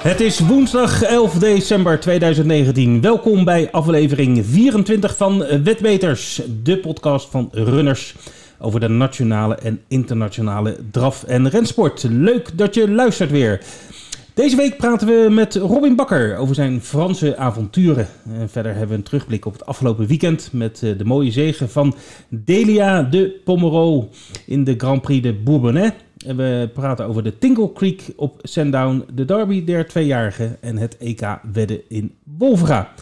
Het 0.00 0.20
is 0.20 0.38
woensdag 0.38 1.02
11 1.02 1.38
december 1.38 2.00
2019. 2.00 3.00
Welkom 3.00 3.44
bij 3.44 3.70
aflevering 3.70 4.46
24 4.46 5.16
van 5.16 5.38
Wetbeters, 5.38 6.42
de 6.62 6.78
podcast 6.78 7.30
van 7.30 7.48
runners 7.52 8.14
over 8.58 8.80
de 8.80 8.88
nationale 8.88 9.54
en 9.54 9.80
internationale 9.88 10.76
draf- 10.90 11.24
en 11.24 11.48
rensport. 11.48 12.06
Leuk 12.10 12.58
dat 12.58 12.74
je 12.74 12.90
luistert 12.90 13.30
weer. 13.30 13.60
Deze 14.34 14.56
week 14.56 14.76
praten 14.76 15.06
we 15.06 15.26
met 15.30 15.54
Robin 15.54 15.96
Bakker 15.96 16.36
over 16.36 16.54
zijn 16.54 16.80
Franse 16.80 17.36
avonturen. 17.36 18.08
En 18.38 18.48
verder 18.48 18.70
hebben 18.72 18.88
we 18.88 18.94
een 18.94 19.02
terugblik 19.02 19.46
op 19.46 19.52
het 19.52 19.66
afgelopen 19.66 20.06
weekend 20.06 20.48
met 20.52 20.82
eh, 20.82 20.98
de 20.98 21.04
mooie 21.04 21.30
zegen 21.30 21.70
van 21.70 21.94
Delia 22.28 23.02
de 23.02 23.40
Pomerol 23.44 24.10
in 24.46 24.64
de 24.64 24.74
Grand 24.76 25.02
Prix 25.02 25.22
de 25.22 25.32
Bourbonnais. 25.32 25.92
We 26.26 26.70
praten 26.74 27.06
over 27.06 27.22
de 27.22 27.38
Tingle 27.38 27.72
Creek 27.72 28.12
op 28.16 28.38
Sandown, 28.42 29.04
de 29.14 29.24
derby 29.24 29.64
der 29.64 29.86
tweejarigen 29.86 30.56
en 30.60 30.76
het 30.76 30.96
EK 30.96 31.38
wedden 31.52 31.80
in 31.88 32.14
Wolfga. 32.38 32.92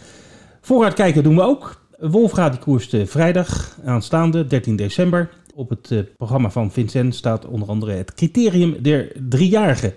Vooruit 0.60 0.94
kijken 0.94 1.22
doen 1.22 1.34
we 1.34 1.42
ook. 1.42 1.82
Wolfga 1.98 2.48
die 2.48 2.58
koerst 2.58 2.96
vrijdag 3.04 3.78
aanstaande 3.84 4.46
13 4.46 4.76
december. 4.76 5.30
Op 5.54 5.68
het 5.68 5.90
eh, 5.90 5.98
programma 6.16 6.50
van 6.50 6.72
Vincent 6.72 7.14
staat 7.14 7.46
onder 7.46 7.68
andere 7.68 7.92
het 7.92 8.14
criterium 8.14 8.76
der 8.82 9.12
driejarigen. 9.28 9.94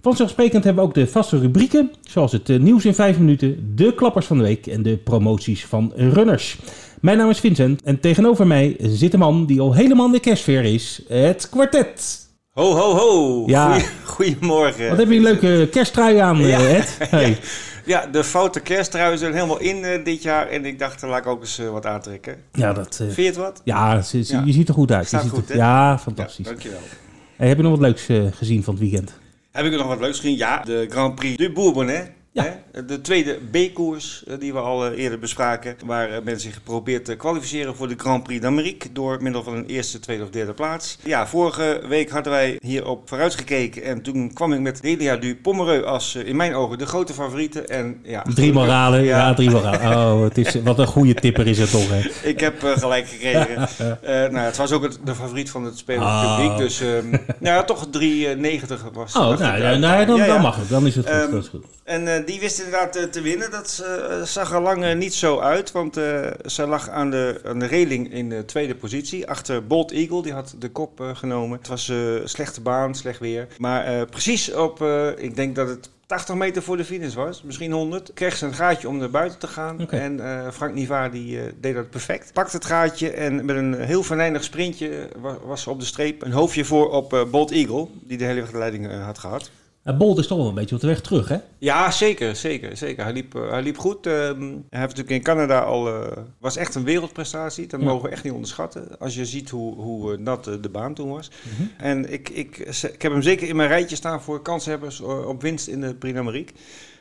Vanzelfsprekend 0.00 0.64
hebben 0.64 0.82
we 0.82 0.88
ook 0.88 0.94
de 0.94 1.06
vaste 1.06 1.38
rubrieken, 1.38 1.90
zoals 2.00 2.32
het 2.32 2.48
eh, 2.48 2.58
nieuws 2.58 2.84
in 2.84 2.94
5 2.94 3.18
minuten, 3.18 3.72
de 3.74 3.94
klappers 3.94 4.26
van 4.26 4.38
de 4.38 4.44
week 4.44 4.66
en 4.66 4.82
de 4.82 4.96
promoties 4.96 5.66
van 5.66 5.92
runners. 5.96 6.58
Mijn 7.00 7.18
naam 7.18 7.30
is 7.30 7.40
Vincent 7.40 7.82
en 7.82 8.00
tegenover 8.00 8.46
mij 8.46 8.76
zit 8.78 9.12
een 9.12 9.18
man 9.18 9.46
die 9.46 9.60
al 9.60 9.74
helemaal 9.74 10.06
in 10.06 10.12
de 10.12 10.20
kerstfeer 10.20 10.64
is, 10.64 11.02
het 11.08 11.48
kwartet. 11.48 12.21
Ho, 12.52 12.74
ho, 12.76 12.94
ho. 12.96 13.42
Ja. 13.46 13.78
Goedemorgen. 14.04 14.88
Wat 14.88 14.98
heb 14.98 15.08
je 15.08 15.16
een 15.16 15.22
leuke 15.22 15.68
kersttrui 15.70 16.16
aan, 16.18 16.36
Ja. 16.38 16.58
eh, 16.58 16.76
Ed? 16.78 16.96
Hey. 17.10 17.38
Ja, 17.84 18.06
de 18.06 18.24
foute 18.24 18.60
kersttruien 18.60 19.18
zijn 19.18 19.32
helemaal 19.34 19.58
in 19.60 19.84
eh, 19.84 20.04
dit 20.04 20.22
jaar. 20.22 20.48
En 20.48 20.64
ik 20.64 20.78
dacht, 20.78 21.02
laat 21.02 21.18
ik 21.18 21.26
ook 21.26 21.40
eens 21.40 21.58
eh, 21.58 21.68
wat 21.70 21.86
aantrekken. 21.86 22.36
Ja, 22.52 22.72
dat, 22.72 22.92
eh, 22.92 22.96
Vind 23.06 23.16
je 23.16 23.22
het 23.22 23.36
wat? 23.36 23.60
ja, 23.64 23.94
je 24.44 24.52
ziet 24.52 24.68
er 24.68 24.74
goed 24.74 24.92
uit. 24.92 25.06
Staat 25.06 25.22
je 25.22 25.28
ziet 25.28 25.38
goed, 25.38 25.48
er- 25.50 25.54
hè? 25.56 25.60
ja, 25.60 25.98
fantastisch. 25.98 26.44
Ja, 26.44 26.50
dankjewel. 26.50 26.78
Hey, 27.36 27.48
heb 27.48 27.56
je 27.56 27.62
nog 27.62 27.72
wat 27.72 27.80
leuks 27.80 28.06
gezien 28.36 28.62
van 28.64 28.74
het 28.74 28.82
weekend? 28.82 29.12
Heb 29.52 29.64
ik 29.64 29.72
er 29.72 29.78
nog 29.78 29.86
wat 29.86 30.00
leuks 30.00 30.20
gezien? 30.20 30.36
Ja, 30.36 30.60
de 30.64 30.86
Grand 30.90 31.14
Prix 31.14 31.36
de 31.36 31.52
Bourbonnais. 31.52 32.06
Ja. 32.34 32.60
De 32.86 33.00
tweede 33.00 33.38
B-koers 33.50 34.24
eh, 34.26 34.34
die 34.38 34.52
we 34.52 34.58
al 34.58 34.86
eh, 34.86 34.98
eerder 35.02 35.18
bespraken. 35.18 35.76
Waar 35.86 36.10
eh, 36.10 36.22
men 36.24 36.40
zich 36.40 36.54
geprobeerd 36.54 37.04
te 37.04 37.14
kwalificeren 37.16 37.76
voor 37.76 37.88
de 37.88 37.94
Grand 37.96 38.22
Prix 38.22 38.40
d'Amérique. 38.40 38.92
Door 38.92 39.22
middel 39.22 39.42
van 39.42 39.54
een 39.54 39.66
eerste, 39.66 39.98
tweede 40.00 40.22
of 40.22 40.30
derde 40.30 40.52
plaats. 40.52 40.98
Ja, 41.04 41.26
vorige 41.26 41.80
week 41.88 42.10
hadden 42.10 42.32
wij 42.32 42.58
hierop 42.60 43.08
vooruitgekeken. 43.08 43.82
En 43.84 44.02
toen 44.02 44.32
kwam 44.32 44.52
ik 44.52 44.60
met 44.60 44.82
Delia 44.82 45.16
du 45.16 45.36
Pomereux 45.36 45.84
als 45.86 46.14
in 46.14 46.36
mijn 46.36 46.54
ogen 46.54 46.78
de 46.78 46.86
grote 46.86 47.12
favoriete. 47.12 47.60
En, 47.62 48.00
ja, 48.02 48.22
Drie 48.34 48.52
moralen, 48.52 49.02
ja, 49.04 49.16
Ja. 49.18 49.34
drie 49.34 49.50
moralen. 49.50 49.96
Oh, 50.14 50.22
het 50.22 50.38
is, 50.38 50.54
wat 50.62 50.78
een 50.78 50.86
goede 50.86 51.14
tipper 51.14 51.46
is 51.46 51.58
het 51.58 51.70
toch, 51.70 51.88
hè? 51.90 52.00
Ik 52.30 52.40
heb 52.40 52.54
gelijk 52.62 53.08
gekregen. 53.08 53.68
Nou, 54.32 54.38
het 54.44 54.56
was 54.56 54.72
ook 54.72 54.82
het, 54.82 54.98
de 55.04 55.14
favoriet 55.14 55.50
van 55.50 55.64
het 55.64 55.78
spelende 55.78 56.06
Ah. 56.08 56.36
publiek. 56.36 56.56
Dus 56.58 56.80
ehm, 56.80 57.10
nou, 57.40 57.56
ja, 57.56 57.62
toch 57.62 57.86
3,90 57.86 58.92
was 58.92 59.14
Oh, 59.16 59.20
nou, 59.38 59.42
uit. 59.62 59.80
nou, 59.80 60.06
dan, 60.06 60.16
Ja, 60.16 60.26
dan 60.26 60.40
mag 60.40 60.56
het. 60.56 60.68
Dan 60.68 60.86
is 60.86 60.94
het 60.96 61.06
goed. 61.06 61.14
Ehm, 61.14 61.30
dat 61.30 61.42
is 61.42 61.48
goed. 61.48 61.64
En 61.84 62.08
eh, 62.16 62.26
die 62.26 62.40
wist 62.40 62.58
inderdaad 62.58 62.96
eh, 62.96 63.04
te 63.04 63.20
winnen. 63.20 63.50
Dat 63.50 63.82
eh, 63.84 64.22
zag 64.22 64.52
er 64.52 64.60
lang 64.60 64.94
niet 64.94 65.14
zo 65.14 65.38
uit. 65.38 65.72
Want 65.72 66.00
zij 66.44 66.66
lag 66.66 66.88
aan 66.88 67.10
de, 67.10 67.40
aan 67.44 67.58
de 67.58 67.66
reling 67.66 68.12
in 68.12 68.28
de 68.28 68.44
tweede 68.44 68.74
positie. 68.74 69.28
Achter 69.28 69.66
Bolt 69.66 69.92
Eagle. 69.92 70.22
Die 70.22 70.32
had 70.32 70.54
de 70.58 70.68
kop 70.70 71.10
genomen. 71.14 71.58
Het 71.58 71.68
was 71.68 71.92
slechte 72.24 72.60
baan, 72.60 72.94
slecht 72.94 73.18
weer. 73.18 73.46
Maar 73.58 74.06
precies 74.06 74.52
op, 74.54 74.82
ik 75.16 75.36
denk 75.36 75.54
dat 75.56 75.68
het 75.68 75.90
80 76.06 76.34
meter 76.34 76.62
voor 76.62 76.76
de 76.76 76.84
finish 76.84 77.14
was. 77.14 77.42
Misschien 77.42 77.72
100. 77.72 78.10
Kreeg 78.14 78.36
ze 78.36 78.46
een 78.46 78.54
gaatje 78.54 78.88
om 78.88 78.96
naar 78.98 79.10
buiten 79.10 79.38
te 79.38 79.46
gaan. 79.46 79.88
En 79.90 80.20
Frank 80.52 80.74
Niva 80.74 81.08
die 81.08 81.38
deed 81.60 81.74
dat 81.74 81.90
perfect. 81.90 82.32
Pakte 82.32 82.56
het 82.56 82.64
gaatje 82.64 83.10
en 83.10 83.44
met 83.44 83.56
een 83.56 83.74
heel 83.80 84.02
venijnig 84.02 84.44
sprintje 84.44 85.08
wa- 85.16 85.38
was 85.44 85.62
ze 85.62 85.70
op 85.70 85.80
de 85.80 85.86
streep. 85.86 86.22
Een 86.22 86.32
hoofdje 86.32 86.64
voor 86.64 86.90
op 86.90 87.12
eh, 87.12 87.24
Bolt 87.24 87.50
Eagle. 87.50 87.86
Die 88.02 88.18
de 88.18 88.24
hele 88.24 88.44
leiding 88.52 89.02
had 89.04 89.18
gehad. 89.18 89.50
Bolt 89.84 90.18
is 90.18 90.26
toch 90.26 90.38
wel 90.38 90.48
een 90.48 90.54
beetje 90.54 90.74
op 90.74 90.80
de 90.80 90.86
weg 90.86 91.00
terug, 91.00 91.28
hè? 91.28 91.36
Ja, 91.58 91.90
zeker, 91.90 92.36
zeker, 92.36 92.76
zeker. 92.76 93.04
Hij 93.04 93.12
liep, 93.12 93.34
eh, 93.34 93.50
hij 93.50 93.62
liep 93.62 93.78
goed. 93.78 94.06
Ehm, 94.06 94.40
hij 94.40 94.80
heeft 94.80 94.96
natuurlijk 94.96 95.10
in 95.10 95.22
Canada 95.22 95.58
al, 95.60 95.88
eh, 95.88 96.16
was 96.40 96.56
echt 96.56 96.74
een 96.74 96.84
wereldprestatie. 96.84 97.66
Dat 97.66 97.80
Ja. 97.80 97.86
mogen 97.86 98.02
we 98.04 98.08
echt 98.14 98.24
niet 98.24 98.32
onderschatten. 98.32 98.98
Als 98.98 99.14
je 99.14 99.24
ziet 99.26 99.50
hoe, 99.50 99.74
hoe 99.74 100.12
eh, 100.12 100.18
nat 100.18 100.44
de 100.44 100.68
baan 100.72 100.94
toen 100.94 101.08
was. 101.10 101.30
Mhm. 101.56 101.62
En 101.86 102.12
ik, 102.12 102.28
ik, 102.28 102.58
ik 102.92 103.02
heb 103.02 103.12
hem 103.12 103.22
zeker 103.22 103.48
in 103.48 103.56
mijn 103.56 103.68
rijtje 103.68 103.96
staan 103.96 104.22
voor 104.22 104.42
kanshebbers 104.42 105.00
op 105.00 105.42
winst 105.42 105.66
in 105.68 105.80
de 105.80 105.94
Prix 105.94 106.14
d'Amérique. 106.16 106.54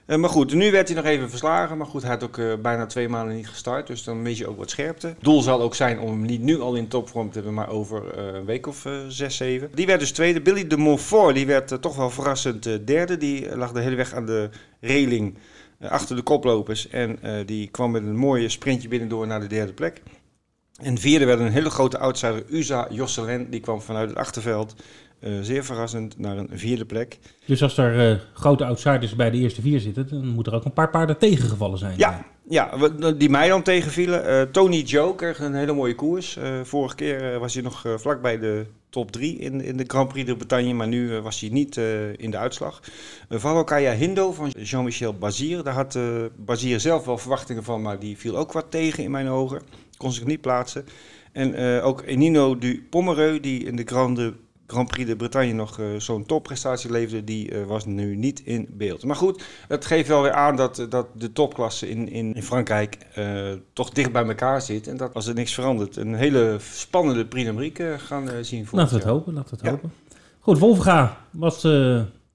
Eh, 0.06 0.17
maar 0.17 0.29
goed, 0.29 0.53
nu 0.53 0.72
werd 0.72 0.88
hij 0.88 0.97
nog 0.97 1.06
even 1.06 1.29
verslagen. 1.29 1.78
Maar 1.78 1.88
goed, 1.88 2.01
hij 2.01 2.12
had 2.12 2.23
ook 2.23 2.38
eh, 2.38 2.53
bijna 2.62 2.85
twee 2.85 3.09
maanden 3.09 3.35
niet 3.35 3.47
gestart. 3.47 3.88
Dus 3.88 4.03
dan 4.03 4.22
mis 4.22 4.38
je 4.38 4.47
ook 4.47 4.57
wat 4.57 4.69
scherpte. 4.69 5.16
Doel 5.19 5.41
zal 5.41 5.62
ook 5.62 5.75
zijn 5.75 6.00
om 6.00 6.09
hem 6.09 6.22
niet 6.22 6.41
nu 6.41 6.59
al 6.59 6.75
in 6.75 6.88
topvorm 6.88 7.28
te 7.28 7.34
hebben, 7.34 7.53
maar 7.53 7.69
over 7.69 8.17
eh, 8.17 8.34
een 8.34 8.45
week 8.45 8.67
of 8.67 8.88
zes, 9.07 9.38
zeven. 9.38 9.69
Die 9.73 9.85
werd 9.85 10.00
dus 10.00 10.12
tweede. 10.12 10.41
Billy 10.41 10.67
de 10.67 10.78
Montfort, 10.78 11.35
die 11.35 11.45
werd 11.45 11.81
toch 11.81 11.95
wel 11.95 12.09
verrassend 12.09 12.88
derde. 12.88 13.17
Die 13.17 13.57
lag 13.57 13.72
de 13.72 13.81
hele 13.81 13.95
weg 13.95 14.13
aan 14.13 14.25
de 14.25 14.50
reling 14.79 15.38
achter 15.79 16.16
de 16.16 16.22
koplopers. 16.22 16.88
En 16.88 17.19
die 17.45 17.68
kwam 17.68 17.91
met 17.91 18.01
een 18.01 18.16
mooie 18.16 18.50
sprintje 18.50 18.88
binnendoor 18.88 19.28
naar 19.28 19.39
de 19.39 19.47
derde 19.47 19.73
plek. 19.73 20.01
En 20.81 20.97
vierde 20.97 21.25
werd 21.25 21.39
een 21.39 21.51
hele 21.51 21.69
grote 21.69 21.97
outsider, 21.97 22.44
Uza 22.50 22.88
Josselin. 22.89 23.47
Die 23.50 23.59
kwam 23.59 23.81
vanuit 23.81 24.09
het 24.09 24.18
achterveld. 24.18 24.75
Eh, 25.21 25.31
zeer 25.41 25.63
verrassend 25.65 26.17
naar 26.19 26.37
een 26.37 26.49
vierde 26.51 26.85
plek. 26.85 27.19
Dus 27.45 27.63
als 27.63 27.77
er 27.77 28.11
eh, 28.11 28.17
grote 28.33 28.65
outsiders 28.65 29.15
bij 29.15 29.29
de 29.31 29.37
eerste 29.37 29.61
vier 29.61 29.79
zitten, 29.79 30.07
dan 30.09 30.27
moeten 30.27 30.51
er 30.53 30.57
ook 30.59 30.65
een 30.65 30.73
paar 30.73 30.89
paarden 30.89 31.17
tegengevallen 31.17 31.77
zijn. 31.77 31.93
Ja, 31.97 32.25
ja 32.49 32.79
we- 32.79 33.17
die 33.17 33.29
mij 33.29 33.47
dan 33.47 33.63
tegenvielen. 33.63 34.25
Eh, 34.25 34.41
Tony 34.41 34.79
Joe 34.81 35.15
kreeg 35.15 35.39
een 35.39 35.53
hele 35.55 35.73
mooie 35.73 35.95
koers. 35.95 36.37
Eh, 36.37 36.59
vorige 36.63 36.95
keer 36.95 37.33
eh, 37.33 37.37
was 37.39 37.53
hij 37.53 37.63
nog 37.63 37.85
eh, 37.85 37.93
vlakbij 37.97 38.39
de 38.39 38.65
top 38.89 39.11
3 39.11 39.37
in, 39.37 39.61
in 39.61 39.77
de 39.77 39.83
Grand 39.87 40.07
Prix 40.07 40.27
de 40.27 40.35
Bretagne, 40.35 40.73
maar 40.73 40.87
nu 40.87 41.15
eh, 41.15 41.21
was 41.21 41.39
hij 41.39 41.49
niet 41.49 41.77
eh, 41.77 42.13
in 42.17 42.31
de 42.31 42.38
uitslag. 42.38 42.81
Uh, 43.29 43.39
Valokaya 43.39 43.93
Hindo 43.93 44.31
van 44.31 44.49
Jean-Michel 44.49 45.13
Bazir. 45.13 45.63
Daar 45.63 45.73
had 45.73 45.95
uh, 45.95 46.03
Bazir 46.38 46.79
zelf 46.79 47.05
wel 47.05 47.17
verwachtingen 47.17 47.63
van, 47.63 47.81
maar 47.81 47.99
die 47.99 48.17
viel 48.17 48.38
ook 48.38 48.51
wat 48.51 48.65
tegen 48.71 49.03
in 49.03 49.11
mijn 49.11 49.27
ogen. 49.27 49.61
Kon 49.97 50.11
zich 50.11 50.25
niet 50.25 50.41
plaatsen. 50.41 50.85
En 51.31 51.59
uh, 51.61 51.85
ook 51.85 52.03
Enino 52.05 52.57
du 52.57 52.88
Pomereux, 52.89 53.41
die 53.41 53.63
in 53.63 53.75
de 53.75 53.83
Grande 53.85 54.33
Grand 54.71 54.87
Prix 54.87 55.09
de 55.09 55.15
Bretagne 55.15 55.53
nog 55.53 55.77
uh, 55.77 55.85
zo'n 55.97 56.25
topprestatie 56.25 56.91
leverde, 56.91 57.23
die 57.23 57.51
uh, 57.51 57.65
was 57.65 57.85
nu 57.85 58.15
niet 58.15 58.41
in 58.45 58.67
beeld. 58.69 59.03
Maar 59.03 59.15
goed, 59.15 59.43
het 59.67 59.85
geeft 59.85 60.07
wel 60.07 60.21
weer 60.21 60.31
aan 60.31 60.55
dat, 60.55 60.85
dat 60.89 61.07
de 61.13 61.31
topklasse 61.31 61.89
in, 61.89 62.09
in, 62.09 62.35
in 62.35 62.43
Frankrijk 62.43 62.97
uh, 63.17 63.51
toch 63.73 63.89
dicht 63.89 64.11
bij 64.11 64.25
elkaar 64.25 64.61
zit. 64.61 64.87
En 64.87 64.97
dat 64.97 65.13
als 65.13 65.27
er 65.27 65.33
niks 65.33 65.53
verandert, 65.53 65.95
een 65.95 66.15
hele 66.15 66.57
spannende 66.59 67.25
Prix 67.25 67.45
d'Amérique 67.45 67.95
gaan 67.97 68.29
zien. 68.41 68.67
Laten 68.71 68.93
we 68.93 68.99
het 68.99 69.09
hopen, 69.09 69.33
laten 69.33 69.49
we 69.49 69.55
het 69.55 69.65
ja. 69.65 69.71
hopen. 69.71 69.93
Goed, 70.39 70.59
Wolfga 70.59 71.17
was... 71.31 71.67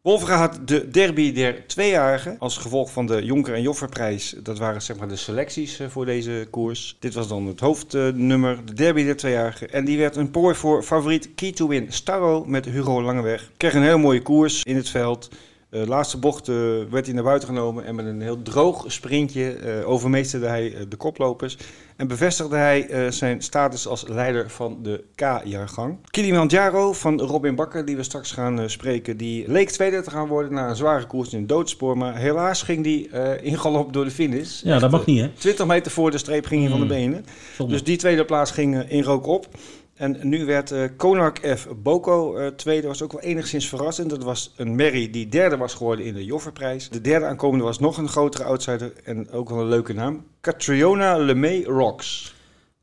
Wolfga 0.06 0.36
had 0.36 0.68
de 0.68 0.88
derby 0.88 1.32
der 1.32 1.66
tweejarigen 1.66 2.36
als 2.38 2.56
gevolg 2.56 2.90
van 2.90 3.06
de 3.06 3.24
Jonker 3.24 3.54
en 3.54 3.62
Jofferprijs. 3.62 4.34
Dat 4.42 4.58
waren 4.58 4.82
zeg 4.82 4.96
maar 4.96 5.08
de 5.08 5.16
selecties 5.16 5.80
voor 5.88 6.04
deze 6.04 6.46
koers. 6.50 6.96
Dit 7.00 7.14
was 7.14 7.28
dan 7.28 7.46
het 7.46 7.60
hoofdnummer, 7.60 8.58
de 8.64 8.72
derby 8.72 9.04
der 9.04 9.16
tweejarigen. 9.16 9.72
En 9.72 9.84
die 9.84 9.98
werd 9.98 10.16
een 10.16 10.30
prooi 10.30 10.54
voor 10.54 10.82
favoriet 10.82 11.34
Key 11.34 11.52
to 11.52 11.68
Win 11.68 11.92
Starro 11.92 12.44
met 12.44 12.64
Hugo 12.64 13.02
Langeweg. 13.02 13.50
Kreeg 13.56 13.74
een 13.74 13.82
heel 13.82 13.98
mooie 13.98 14.22
koers 14.22 14.62
in 14.62 14.76
het 14.76 14.88
veld. 14.88 15.28
De 15.76 15.82
uh, 15.82 15.88
laatste 15.88 16.18
bocht 16.18 16.48
uh, 16.48 16.56
werd 16.90 17.06
hij 17.06 17.14
naar 17.14 17.24
buiten 17.24 17.48
genomen 17.48 17.84
en 17.84 17.94
met 17.94 18.06
een 18.06 18.20
heel 18.20 18.42
droog 18.42 18.84
sprintje 18.86 19.58
uh, 19.60 19.88
overmeesterde 19.88 20.46
hij 20.46 20.74
de 20.88 20.96
koplopers. 20.96 21.56
En 21.96 22.08
bevestigde 22.08 22.56
hij 22.56 23.10
zijn 23.10 23.42
status 23.42 23.86
als 23.86 24.08
leider 24.08 24.50
van 24.50 24.78
de 24.82 25.04
K-jaargang. 25.14 25.98
Kilimanjaro 26.10 26.92
van 26.92 27.20
Robin 27.20 27.54
Bakker, 27.54 27.84
die 27.84 27.96
we 27.96 28.02
straks 28.02 28.32
gaan 28.32 28.60
eh, 28.60 28.68
spreken, 28.68 29.16
die 29.16 29.50
leek 29.50 29.70
tweede 29.70 30.02
te 30.02 30.10
gaan 30.10 30.26
worden 30.26 30.52
na 30.52 30.68
een 30.68 30.76
zware 30.76 31.06
koers 31.06 31.32
in 31.32 31.38
het 31.38 31.48
doodspoor. 31.48 31.96
Maar 31.98 32.16
helaas 32.16 32.62
ging 32.62 32.82
die 32.84 33.10
in 33.42 33.58
galop 33.58 33.92
door 33.92 34.04
de 34.04 34.10
finish. 34.10 34.62
Ja, 34.62 34.72
Echt, 34.72 34.80
dat 34.80 34.90
mag 34.90 35.06
niet 35.06 35.20
hè? 35.20 35.28
20 35.28 35.66
meter 35.66 35.92
voor 35.92 36.10
de 36.10 36.18
streep 36.18 36.46
ging 36.46 36.60
hij 36.60 36.70
mm. 36.70 36.78
van 36.78 36.88
de 36.88 36.94
benen. 36.94 37.26
Zonde. 37.56 37.72
Dus 37.72 37.84
die 37.84 37.96
tweede 37.96 38.24
plaats 38.24 38.50
ging 38.50 38.88
in 38.88 39.02
rook 39.02 39.26
op. 39.26 39.48
En 39.96 40.18
nu 40.22 40.44
werd 40.44 40.70
uh, 40.70 41.56
F. 41.56 41.68
Boko 41.76 42.38
uh, 42.38 42.46
tweede, 42.46 42.86
was 42.86 43.02
ook 43.02 43.12
wel 43.12 43.20
enigszins 43.20 43.68
verrassend. 43.68 44.10
Dat 44.10 44.22
was 44.22 44.54
een 44.56 44.74
Merry 44.74 45.10
die 45.10 45.28
derde 45.28 45.56
was 45.56 45.74
geworden 45.74 46.04
in 46.04 46.14
de 46.14 46.24
Jofferprijs. 46.24 46.88
De 46.88 47.00
derde 47.00 47.26
aankomende 47.26 47.64
was 47.64 47.78
nog 47.78 47.98
een 47.98 48.08
grotere 48.08 48.44
outsider 48.44 48.92
en 49.04 49.30
ook 49.30 49.48
wel 49.48 49.60
een 49.60 49.68
leuke 49.68 49.92
naam. 49.92 50.26
Catriona 50.40 51.16
LeMay 51.16 51.62
Rocks. 51.62 52.35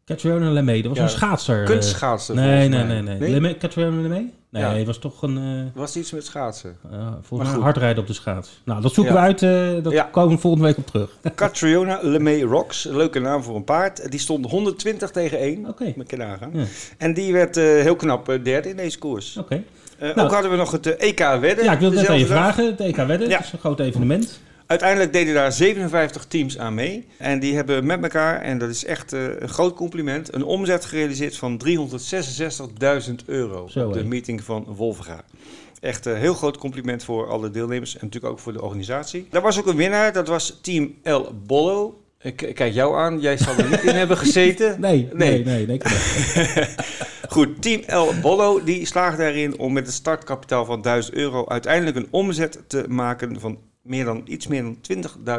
Catriona 0.06 0.50
LeMay, 0.52 0.82
dat 0.82 0.90
was 0.90 0.98
ja, 0.98 1.04
een 1.04 1.10
schaatser. 1.10 1.64
Kunstschaatser. 1.64 2.36
Nee, 2.36 2.70
nee, 2.70 2.84
nee, 2.84 3.02
nee. 3.02 3.20
nee? 3.20 3.30
LeMay, 3.30 3.58
Catriona 3.58 4.02
LeMay? 4.02 4.32
Nee, 4.50 4.64
ja. 4.80 4.86
was 4.86 4.98
toch 4.98 5.22
een... 5.22 5.38
Uh, 5.38 5.64
was 5.74 5.96
iets 5.96 6.12
met 6.12 6.26
schaatsen. 6.26 6.78
Uh, 6.92 7.08
volgens 7.22 7.52
mij 7.52 7.60
hardrijden 7.60 8.02
op 8.02 8.08
de 8.08 8.14
schaats. 8.14 8.62
Nou, 8.66 8.82
dat 8.82 8.94
zoeken 8.94 9.14
ja. 9.14 9.20
we 9.20 9.26
uit. 9.26 9.42
Uh, 9.42 9.84
dat 9.84 10.12
komen 10.12 10.36
we 10.36 10.42
volgende 10.42 10.68
week 10.68 10.78
op 10.78 10.88
terug. 10.88 11.10
Catriona 11.36 12.00
LeMay 12.02 12.42
Rocks, 12.42 12.84
leuke 12.84 13.20
naam 13.20 13.44
voor 13.44 13.56
een 13.56 13.64
paard. 13.64 14.12
Die 14.12 14.20
stond 14.20 14.50
120 14.50 15.12
tegen 15.12 15.38
1. 15.40 15.68
Oké. 15.68 15.94
Met 15.96 16.10
je 16.10 16.18
nagaan. 16.18 16.50
Ja. 16.54 16.64
En 16.98 17.14
die 17.14 17.34
werd 17.34 17.56
heel 17.56 17.96
knap 17.96 18.40
derde 18.44 18.70
in 18.70 18.76
deze 18.76 18.98
koers. 19.00 19.38
Oké. 19.38 19.64
Eh, 19.98 20.16
Nou. 20.16 20.28
ook 20.28 20.34
hadden 20.34 20.52
we 20.52 20.58
nog 20.58 20.72
het 20.72 20.96
eh, 20.96 21.10
EK 21.10 21.20
wedden. 21.20 21.64
Ja, 21.64 21.72
ik 21.72 21.80
wilde 21.80 21.96
net 21.96 22.08
aan 22.08 22.18
je 22.18 22.22
dezelfde 22.22 22.46
dag. 22.46 22.54
vragen. 22.54 22.66
Het 22.66 22.80
EK 22.80 22.96
wedden, 22.96 23.30
Ja. 23.30 23.38
dat 23.38 23.46
is 23.46 23.54
een 23.54 23.60
groot 23.60 23.80
evenement. 23.80 24.40
Uiteindelijk 24.74 25.14
deden 25.14 25.34
daar 25.34 25.52
57 25.52 26.26
teams 26.26 26.58
aan 26.58 26.74
mee. 26.74 27.08
En 27.18 27.40
die 27.40 27.56
hebben 27.56 27.86
met 27.86 28.04
elkaar, 28.04 28.42
en 28.42 28.58
dat 28.58 28.70
is 28.70 28.86
echt 28.86 29.14
eh, 29.14 29.22
een 29.40 29.50
groot 29.50 29.76
compliment, 29.76 30.34
een 30.34 30.44
omzet 30.44 30.86
gerealiseerd 30.86 31.38
van 31.38 31.62
366.000 31.68 33.16
euro 33.26 33.68
Zo, 33.68 33.88
op 33.88 33.94
de 33.94 34.04
meeting 34.04 34.44
van 34.44 34.66
Wolvenga. 34.68 35.24
Echt 35.80 36.06
een 36.06 36.16
heel 36.16 36.34
groot 36.34 36.58
compliment 36.58 37.04
voor 37.04 37.30
alle 37.30 37.52
deelnemers 37.52 37.94
en 37.94 38.00
natuurlijk 38.02 38.34
ook 38.34 38.40
voor 38.40 38.54
de 38.54 38.62
organisatie. 38.62 39.28
Daar 39.30 39.42
was 39.42 39.60
ook 39.60 39.68
een 39.68 39.76
winnaar, 39.76 40.14
dat 40.14 40.28
was 40.28 40.60
Team 40.62 40.94
El 41.04 41.36
Bollo. 41.46 42.02
Ik 42.22 42.36
kijk 42.36 42.74
jou 42.74 42.98
aan, 42.98 43.20
jij 43.20 43.38
zal 43.38 43.58
er 43.58 43.70
niet 43.70 43.84
in 43.84 43.96
hebben 43.96 44.18
gezeten. 44.26 44.80
Nee, 44.82 45.10
nee, 45.14 45.44
Nee. 45.44 45.66
nee. 45.66 45.80
Goed, 47.30 47.62
Team 47.62 47.82
El 47.86 48.14
Bollo 48.22 48.64
die 48.64 48.86
slaagde 48.86 49.26
erin 49.26 49.60
om 49.60 49.74
met 49.74 49.88
een 49.88 49.94
startkapitaal 49.94 50.66
van 50.66 50.82
1000 50.82 51.16
euro 51.16 51.48
uiteindelijk 51.48 51.96
een 51.96 52.08
omzet 52.10 52.60
te 52.68 52.86
maken 52.88 53.40
van 53.40 53.58
meer 53.84 54.06
dan, 54.06 54.22
iets 54.26 54.48
meer 54.48 54.64
dan 54.64 54.78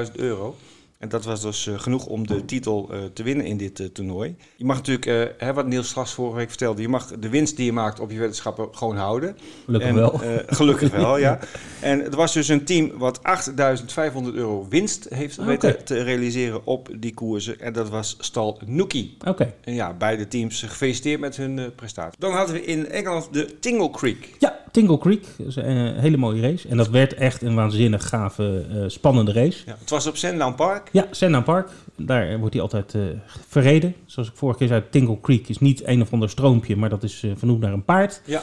20.000 0.06 0.12
euro. 0.12 0.56
En 0.98 1.10
dat 1.10 1.24
was 1.24 1.40
dus 1.42 1.66
eh, 1.66 1.78
genoeg 1.78 2.06
om 2.06 2.26
de 2.26 2.44
titel 2.44 2.88
eh, 2.92 2.98
te 3.12 3.22
winnen 3.22 3.46
in 3.46 3.56
dit 3.56 3.80
eh, 3.80 3.86
toernooi. 3.86 4.36
Je 4.56 4.64
mag 4.64 4.76
natuurlijk, 4.76 5.34
hè, 5.40 5.52
wat 5.52 5.66
Niels 5.66 5.88
straks 5.88 6.12
vorige 6.12 6.36
week 6.36 6.48
vertelde, 6.48 6.82
je 6.82 6.88
mag 6.88 7.06
de 7.18 7.28
winst 7.28 7.56
die 7.56 7.64
je 7.64 7.72
maakt 7.72 8.00
op 8.00 8.10
je 8.10 8.18
weddenschappen 8.18 8.68
gewoon 8.72 8.96
houden. 8.96 9.36
Gelukkig 9.64 9.88
En, 9.88 9.94
wel. 9.94 10.20
gelukkig 10.46 10.90
wel, 10.90 11.16
ja. 11.18 11.38
En 11.80 12.00
het 12.00 12.14
was 12.14 12.32
dus 12.32 12.48
een 12.48 12.64
team 12.64 12.92
wat 12.98 13.20
8.500 13.50 14.34
euro 14.34 14.66
winst 14.68 15.06
heeft 15.08 15.38
Ah, 15.38 15.46
weten 15.46 15.84
te 15.84 16.02
realiseren 16.02 16.66
op 16.66 16.88
die 16.96 17.14
koersen. 17.14 17.60
En 17.60 17.72
dat 17.72 17.88
was 17.88 18.16
Stal 18.18 18.60
Nookie. 18.66 19.16
Oké. 19.26 19.54
En 19.60 19.74
ja, 19.74 19.92
beide 19.94 20.28
teams 20.28 20.62
gefeliciteerd 20.62 21.20
met 21.20 21.36
hun 21.36 21.74
prestatie. 21.76 22.20
Dan 22.20 22.32
hadden 22.32 22.54
we 22.54 22.64
in 22.64 22.88
Engeland 22.88 23.28
de 23.32 23.58
Tingle 23.58 23.90
Creek. 23.90 24.36
Ja, 24.38 24.63
Tingle 24.74 24.98
Creek. 24.98 25.26
Een 25.54 25.94
hele 25.98 26.16
mooie 26.16 26.40
race. 26.42 26.68
En 26.68 26.76
dat 26.76 26.88
werd 26.88 27.14
echt 27.14 27.42
een 27.42 27.54
waanzinnig 27.54 28.08
gave, 28.08 28.64
eh, 28.70 28.76
spannende 28.86 29.32
race. 29.32 29.62
Ja, 29.66 29.76
het 29.80 29.90
was 29.90 30.06
op 30.06 30.16
Sandown 30.16 30.54
Park. 30.54 30.88
Ja, 30.92 31.06
Sandown 31.10 31.44
Park. 31.44 31.68
Daar 31.96 32.38
wordt 32.38 32.52
hij 32.54 32.62
altijd 32.62 32.94
eh, 32.94 33.00
verreden. 33.48 33.94
Zoals 34.06 34.28
ik 34.28 34.34
vorige 34.36 34.58
keer 34.58 34.68
zei, 34.68 34.82
Tingle 34.90 35.20
Creek 35.20 35.48
is 35.48 35.58
niet 35.58 35.86
een 35.86 36.00
of 36.02 36.12
ander 36.12 36.30
stroompje, 36.30 36.76
maar 36.76 36.88
dat 36.88 37.02
is 37.02 37.22
eh, 37.22 37.30
vernoemd 37.36 37.60
naar 37.60 37.72
een 37.72 37.84
paard. 37.84 38.20
Ja. 38.24 38.42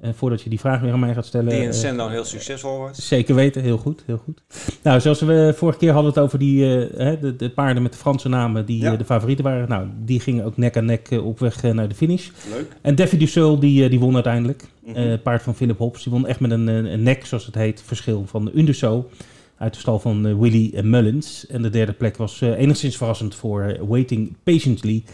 En 0.00 0.14
voordat 0.14 0.42
je 0.42 0.50
die 0.50 0.60
vraag 0.60 0.80
weer 0.80 0.92
aan 0.92 1.00
mij 1.00 1.14
gaat 1.14 1.26
stellen... 1.26 1.48
Die 1.48 1.60
in 1.62 1.68
eh, 1.68 1.74
Sandown 1.74 2.10
heel 2.10 2.24
succesvol 2.24 2.78
was. 2.78 3.08
Zeker 3.08 3.34
weten, 3.34 3.62
heel 3.62 3.76
goed, 3.78 4.02
heel 4.06 4.20
goed. 4.24 4.42
Nou, 4.82 5.00
zoals 5.00 5.20
we 5.20 5.52
vorige 5.56 5.78
keer 5.78 5.92
hadden 5.92 6.10
het 6.12 6.20
over 6.22 6.38
die, 6.38 6.64
eh, 6.88 6.98
hè, 6.98 7.18
de, 7.18 7.36
de 7.36 7.50
paarden 7.50 7.82
met 7.82 7.92
de 7.92 7.98
Franse 7.98 8.28
namen 8.28 8.66
die 8.66 8.80
Ja. 8.80 8.92
eh, 8.92 8.98
de 8.98 9.04
favorieten 9.04 9.44
waren. 9.44 9.68
Nou, 9.68 9.86
die 10.04 10.20
gingen 10.20 10.44
ook 10.44 10.56
nek 10.56 10.76
aan 10.76 10.84
nek 10.84 11.10
eh, 11.10 11.26
op 11.26 11.38
weg 11.38 11.62
eh, 11.64 11.70
naar 11.72 11.88
de 11.88 11.94
finish. 11.94 12.28
Leuk. 12.54 12.72
En 12.80 12.94
Daffy 12.94 13.16
Dussault, 13.16 13.60
die, 13.60 13.84
eh, 13.84 13.90
die 13.90 14.00
won 14.00 14.14
uiteindelijk. 14.14 14.64
Eh, 14.94 15.14
paard 15.22 15.42
van 15.42 15.54
Philip 15.54 15.78
Hobbs. 15.78 16.02
Die 16.02 16.12
won 16.12 16.26
echt 16.26 16.40
met 16.40 16.50
een, 16.50 16.66
een, 16.66 17.02
nek, 17.02 17.26
zoals 17.26 17.46
het 17.46 17.54
heet, 17.54 17.82
verschil 17.82 18.26
van 18.26 18.44
de 18.44 18.58
Underso. 18.58 19.08
Uit 19.58 19.72
de 19.72 19.78
stal 19.78 19.98
van 19.98 20.26
eh, 20.26 20.38
Willy 20.38 20.72
eh, 20.74 20.82
Mullins. 20.82 21.46
En 21.46 21.62
de 21.62 21.70
derde 21.70 21.92
plek 21.92 22.16
was 22.16 22.40
enigszins 22.40 22.96
verrassend 22.96 23.34
voor 23.34 23.76
Waiting 23.88 24.36
Patiently 24.42 25.04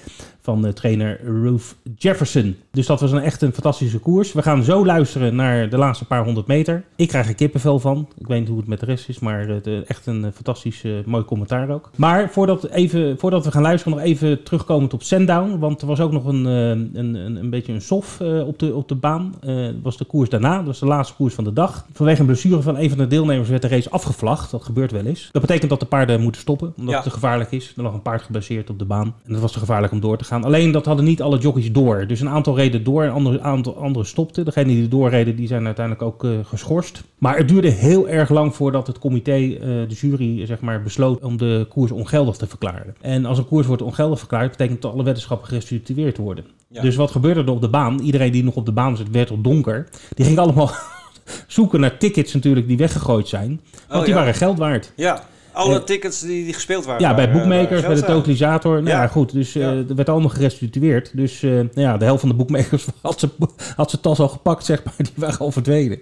van 0.42 0.66
eh, 0.66 0.72
trainer 0.72 1.20
Ruth 1.24 1.74
Jefferson. 1.96 2.56
Dus 2.70 2.86
dat 2.86 3.00
was 3.00 3.12
een 3.12 3.20
echt 3.22 3.42
een 3.42 3.52
fantastische 3.52 3.98
koers. 3.98 4.32
We 4.32 4.42
gaan 4.42 4.62
zo 4.64 4.86
luisteren 4.86 5.34
naar 5.34 5.68
de 5.68 5.76
laatste 5.76 6.04
paar 6.04 6.24
honderd 6.24 6.46
meter. 6.46 6.84
Ik 6.96 7.08
krijg 7.08 7.28
er 7.28 7.34
kippenvel 7.34 7.78
van. 7.78 8.08
Ik 8.18 8.26
weet 8.26 8.38
niet 8.38 8.48
hoe 8.48 8.58
het 8.58 8.66
met 8.66 8.80
de 8.80 8.86
rest 8.86 9.08
is, 9.08 9.18
maar 9.18 9.48
het, 9.48 9.66
eh, 9.66 9.90
echt 9.90 10.06
een 10.06 10.24
eh, 10.24 10.30
fantastisch 10.34 10.84
mooi 11.04 11.24
commentaar 11.24 11.70
ook. 11.70 11.90
Maar 11.96 12.30
voordat, 12.30 12.64
even, 12.68 13.18
voordat 13.18 13.44
we 13.44 13.50
gaan 13.50 13.62
luisteren, 13.62 13.96
nog 13.96 14.06
even 14.06 14.42
terugkomend 14.42 14.94
op 14.94 15.02
Sandown. 15.02 15.58
Want 15.58 15.80
er 15.80 15.86
was 15.86 16.00
ook 16.00 16.12
nog 16.12 16.24
een, 16.24 16.44
een, 16.44 16.90
een, 16.94 17.36
een 17.36 17.50
beetje 17.50 17.72
een 17.72 17.82
sof 17.82 18.20
op, 18.20 18.58
de, 18.58 18.74
op 18.74 18.88
de 18.88 18.94
baan. 18.94 19.34
Dat 19.40 19.74
was 19.82 19.96
de 19.96 20.04
koers 20.04 20.28
daarna. 20.28 20.56
Dat 20.56 20.66
was 20.66 20.78
de 20.78 20.86
laatste 20.86 21.14
koers 21.14 21.34
van 21.34 21.44
de 21.44 21.52
dag. 21.52 21.86
Vanwege 21.92 22.20
een 22.20 22.26
blessure 22.26 22.62
van 22.62 22.76
een 22.76 22.88
van 22.88 22.98
de 22.98 23.06
deelnemers 23.06 23.48
werd 23.48 23.62
de 23.62 23.68
race 23.68 23.90
afgevlacht. 23.90 24.50
Dat 24.50 24.64
gebeurt 24.64 24.92
wel 24.92 25.04
eens. 25.04 25.28
Dat 25.32 25.42
betekent 25.42 25.70
dat 25.70 25.80
de 25.80 25.86
paarden 25.86 26.20
moeten 26.20 26.40
stoppen, 26.40 26.72
omdat 26.76 26.90
Ja. 26.90 26.94
het 27.00 27.04
te 27.04 27.10
gevaarlijk 27.14 27.50
is. 27.52 27.72
Er 27.76 27.82
lag 27.82 27.92
een 27.92 28.02
paard 28.02 28.22
geblesseerd 28.22 28.70
op 28.70 28.78
de 28.78 28.84
baan. 28.84 29.14
En 29.24 29.32
dat 29.32 29.40
was 29.40 29.52
te 29.52 29.58
gevaarlijk 29.58 29.92
om 29.92 30.00
door 30.00 30.16
te 30.16 30.24
gaan. 30.24 30.31
Alleen 30.40 30.70
dat 30.70 30.86
hadden 30.86 31.04
niet 31.04 31.22
alle 31.22 31.38
jockeys 31.38 31.72
door. 31.72 32.06
Dus 32.06 32.20
een 32.20 32.28
aantal 32.28 32.56
reden 32.56 32.84
door, 32.84 33.02
een 33.02 33.10
ander 33.10 33.40
aantal 33.40 33.76
anderen 33.76 34.08
stopten. 34.08 34.44
Degenen 34.44 34.74
die 34.74 34.88
doorreden, 34.88 35.36
die 35.36 35.46
zijn 35.46 35.66
uiteindelijk 35.66 36.06
ook 36.06 36.24
eh, 36.24 36.30
geschorst. 36.42 37.02
Maar 37.18 37.36
het 37.36 37.48
duurde 37.48 37.68
heel 37.68 38.08
erg 38.08 38.28
lang 38.30 38.54
voordat 38.54 38.86
het 38.86 38.98
comité, 38.98 39.32
eh, 39.32 39.60
de 39.60 39.94
jury, 39.94 40.46
zeg 40.46 40.60
maar, 40.60 40.82
besloot 40.82 41.22
om 41.22 41.36
de 41.36 41.66
koers 41.68 41.90
ongeldig 41.90 42.36
te 42.36 42.46
verklaren. 42.46 42.94
En 43.00 43.24
als 43.24 43.38
een 43.38 43.46
koers 43.46 43.66
wordt 43.66 43.82
ongeldig 43.82 44.18
verklaard, 44.18 44.50
betekent 44.50 44.82
dat 44.82 44.92
alle 44.92 45.04
weddenschappen 45.04 45.48
gerestitueerd 45.48 46.16
worden. 46.16 46.44
Ja. 46.68 46.82
Dus 46.82 46.96
wat 46.96 47.10
gebeurde 47.10 47.40
er 47.40 47.50
op 47.50 47.60
de 47.60 47.68
baan? 47.68 48.00
Iedereen 48.00 48.32
die 48.32 48.44
nog 48.44 48.54
op 48.54 48.66
de 48.66 48.72
baan 48.72 48.96
zat, 48.96 49.06
werd 49.10 49.30
al 49.30 49.40
donker. 49.40 49.88
Die 50.14 50.24
ging 50.24 50.38
allemaal 50.38 50.70
zoeken 51.46 51.80
naar 51.80 51.98
tickets 51.98 52.34
natuurlijk 52.34 52.68
die 52.68 52.76
weggegooid 52.76 53.28
zijn. 53.28 53.60
Want 53.88 54.00
Oh, 54.00 54.00
die 54.00 54.08
ja. 54.08 54.14
waren 54.14 54.34
geld 54.34 54.58
waard. 54.58 54.92
Ja, 54.96 55.22
alle 55.52 55.74
Eh, 55.78 55.82
tickets 55.84 56.20
die, 56.20 56.44
die 56.44 56.52
gespeeld 56.52 56.84
waren. 56.84 57.00
Ja, 57.02 57.14
bij 57.14 57.24
waren, 57.26 57.32
boekmakers, 57.40 57.80
bij 57.80 57.94
de 57.94 58.02
totalisator. 58.04 58.72
Nou 58.74 58.88
ja, 58.88 59.02
Ja. 59.02 59.06
goed. 59.08 59.32
Dus 59.32 59.54
eh, 59.54 59.88
er 59.88 59.94
werd 59.94 60.08
allemaal 60.08 60.28
gerestitueerd. 60.28 61.10
Dus 61.16 61.42
eh, 61.42 61.50
nou 61.50 61.68
ja, 61.74 61.96
de 61.96 62.04
helft 62.04 62.20
van 62.20 62.28
de 62.28 62.34
boekmakers 62.34 62.86
had 63.02 63.18
zijn 63.20 63.32
had 63.76 63.90
zijn 63.90 64.02
tas 64.02 64.18
al 64.18 64.28
gepakt, 64.28 64.64
zeg 64.64 64.84
maar. 64.84 64.94
Die 65.02 65.12
waren 65.14 65.38
al 65.38 65.50
verdwenen. 65.52 65.98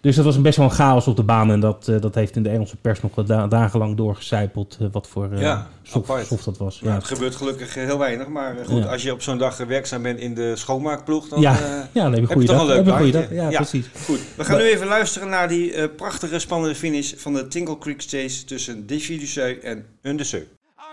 Dus 0.00 0.16
dat 0.16 0.24
was 0.24 0.36
een 0.36 0.42
best 0.42 0.56
wel 0.56 0.66
een 0.66 0.72
chaos 0.72 1.06
op 1.06 1.16
de 1.16 1.22
baan. 1.22 1.50
En 1.50 1.60
dat, 1.60 1.88
eh, 1.88 2.00
dat 2.00 2.14
heeft 2.14 2.36
in 2.36 2.42
de 2.42 2.48
Engelse 2.48 2.76
pers 2.76 3.02
nog 3.02 3.12
da- 3.26 3.46
dagenlang 3.46 3.96
doorgecijpeld. 3.96 4.76
eh, 4.80 4.86
wat 4.92 5.06
voor 5.08 5.28
eh 5.32 5.40
Ja, 5.40 5.68
soft, 5.82 6.08
apart. 6.10 6.26
soft 6.26 6.44
dat 6.44 6.56
was. 6.58 6.80
Nou, 6.80 6.92
Ja. 6.92 6.98
het 6.98 7.08
gebeurt 7.08 7.36
gelukkig 7.36 7.76
eh, 7.76 7.84
heel 7.84 7.98
weinig. 7.98 8.26
Maar 8.28 8.58
eh, 8.58 8.66
goed, 8.66 8.82
Ja. 8.82 8.88
als 8.90 9.02
je 9.02 9.12
op 9.12 9.22
zo'n 9.22 9.38
dag 9.38 9.56
werkzaam 9.56 10.02
bent 10.02 10.18
in 10.20 10.34
de 10.34 10.56
schoonmaakploeg, 10.56 11.28
dan... 11.28 11.40
Ja. 11.40 11.54
eh, 11.54 11.60
ja, 11.92 12.02
dan 12.02 12.04
heb 12.04 12.14
je 12.14 12.20
een 12.20 12.28
Heb 12.28 12.40
je 12.40 12.46
toch 12.46 12.56
dag. 12.56 12.60
een 12.60 12.66
leuk 12.66 12.76
Heb 12.76 12.84
je 12.86 12.90
een 12.92 12.96
goede 12.98 13.12
baantje? 13.12 13.34
dag. 13.36 13.44
Ja, 13.44 13.50
Ja. 13.50 13.56
precies. 13.56 13.86
Goed, 14.04 14.18
we 14.36 14.44
gaan 14.44 14.58
nu 14.58 14.64
even 14.64 14.86
luisteren 14.86 15.28
naar 15.28 15.48
die 15.48 15.72
eh, 15.72 15.88
prachtige 15.96 16.38
spannende 16.38 16.74
finish 16.74 17.12
van 17.16 17.34
de 17.34 17.48
Tingle 17.48 17.78
Creek 17.78 18.02
Chase 18.06 18.44
tussen 18.44 18.86
Davy 18.86 19.18
Dusseu 19.18 19.58
en 19.62 19.84
Underseu. 20.02 20.42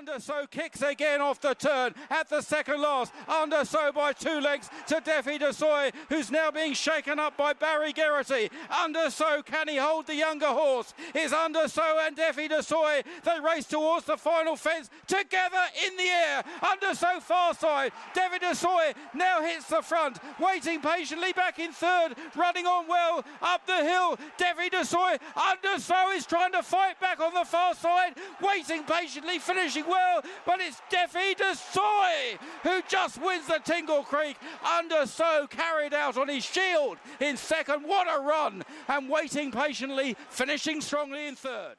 Underso 0.09 0.49
kicks 0.49 0.81
again 0.81 1.21
off 1.21 1.39
the 1.39 1.53
turn 1.53 1.93
at 2.09 2.29
the 2.29 2.41
second 2.41 2.81
last. 2.81 3.13
Underso 3.27 3.93
by 3.93 4.13
two 4.13 4.39
lengths 4.39 4.69
to 4.87 5.01
Defi 5.03 5.37
Desoy, 5.37 5.91
who's 6.09 6.31
now 6.31 6.49
being 6.51 6.73
shaken 6.73 7.19
up 7.19 7.37
by 7.37 7.53
Barry 7.53 7.93
Geraghty. 7.93 8.49
Underso, 8.71 9.45
can 9.45 9.67
he 9.67 9.77
hold 9.77 10.07
the 10.07 10.15
younger 10.15 10.47
horse? 10.47 10.93
Is 11.13 11.31
Underso 11.31 12.07
and 12.07 12.15
Defi 12.15 12.47
Desoy. 12.47 13.03
They 13.23 13.39
race 13.39 13.65
towards 13.65 14.05
the 14.05 14.17
final 14.17 14.55
fence 14.55 14.89
together 15.07 15.63
in 15.85 15.95
the 15.97 16.03
air. 16.03 16.43
Underso 16.61 17.21
far 17.21 17.53
side. 17.53 17.91
Defi 18.13 18.39
Desoy 18.39 18.93
now 19.13 19.41
hits 19.41 19.67
the 19.67 19.81
front, 19.81 20.17
waiting 20.39 20.81
patiently 20.81 21.33
back 21.33 21.59
in 21.59 21.71
third, 21.71 22.15
running 22.35 22.65
on 22.65 22.87
well 22.87 23.23
up 23.41 23.65
the 23.67 23.83
hill. 23.83 24.17
Defi 24.37 24.69
Desoy, 24.69 25.19
Underso 25.35 26.15
is 26.15 26.25
trying 26.25 26.53
to 26.53 26.63
fight 26.63 26.99
back 26.99 27.19
on 27.19 27.33
the 27.33 27.45
far 27.45 27.75
side, 27.75 28.15
waiting 28.41 28.83
patiently, 28.83 29.37
finishing 29.37 29.85
well, 29.87 29.98
but 30.45 30.59
it's 30.59 30.79
Defi 30.89 31.35
Desoy 31.35 32.37
who 32.63 32.81
just 32.87 33.17
wins 33.17 33.45
the 33.47 33.59
Tingle 33.63 34.03
Creek. 34.03 34.37
Underso 34.79 35.47
carried 35.49 35.93
out 35.93 36.17
on 36.17 36.27
his 36.27 36.43
shield 36.45 36.97
in 37.19 37.37
second. 37.37 37.83
What 37.87 38.07
a 38.07 38.19
run! 38.21 38.63
And 38.87 39.09
waiting 39.09 39.51
patiently, 39.51 40.15
finishing 40.29 40.81
strongly 40.81 41.27
in 41.27 41.35
third. 41.35 41.75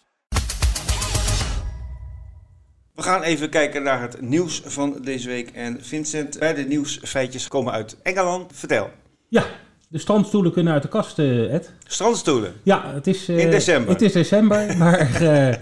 We 2.95 3.03
gaan 3.07 3.23
even 3.23 3.51
kijken 3.51 3.83
naar 3.83 4.01
het 4.01 4.21
nieuws 4.21 4.63
van 4.65 4.99
deze 5.03 5.29
week. 5.29 5.51
En 5.51 5.79
Vincent, 5.85 6.39
beide 6.39 6.63
nieuwsfeitjes 6.63 7.49
komen 7.49 7.73
uit 7.73 7.97
Engeland. 8.03 8.53
Vertel. 8.55 8.91
Ja, 9.29 9.45
de 9.89 9.99
strandstoelen 9.99 10.53
kunnen 10.53 10.73
uit 10.73 10.83
de 10.83 10.89
kast, 10.89 11.19
eh, 11.19 11.55
Ed. 11.55 11.73
Strandstoelen. 11.87 12.55
Ja, 12.63 12.93
het 12.95 13.07
is... 13.07 13.29
eh, 13.29 13.39
In 13.39 13.51
december. 13.51 13.93
Het 13.93 14.03
is 14.03 14.13
december, 14.13 14.77
maar 14.77 14.99
eh, 15.23 15.55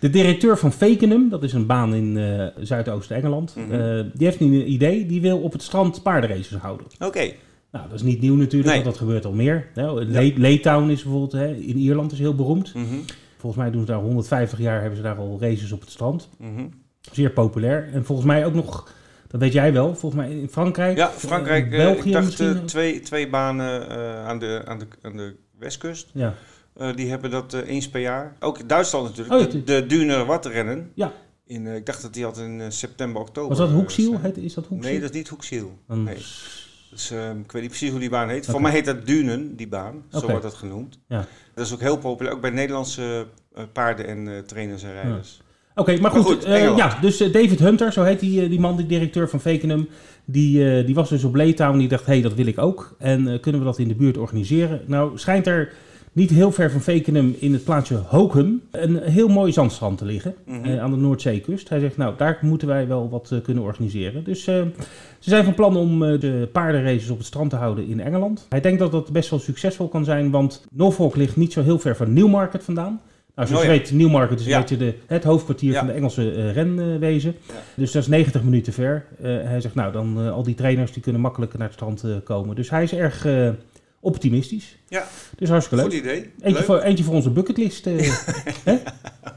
de 0.00 0.10
directeur 0.10 0.58
van 0.58 0.72
Fakenham, 0.72 1.28
dat 1.28 1.42
is 1.42 1.52
een 1.52 1.66
baan 1.66 1.94
in 1.94 2.16
eh, 2.18 2.46
Zuidoost-Engeland, 2.60 3.54
Mhm. 3.56 3.72
eh, 3.72 4.04
die 4.14 4.26
heeft 4.26 4.40
nu 4.40 4.60
een 4.60 4.70
idee, 4.72 5.06
die 5.06 5.20
wil 5.20 5.38
op 5.38 5.52
het 5.52 5.62
strand 5.62 6.02
paardenraces 6.02 6.56
houden. 6.56 6.86
Oké. 6.98 7.32
Nou, 7.72 7.84
dat 7.88 7.94
is 7.98 8.02
niet 8.02 8.20
nieuw 8.20 8.36
natuurlijk, 8.36 8.64
Nee. 8.74 8.82
want 8.82 8.84
dat 8.84 8.96
gebeurt 8.96 9.24
al 9.24 9.32
meer. 9.32 9.66
Le- 9.74 10.32
Leytown 10.36 10.88
is 10.90 11.02
bijvoorbeeld, 11.02 11.32
hè, 11.32 11.54
in 11.54 11.76
Ierland 11.76 12.12
is 12.12 12.18
heel 12.18 12.34
beroemd. 12.34 12.74
Mhm. 12.74 12.84
Volgens 13.38 13.62
mij 13.62 13.70
doen 13.70 13.80
ze 13.80 13.86
daar 13.86 14.00
150 14.00 14.58
jaar, 14.58 14.78
hebben 14.80 14.96
ze 14.96 15.02
daar 15.02 15.16
al 15.16 15.36
races 15.40 15.72
op 15.72 15.80
het 15.80 15.90
strand. 15.90 16.28
Mhm. 16.38 16.64
Zeer 17.12 17.30
populair. 17.30 17.88
En 17.92 18.04
volgens 18.04 18.26
mij 18.26 18.46
ook 18.46 18.54
nog, 18.54 18.92
dat 19.28 19.40
weet 19.40 19.52
jij 19.52 19.72
wel, 19.72 19.94
volgens 19.94 20.22
mij 20.22 20.30
in 20.30 20.48
Frankrijk. 20.48 20.96
Ja, 20.96 21.08
Frankrijk. 21.10 21.64
eh, 21.72 21.76
België 21.78 22.06
ik 22.08 22.12
dacht 22.12 22.24
misschien. 22.24 22.64
twee, 22.66 23.00
twee 23.00 23.28
banen 23.28 23.88
aan, 24.26 24.38
de, 24.38 24.62
aan, 24.64 24.78
de, 24.78 24.86
aan 25.02 25.16
de 25.16 25.34
westkust. 25.58 26.10
Ja, 26.12 26.34
Eh, 26.76 26.94
die 26.94 27.08
hebben 27.08 27.30
dat 27.30 27.54
eh, 27.54 27.68
eens 27.68 27.88
per 27.88 28.00
jaar. 28.00 28.36
Ook 28.40 28.58
in 28.58 28.66
Duitsland 28.66 29.08
natuurlijk. 29.08 29.54
Oh, 29.54 29.64
de, 29.64 29.86
Dune 29.86 30.24
Wattenrennen. 30.24 30.90
ja. 30.94 31.12
In, 31.46 31.66
eh, 31.66 31.74
ik 31.74 31.86
dacht 31.86 32.02
dat 32.02 32.14
die 32.14 32.24
had 32.24 32.38
in 32.38 32.72
september, 32.72 33.20
oktober. 33.20 33.48
Was 33.48 33.58
dat 33.58 33.70
Hoeksiel? 33.70 34.20
Is 34.34 34.54
dat 34.54 34.66
Hoeksiel? 34.66 34.90
Nee, 34.90 35.00
dat 35.00 35.10
is 35.10 35.16
niet 35.16 35.28
Hoeksiel. 35.28 35.78
Nee. 35.86 36.16
Dus, 36.90 37.10
ik 37.44 37.52
weet 37.52 37.62
niet 37.62 37.70
precies 37.70 37.90
hoe 37.90 37.98
die 37.98 38.10
baan 38.10 38.28
heet. 38.28 38.46
Voor 38.46 38.60
mij 38.60 38.72
heet 38.72 38.84
dat 38.84 39.06
Dunen, 39.06 39.56
die 39.56 39.68
baan. 39.68 40.02
Zo 40.10 40.26
wordt 40.26 40.42
dat 40.42 40.54
genoemd. 40.54 40.98
Ja. 41.08 41.26
Dat 41.54 41.66
is 41.66 41.72
ook 41.72 41.80
heel 41.80 41.98
populair. 41.98 42.34
Ook 42.34 42.40
bij 42.40 42.50
Nederlandse 42.50 43.26
paarden 43.72 44.06
en 44.06 44.44
trainers 44.46 44.82
en 44.82 44.92
rijders. 44.92 45.42
Oké, 45.74 45.92
maar 45.92 46.12
Maar 46.12 46.22
goed. 46.22 46.44
ja, 46.76 46.98
dus 47.00 47.18
David 47.18 47.58
Hunter, 47.58 47.92
zo 47.92 48.02
heet 48.02 48.20
die, 48.20 48.48
die 48.48 48.60
man, 48.60 48.76
die 48.76 48.86
directeur 48.86 49.28
van 49.28 49.40
Fakenham. 49.40 49.88
Die, 50.24 50.84
die 50.84 50.94
was 50.94 51.08
dus 51.08 51.24
op 51.24 51.34
Laytown. 51.34 51.78
Die 51.78 51.88
dacht, 51.88 52.06
hé, 52.06 52.12
hey, 52.12 52.22
dat 52.22 52.34
wil 52.34 52.46
ik 52.46 52.58
ook. 52.58 52.96
En 52.98 53.40
kunnen 53.40 53.60
we 53.60 53.66
dat 53.66 53.78
in 53.78 53.88
de 53.88 53.94
buurt 53.94 54.18
organiseren? 54.18 54.82
Nou, 54.86 55.18
schijnt 55.18 55.46
er 55.46 55.72
niet 56.12 56.30
heel 56.30 56.52
ver 56.52 56.70
van 56.70 56.80
Fakenham 56.80 57.34
in 57.38 57.52
het 57.52 57.64
plaatsje 57.64 57.94
Hokum 57.94 58.62
een 58.70 58.96
heel 59.02 59.28
mooi 59.28 59.52
zandstrand 59.52 59.98
te 59.98 60.04
liggen. 60.04 60.34
Mhm. 60.46 60.64
eh, 60.64 60.80
aan 60.82 60.90
de 60.90 60.96
Noordzeekust. 60.96 61.68
Hij 61.68 61.80
zegt, 61.80 61.96
nou, 61.96 62.14
daar 62.16 62.38
moeten 62.42 62.68
wij 62.68 62.86
wel 62.86 63.08
wat 63.08 63.30
eh, 63.32 63.38
kunnen 63.42 63.62
organiseren. 63.64 64.24
Dus 64.24 64.46
eh, 64.46 64.54
ze 65.18 65.30
zijn 65.30 65.44
van 65.44 65.54
plan 65.54 65.76
om 65.76 65.98
de 66.00 66.48
paardenraces 66.52 67.10
op 67.10 67.18
het 67.18 67.26
strand 67.26 67.50
te 67.50 67.56
houden 67.56 67.86
in 67.88 68.00
Engeland. 68.00 68.46
Hij 68.48 68.60
denkt 68.60 68.78
dat 68.78 68.92
dat 68.92 69.10
best 69.12 69.30
wel 69.30 69.38
succesvol 69.38 69.88
kan 69.88 70.04
zijn, 70.04 70.30
want 70.30 70.64
Norfolk 70.72 71.16
ligt 71.16 71.36
niet 71.36 71.52
zo 71.52 71.62
heel 71.62 71.78
ver 71.78 71.96
van 71.96 72.12
Newmarket 72.12 72.64
vandaan. 72.64 73.00
Nou, 73.34 73.48
zoals 73.48 73.62
Oh 73.64 73.68
je 73.68 73.74
ja. 73.74 73.80
weet, 73.82 73.92
Newmarket 73.92 74.38
is 74.38 74.44
een 74.44 74.50
Ja. 74.50 74.58
beetje 74.58 74.76
de, 74.76 74.94
het 75.06 75.24
hoofdkwartier 75.24 75.72
Ja. 75.72 75.78
van 75.78 75.86
de 75.86 75.92
Engelse 75.92 76.50
renwezen. 76.52 77.34
Dus 77.74 77.92
dat 77.92 78.02
is 78.02 78.08
90 78.08 78.42
minuten 78.42 78.72
ver. 78.72 79.04
Hij 79.22 79.60
zegt, 79.60 79.74
nou, 79.74 79.92
dan 79.92 80.30
al 80.32 80.42
die 80.42 80.54
trainers 80.54 80.92
die 80.92 81.02
kunnen 81.02 81.20
makkelijk 81.20 81.52
naar 81.52 81.66
het 81.66 81.72
strand 81.76 82.04
komen. 82.24 82.56
Dus 82.56 82.70
hij 82.70 82.82
is 82.82 82.94
erg 82.94 83.26
optimistisch. 84.00 84.76
Ja. 84.88 85.06
Dus 85.38 85.48
hartstikke 85.48 85.84
Goed 85.84 85.92
leuk. 85.92 86.02
idee. 86.02 86.16
Eentje 86.16 86.50
Leuk. 86.52 86.64
voor, 86.64 86.80
eentje 86.80 87.04
voor 87.04 87.14
onze 87.14 87.30
bucketlist. 87.30 87.86
eh. 87.86 88.12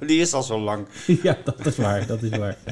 Die 0.07 0.21
is 0.21 0.33
al 0.33 0.43
zo 0.43 0.59
lang. 0.59 0.87
ja, 1.23 1.37
dat 1.43 1.65
is 1.65 1.75
waar. 1.75 2.07
Dat 2.07 2.21
is 2.23 2.37
waar. 2.37 2.57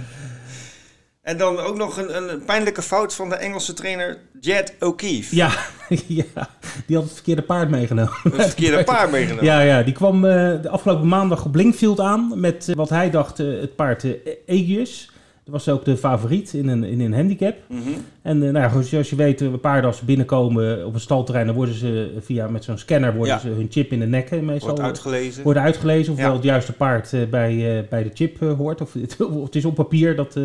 En 1.22 1.38
dan 1.38 1.58
ook 1.60 1.78
nog 1.78 1.98
een, 1.98 2.32
een 2.32 2.46
pijnlijke 2.46 2.82
fout 2.82 3.16
van 3.16 3.30
de 3.30 3.36
Engelse 3.36 3.74
trainer 3.74 4.18
Jed 4.40 4.74
O'Keefe. 4.80 5.36
Ja, 5.36 5.52
ja, 6.08 6.50
die 6.86 6.96
had 6.96 7.06
het 7.06 7.14
verkeerde 7.14 7.42
paard 7.42 7.70
meegenomen. 7.70 8.14
Een 8.24 8.32
verkeerde 8.32 8.84
paard 8.84 9.12
meegenomen. 9.12 9.46
Ja, 9.46 9.62
ja, 9.62 9.84
die 9.84 9.94
kwam 9.94 10.26
eh, 10.26 10.62
de 10.62 10.70
afgelopen 10.70 11.08
maandag 11.08 11.46
op 11.46 11.52
Blinkfield 11.52 12.00
aan 12.00 12.40
met 12.40 12.70
eh, 12.70 12.76
wat 12.76 12.90
hij 12.90 13.10
dacht 13.10 13.38
het 13.38 13.76
paard 13.76 14.06
Aegius. 14.48 15.12
Dat 15.44 15.54
was 15.54 15.70
ook 15.70 15.86
de 15.86 15.98
favoriet 15.98 16.54
in 16.54 16.68
een, 16.68 16.84
in 16.84 17.00
een 17.02 17.14
handicap. 17.14 17.56
Mhm. 17.70 17.80
En 18.22 18.44
eh, 18.44 18.52
nou 18.52 18.76
ja, 18.76 18.82
zoals 18.82 19.10
je 19.10 19.16
weet, 19.16 19.42
eh, 19.42 19.48
paarden 19.62 19.86
als 19.90 19.98
ze 19.98 20.06
binnenkomen 20.06 20.86
op 20.86 20.94
een 20.94 21.00
stalterrein, 21.00 21.46
dan 21.46 21.56
worden 21.56 21.76
ze 21.76 22.12
eh, 22.16 22.22
via 22.22 22.48
met 22.48 22.64
zo'n 22.64 22.78
scanner 22.78 23.16
worden 23.16 23.34
Ja. 23.34 23.40
ze 23.40 23.48
hun 23.48 23.68
chip 23.70 23.92
in 23.92 24.00
de 24.00 24.06
nek 24.06 24.42
meestal 24.42 24.68
Wordt 24.70 24.82
uitgelezen. 24.84 25.44
worden 25.44 25.64
uitgelezen. 25.64 26.14
Ofwel 26.14 26.28
Ja. 26.30 26.34
het 26.36 26.44
juiste 26.44 26.74
paard 26.74 27.12
bij, 27.30 27.86
bij 27.90 28.04
de 28.04 28.10
chip 28.14 28.40
hoort. 28.40 28.82
Of 28.82 28.94
het, 29.02 29.18
of 29.26 29.44
het 29.44 29.56
is 29.56 29.66
op 29.66 29.76
papier, 29.76 30.16
dat 30.16 30.36
eh, 30.36 30.44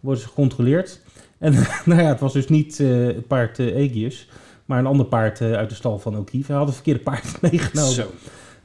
worden 0.00 0.20
ze 0.22 0.28
gecontroleerd. 0.28 1.00
En 1.38 1.52
nou 1.84 2.00
ja, 2.02 2.08
het 2.08 2.20
was 2.20 2.32
dus 2.32 2.48
niet 2.48 2.78
het 2.78 3.26
paard 3.26 3.58
eh 3.58 3.66
Aegius, 3.74 4.28
maar 4.64 4.78
een 4.78 4.86
ander 4.86 5.06
paard 5.06 5.40
uit 5.40 5.68
de 5.68 5.74
stal 5.74 5.98
van 5.98 6.16
O'Keefe. 6.16 6.46
Hij 6.46 6.56
had 6.56 6.66
het 6.66 6.74
verkeerde 6.74 7.00
paard 7.00 7.40
meegenomen. 7.50 7.92
Zo. 7.92 8.06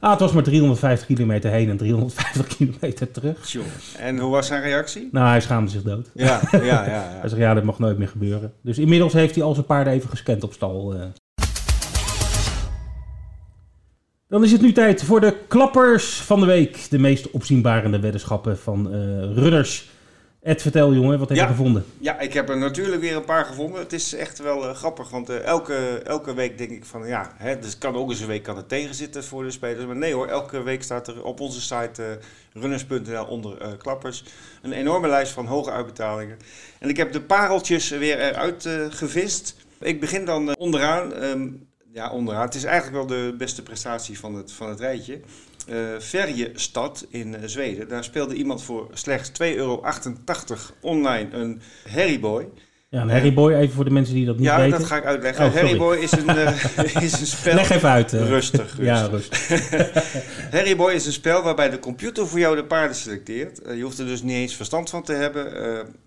Ah, 0.00 0.10
het 0.10 0.20
was 0.20 0.32
maar 0.32 0.42
350 0.42 1.06
kilometer 1.06 1.50
heen 1.50 1.70
en 1.70 1.76
350 1.76 2.46
kilometer 2.56 3.10
terug. 3.10 3.40
Tjoh. 3.46 3.64
En 3.98 4.18
hoe 4.18 4.30
was 4.30 4.46
zijn 4.46 4.62
reactie? 4.62 5.08
Nou, 5.12 5.28
hij 5.28 5.40
schaamde 5.40 5.70
zich 5.70 5.82
dood. 5.82 6.10
Ja, 6.14 6.40
ja, 6.52 6.58
ja. 6.62 7.08
Hij 7.20 7.28
zegt, 7.28 7.40
ja, 7.40 7.54
dat 7.54 7.64
mag 7.64 7.78
nooit 7.78 7.98
meer 7.98 8.08
gebeuren. 8.08 8.52
Dus 8.62 8.78
inmiddels 8.78 9.12
heeft 9.12 9.34
hij 9.34 9.44
al 9.44 9.54
zijn 9.54 9.66
paarden 9.66 9.92
even 9.92 10.08
gescand 10.08 10.42
op 10.42 10.52
stal. 10.52 10.94
eh. 10.94 11.00
Dan 14.28 14.44
is 14.44 14.52
het 14.52 14.60
nu 14.60 14.72
tijd 14.72 15.02
voor 15.04 15.20
de 15.20 15.36
klappers 15.48 16.14
van 16.20 16.40
de 16.40 16.46
week. 16.46 16.86
De 16.90 16.98
meest 16.98 17.30
opzienbarende 17.30 18.00
weddenschappen 18.00 18.58
van 18.58 18.92
eh, 18.92 18.98
runners. 19.34 19.88
Ed, 20.46 20.62
vertel 20.62 20.94
jongen, 20.94 21.18
wat 21.18 21.28
heb 21.28 21.38
Ja. 21.38 21.42
je 21.44 21.50
gevonden? 21.50 21.84
Ja, 21.98 22.18
ik 22.20 22.32
heb 22.32 22.48
er 22.48 22.58
natuurlijk 22.58 23.02
weer 23.02 23.16
een 23.16 23.24
paar 23.24 23.44
gevonden. 23.44 23.80
Het 23.80 23.92
is 23.92 24.14
echt 24.14 24.38
wel 24.38 24.68
eh, 24.68 24.74
grappig, 24.74 25.10
want 25.10 25.28
eh, 25.28 25.44
elke, 25.44 26.00
elke 26.04 26.34
week 26.34 26.58
denk 26.58 26.70
ik 26.70 26.84
van 26.84 27.06
ja, 27.06 27.32
hè, 27.36 27.58
dus 27.58 27.78
kan 27.78 27.94
ook 27.96 28.10
eens 28.10 28.20
een 28.20 28.26
week 28.26 28.42
kan 28.42 28.56
het 28.56 28.68
tegenzitten 28.68 29.24
voor 29.24 29.42
de 29.42 29.50
spelers. 29.50 29.86
Maar 29.86 29.96
nee 29.96 30.12
hoor, 30.14 30.26
elke 30.26 30.62
week 30.62 30.82
staat 30.82 31.08
er 31.08 31.24
op 31.24 31.40
onze 31.40 31.60
site 31.60 32.02
eh, 32.02 32.62
runners.nl 32.62 33.24
onder 33.24 33.76
klappers 33.76 34.24
een 34.62 34.72
enorme 34.72 35.08
lijst 35.08 35.32
van 35.32 35.46
hoge 35.46 35.70
uitbetalingen. 35.70 36.36
En 36.78 36.88
ik 36.88 36.96
heb 36.96 37.12
de 37.12 37.20
pareltjes 37.22 37.88
weer 37.88 38.18
eruit 38.20 38.68
gevist. 38.90 39.56
Ik 39.80 40.00
begin 40.00 40.24
dan 40.24 40.56
onderaan. 40.56 41.12
ehm, 41.14 41.48
ja, 41.92 42.10
onderaan. 42.10 42.42
Het 42.44 42.54
is 42.54 42.64
eigenlijk 42.64 42.96
wel 42.96 43.18
de 43.18 43.34
beste 43.38 43.62
prestatie 43.62 44.18
van 44.18 44.34
het, 44.34 44.52
van 44.52 44.68
het 44.68 44.80
rijtje. 44.80 45.20
Eh 45.66 45.76
Ferjestad 45.98 47.06
in 47.10 47.34
eh, 47.34 47.42
Zweden. 47.44 47.88
Daar 47.88 48.04
speelde 48.04 48.34
iemand 48.34 48.62
voor 48.62 48.88
slechts 48.92 49.30
2,88 49.42 49.56
euro 49.56 49.82
online 50.80 51.28
een 51.32 51.60
Harryboy. 51.88 52.48
Ja, 52.88 53.02
een 53.02 53.10
Harryboy, 53.10 53.54
even 53.54 53.74
voor 53.74 53.84
de 53.84 53.90
mensen 53.90 54.14
die 54.14 54.26
dat 54.26 54.36
niet 54.36 54.44
Ja, 54.44 54.56
weten. 54.56 54.78
dat 54.78 54.88
ga 54.88 54.96
ik 54.96 55.04
uitleggen. 55.04 55.46
Oh. 55.46 55.54
Harryboy 55.54 55.96
is 55.96 56.12
een, 56.12 56.28
eh, 56.28 57.02
is 57.02 57.20
een 57.20 57.26
spel. 57.26 57.54
Leg 57.54 57.70
even 57.70 57.88
uit. 57.88 58.12
Rustig, 58.12 58.60
rustig. 58.60 58.78
Ja, 58.84 59.06
rustig. 59.06 59.70
Harryboy 60.56 60.92
is 60.92 61.06
een 61.06 61.12
spel 61.12 61.42
waarbij 61.42 61.70
de 61.70 61.78
computer 61.78 62.26
voor 62.26 62.38
jou 62.38 62.56
de 62.56 62.64
paarden 62.64 62.96
selecteert. 62.96 63.60
Je 63.74 63.82
hoeft 63.82 63.98
er 63.98 64.06
dus 64.06 64.22
niet 64.22 64.36
eens 64.36 64.56
verstand 64.56 64.90
van 64.90 65.02
te 65.02 65.12
hebben. 65.12 65.44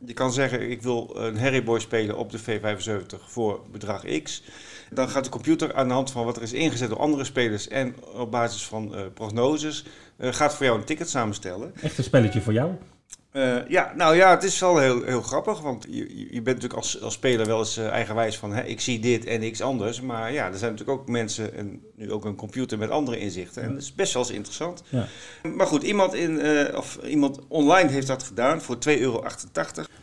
Je 0.06 0.14
kan 0.14 0.34
zeggen, 0.34 0.72
ik 0.72 0.82
wil 0.82 1.16
een 1.16 1.40
Harryboy 1.40 1.80
spelen 1.80 2.18
op 2.18 2.32
de 2.32 2.40
V75 2.40 3.26
voor 3.28 3.62
bedrag 3.72 4.04
X. 4.24 4.44
Dan 4.92 5.10
gaat 5.10 5.24
de 5.24 5.30
computer 5.30 5.74
aan 5.74 5.88
de 5.88 5.94
hand 5.94 6.12
van 6.12 6.26
wat 6.26 6.36
er 6.36 6.42
is 6.44 6.54
ingezet 6.54 6.90
door 6.90 7.00
andere 7.00 7.24
spelers 7.24 7.68
en 7.68 7.96
op 8.16 8.32
basis 8.32 8.66
van 8.66 8.96
eh, 8.96 9.02
prognoses, 9.14 9.86
eh, 10.18 10.34
gaat 10.34 10.56
voor 10.56 10.66
jou 10.66 10.78
een 10.80 10.86
ticket 10.86 11.10
samenstellen. 11.10 11.74
Echt 11.82 11.98
een 11.98 12.04
spelletje 12.04 12.42
voor 12.42 12.54
jou. 12.54 12.72
Eh, 13.32 13.68
ja, 13.68 13.94
nou 13.96 14.16
ja, 14.16 14.30
het 14.30 14.44
is 14.44 14.60
wel 14.60 14.78
heel, 14.78 15.04
heel 15.04 15.22
grappig, 15.22 15.60
want 15.62 15.86
je, 15.90 16.18
je- 16.18 16.42
bent 16.42 16.46
natuurlijk 16.46 16.74
als, 16.74 17.02
als 17.02 17.14
speler 17.14 17.46
wel 17.46 17.60
eens 17.60 17.78
eigenwijs 17.78 18.38
van 18.38 18.54
hè, 18.54 18.64
ik 18.64 18.80
zie 18.82 19.00
dit 19.00 19.26
en 19.26 19.40
niks 19.40 19.62
anders. 19.62 20.02
Maar 20.02 20.34
ja, 20.34 20.48
er 20.52 20.58
zijn 20.58 20.72
natuurlijk 20.72 21.00
ook 21.00 21.08
mensen 21.08 21.54
en 21.56 21.82
nu 21.96 22.12
ook 22.12 22.26
een 22.26 22.36
computer 22.36 22.78
met 22.78 22.90
andere 22.90 23.20
inzichten. 23.20 23.64
En 23.64 23.74
dat 23.74 23.82
is 23.82 23.96
best 23.96 24.14
wel 24.14 24.22
eens 24.24 24.32
interessant. 24.32 24.84
Ja. 24.90 25.08
Maar 25.56 25.68
goed, 25.68 25.84
iemand, 25.84 26.14
in, 26.14 26.42
of 26.76 27.00
iemand 27.04 27.40
online 27.48 27.90
heeft 27.90 28.08
dat 28.08 28.24
gedaan 28.24 28.62
voor 28.62 28.76
2,88 28.90 29.00
euro. 29.00 29.24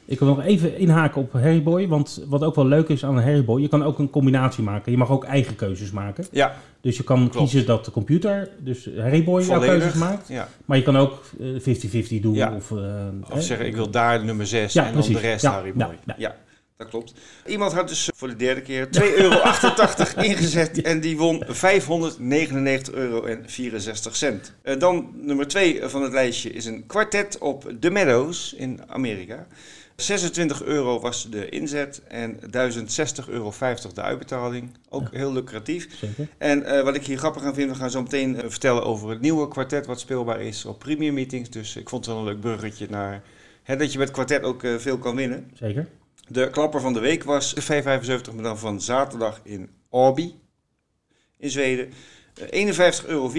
Ik 0.09 0.19
wil 0.19 0.29
nog 0.29 0.43
even 0.45 0.79
inhaken 0.79 1.21
op 1.21 1.33
Harryboy. 1.33 1.89
Want 1.89 2.25
wat 2.29 2.43
ook 2.43 2.55
wel 2.55 2.67
leuk 2.67 2.89
is 2.89 3.05
aan 3.05 3.17
een 3.17 3.23
Harryboy, 3.23 3.61
je 3.61 3.69
kan 3.69 3.85
ook 3.85 3.99
een 3.99 4.11
combinatie 4.11 4.63
maken. 4.65 4.93
Je 4.93 4.99
mag 4.99 5.11
ook 5.11 5.25
eigen 5.25 5.57
keuzes 5.57 5.91
maken. 5.91 6.25
Ja, 6.31 6.55
Dus 6.81 6.97
je 6.97 7.03
kan 7.05 7.19
Klopt. 7.19 7.37
kiezen 7.37 7.67
dat 7.67 7.85
de 7.85 7.91
computer, 7.91 8.49
dus 8.59 8.89
Harryboy, 8.99 9.43
jouw 9.43 9.61
keuzes 9.61 9.95
maakt. 9.95 10.29
Ja. 10.29 10.49
Maar 10.65 10.77
je 10.77 10.83
kan 10.83 10.97
ook 10.97 11.21
eh, 11.41 11.47
50-50 11.61 12.21
doen. 12.21 12.35
Ja. 12.35 12.53
Of, 12.57 12.71
eh, 12.71 12.77
Of 13.33 13.43
zeggen, 13.43 13.67
ik 13.67 13.75
wil 13.75 13.91
daar 13.91 14.25
nummer 14.25 14.47
6 14.47 14.73
Ja, 14.73 14.87
en 14.87 14.93
precies. 14.93 15.13
dan 15.13 15.23
de 15.23 15.29
rest 15.29 15.43
Ja, 15.43 15.51
Harry 15.51 15.73
ja, 15.77 15.87
Boy. 15.87 15.97
ja. 16.07 16.15
Ja, 16.19 16.35
dat 16.77 16.89
klopt. 16.89 17.13
Iemand 17.47 17.73
had 17.73 17.89
dus 17.89 18.11
voor 18.15 18.29
de 18.29 18.37
derde 18.37 18.63
keer 18.63 18.87
2,88 18.87 18.93
euro 19.03 19.43
ingezet 20.31 20.83
en 20.83 21.01
die 21.01 21.17
won 21.17 21.45
599,64 21.45 21.51
euro. 22.93 23.27
Eh, 24.63 24.79
dan 24.79 25.11
nummer 25.15 25.49
2 25.49 25.81
van 25.85 26.03
het 26.03 26.13
lijstje 26.13 26.53
is 26.53 26.65
een 26.65 26.87
kwartet 26.87 27.39
op 27.39 27.73
The 27.81 27.91
Meadows 27.91 28.53
in 28.53 28.81
Amerika. 28.87 29.47
26 29.97 30.63
euro 30.63 31.01
was 31.01 31.31
de 31.31 31.49
inzet 31.49 32.03
en 32.09 32.41
1060,50 32.41 32.49
euro 33.29 33.53
de 33.95 34.03
uitbetaling. 34.03 34.71
Ook 34.89 35.09
heel 35.13 35.33
lucratief. 35.33 35.89
Zeker. 35.99 36.29
En 36.39 36.65
eh, 36.65 36.83
wat 36.83 36.95
ik 36.95 37.07
hier 37.07 37.19
grappig 37.19 37.43
aan 37.43 37.55
vind, 37.55 37.71
we 37.71 37.77
gaan 37.77 37.91
zo 37.91 38.03
meteen 38.03 38.41
eh, 38.41 38.51
vertellen 38.51 38.85
over 38.85 39.11
het 39.11 39.21
nieuwe 39.21 39.49
kwartet 39.49 39.87
wat 39.87 40.01
speelbaar 40.01 40.41
is 40.41 40.65
op 40.65 40.79
premium 40.79 41.15
meetings. 41.15 41.51
Dus 41.51 41.77
ik 41.77 41.89
vond 41.89 42.07
het 42.07 42.15
wel 42.15 42.25
een 42.25 42.31
leuk 42.31 42.41
bruggetje 42.41 42.87
naar 42.91 43.23
hè, 43.63 43.77
dat 43.77 43.93
je 43.93 43.99
met 43.99 44.11
kwartet 44.11 44.43
ook 44.43 44.63
veel 44.77 44.99
kan 44.99 45.17
winnen. 45.17 45.51
Zeker. 45.55 45.89
De 46.29 46.51
klapper 46.51 46.81
van 46.81 46.93
de 46.93 47.01
week 47.01 47.25
was 47.25 47.55
de 47.55 47.63
575, 47.63 48.33
maar 48.35 48.43
dan 48.43 48.59
van 48.59 48.81
zaterdag 48.81 49.41
in 49.43 49.69
Åby 49.91 50.33
in 51.39 51.51
Zweden. 51.51 51.89
Eh, 52.51 52.67
51,84 52.67 53.07
euro 53.07 53.31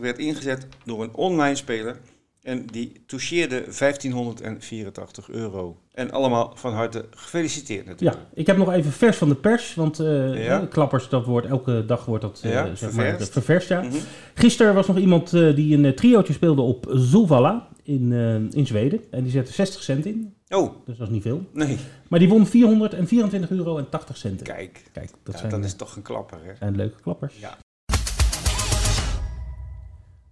werd 0.00 0.18
ingezet 0.18 0.66
door 0.84 1.02
een 1.02 1.14
online 1.14 1.54
speler. 1.56 1.96
En 2.42 2.66
die 2.66 3.02
toucheerde 3.06 3.64
1584 3.70 5.28
euro. 5.30 5.76
En 5.92 6.10
allemaal 6.10 6.52
van 6.54 6.72
harte 6.72 7.04
gefeliciteerd 7.10 7.84
Ja, 7.84 7.90
natuurlijk. 7.90 8.20
ik 8.34 8.46
heb 8.46 8.56
nog 8.56 8.72
even 8.72 8.92
vers 8.92 9.16
van 9.16 9.28
de 9.28 9.34
pers. 9.34 9.74
Want 9.74 9.98
eh, 10.00 10.44
Ja. 10.44 10.60
eh, 10.60 10.68
klappers, 10.68 11.08
dat 11.08 11.24
wordt 11.24 11.46
elke 11.46 11.84
dag 11.86 12.04
wordt 12.04 12.22
dat 12.22 12.40
eh, 12.42 12.52
Ja, 12.52 12.74
zeg 12.74 12.92
maar, 12.92 13.16
ververst. 13.20 13.68
Ja. 13.68 13.82
Mhm. 13.82 13.96
Gisteren 14.34 14.74
was 14.74 14.86
nog 14.86 14.98
iemand 14.98 15.32
eh, 15.34 15.54
die 15.54 15.74
een 15.76 15.84
uh, 15.84 15.92
triootje 15.92 16.32
speelde 16.32 16.62
op 16.62 16.86
Zulvalla 16.90 17.68
in, 17.88 18.12
eh, 18.12 18.34
in 18.58 18.66
Zweden. 18.66 19.00
En 19.10 19.22
die 19.22 19.32
zette 19.32 19.52
60 19.52 19.82
cent 19.82 20.06
in. 20.06 20.34
Oh, 20.48 20.70
Dus 20.86 20.96
dat 20.98 21.06
is 21.06 21.12
niet 21.12 21.22
veel. 21.22 21.46
nee. 21.52 21.76
Maar 22.08 22.18
die 22.18 22.28
won 22.28 22.46
424 22.46 23.50
euro 23.50 23.78
en 23.78 23.88
80 23.88 24.16
cent. 24.16 24.42
Kijk, 24.42 24.84
Kijk, 24.92 25.10
dat 25.22 25.34
ja, 25.34 25.38
zijn, 25.40 25.50
dat 25.50 25.64
is 25.64 25.74
toch 25.74 25.96
een 25.96 26.02
klapper, 26.02 26.38
hè? 26.42 26.52
zijn 26.58 26.76
leuke 26.76 27.00
klappers. 27.00 27.38
Ja. 27.38 27.58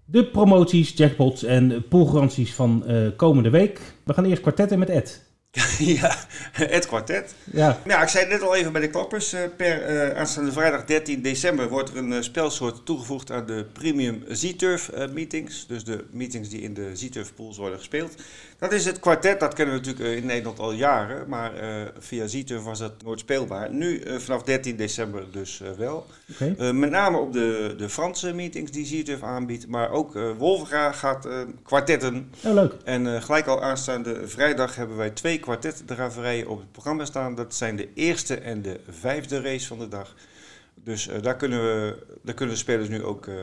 De 0.04 0.26
promoties, 0.26 0.92
jackpots 0.96 1.42
en 1.44 1.88
poolgaranties 1.88 2.54
van 2.54 2.86
eh, 2.86 3.08
komende 3.16 3.50
week. 3.50 3.80
We 4.04 4.14
gaan 4.14 4.24
eerst 4.24 4.40
kwartetten 4.42 4.78
met 4.78 4.88
Ed. 4.88 5.24
ja, 5.78 6.16
het 6.52 6.86
kwartet. 6.86 7.34
Ja, 7.44 7.80
Ja, 7.84 8.02
ik 8.02 8.08
zei 8.08 8.26
net 8.26 8.42
al 8.42 8.54
even 8.54 8.72
bij 8.72 8.80
de 8.80 8.88
klappers. 8.90 9.32
eh, 9.32 9.40
per 9.56 9.82
eh, 9.82 10.18
aanstaande 10.18 10.52
vrijdag 10.52 10.84
13 10.84 11.22
december 11.22 11.68
wordt 11.68 11.90
er 11.90 11.96
een 11.96 12.12
eh, 12.12 12.20
spelsoort 12.20 12.86
toegevoegd 12.86 13.30
aan 13.30 13.46
de 13.46 13.66
premium 13.72 14.22
Z-Turf 14.28 14.90
meetings. 15.12 15.66
Dus 15.66 15.84
de 15.84 16.04
meetings 16.10 16.48
die 16.48 16.60
in 16.60 16.74
de 16.74 16.90
Z-Turf 16.96 17.34
pools 17.34 17.56
worden 17.56 17.78
gespeeld. 17.78 18.14
Dat 18.58 18.72
is 18.72 18.84
het 18.84 19.00
kwartet, 19.00 19.40
dat 19.40 19.54
kennen 19.54 19.74
we 19.74 19.80
natuurlijk 19.80 20.16
in 20.16 20.26
Nederland 20.26 20.58
al 20.58 20.72
jaren. 20.72 21.28
Maar 21.28 21.52
via 21.98 22.26
Z-Turf 22.26 22.62
was 22.62 22.78
dat 22.78 22.92
nooit 23.04 23.20
speelbaar. 23.20 23.72
Nu 23.72 24.02
vanaf 24.18 24.42
13 24.42 24.76
december 24.76 25.24
dus 25.30 25.62
wel. 25.78 26.06
met 26.58 26.90
name 26.90 27.18
op 27.18 27.32
de, 27.32 27.74
de 27.78 27.88
Franse 27.88 28.32
meetings 28.32 28.70
die 28.70 28.86
Z-Turf 28.86 29.22
aanbiedt. 29.22 29.68
Maar 29.68 29.90
ook 29.90 30.18
Wolfga 30.38 30.92
gaat 30.92 31.28
kwartetten. 31.62 32.30
Oh, 32.44 32.54
leuk. 32.54 32.74
En 32.84 33.22
gelijk 33.22 33.46
al 33.46 33.62
aanstaande 33.62 34.28
vrijdag 34.28 34.76
hebben 34.76 34.96
wij 34.96 35.10
twee 35.10 35.40
kwartetdraverijen 35.46 36.48
op 36.48 36.58
het 36.58 36.72
programma 36.72 37.04
staan. 37.04 37.34
Dat 37.34 37.54
zijn 37.54 37.76
de 37.76 37.88
eerste 37.94 38.36
en 38.36 38.62
de 38.62 38.80
vijfde 38.88 39.40
race 39.40 39.66
van 39.66 39.78
de 39.78 39.88
dag. 39.88 40.14
Dus 40.74 41.08
eh, 41.08 41.22
daar, 41.22 41.36
kunnen 41.36 41.62
we, 41.62 42.06
daar 42.22 42.34
kunnen 42.34 42.54
de 42.54 42.60
spelers 42.60 42.88
nu 42.88 43.04
ook 43.04 43.26
eh, 43.26 43.34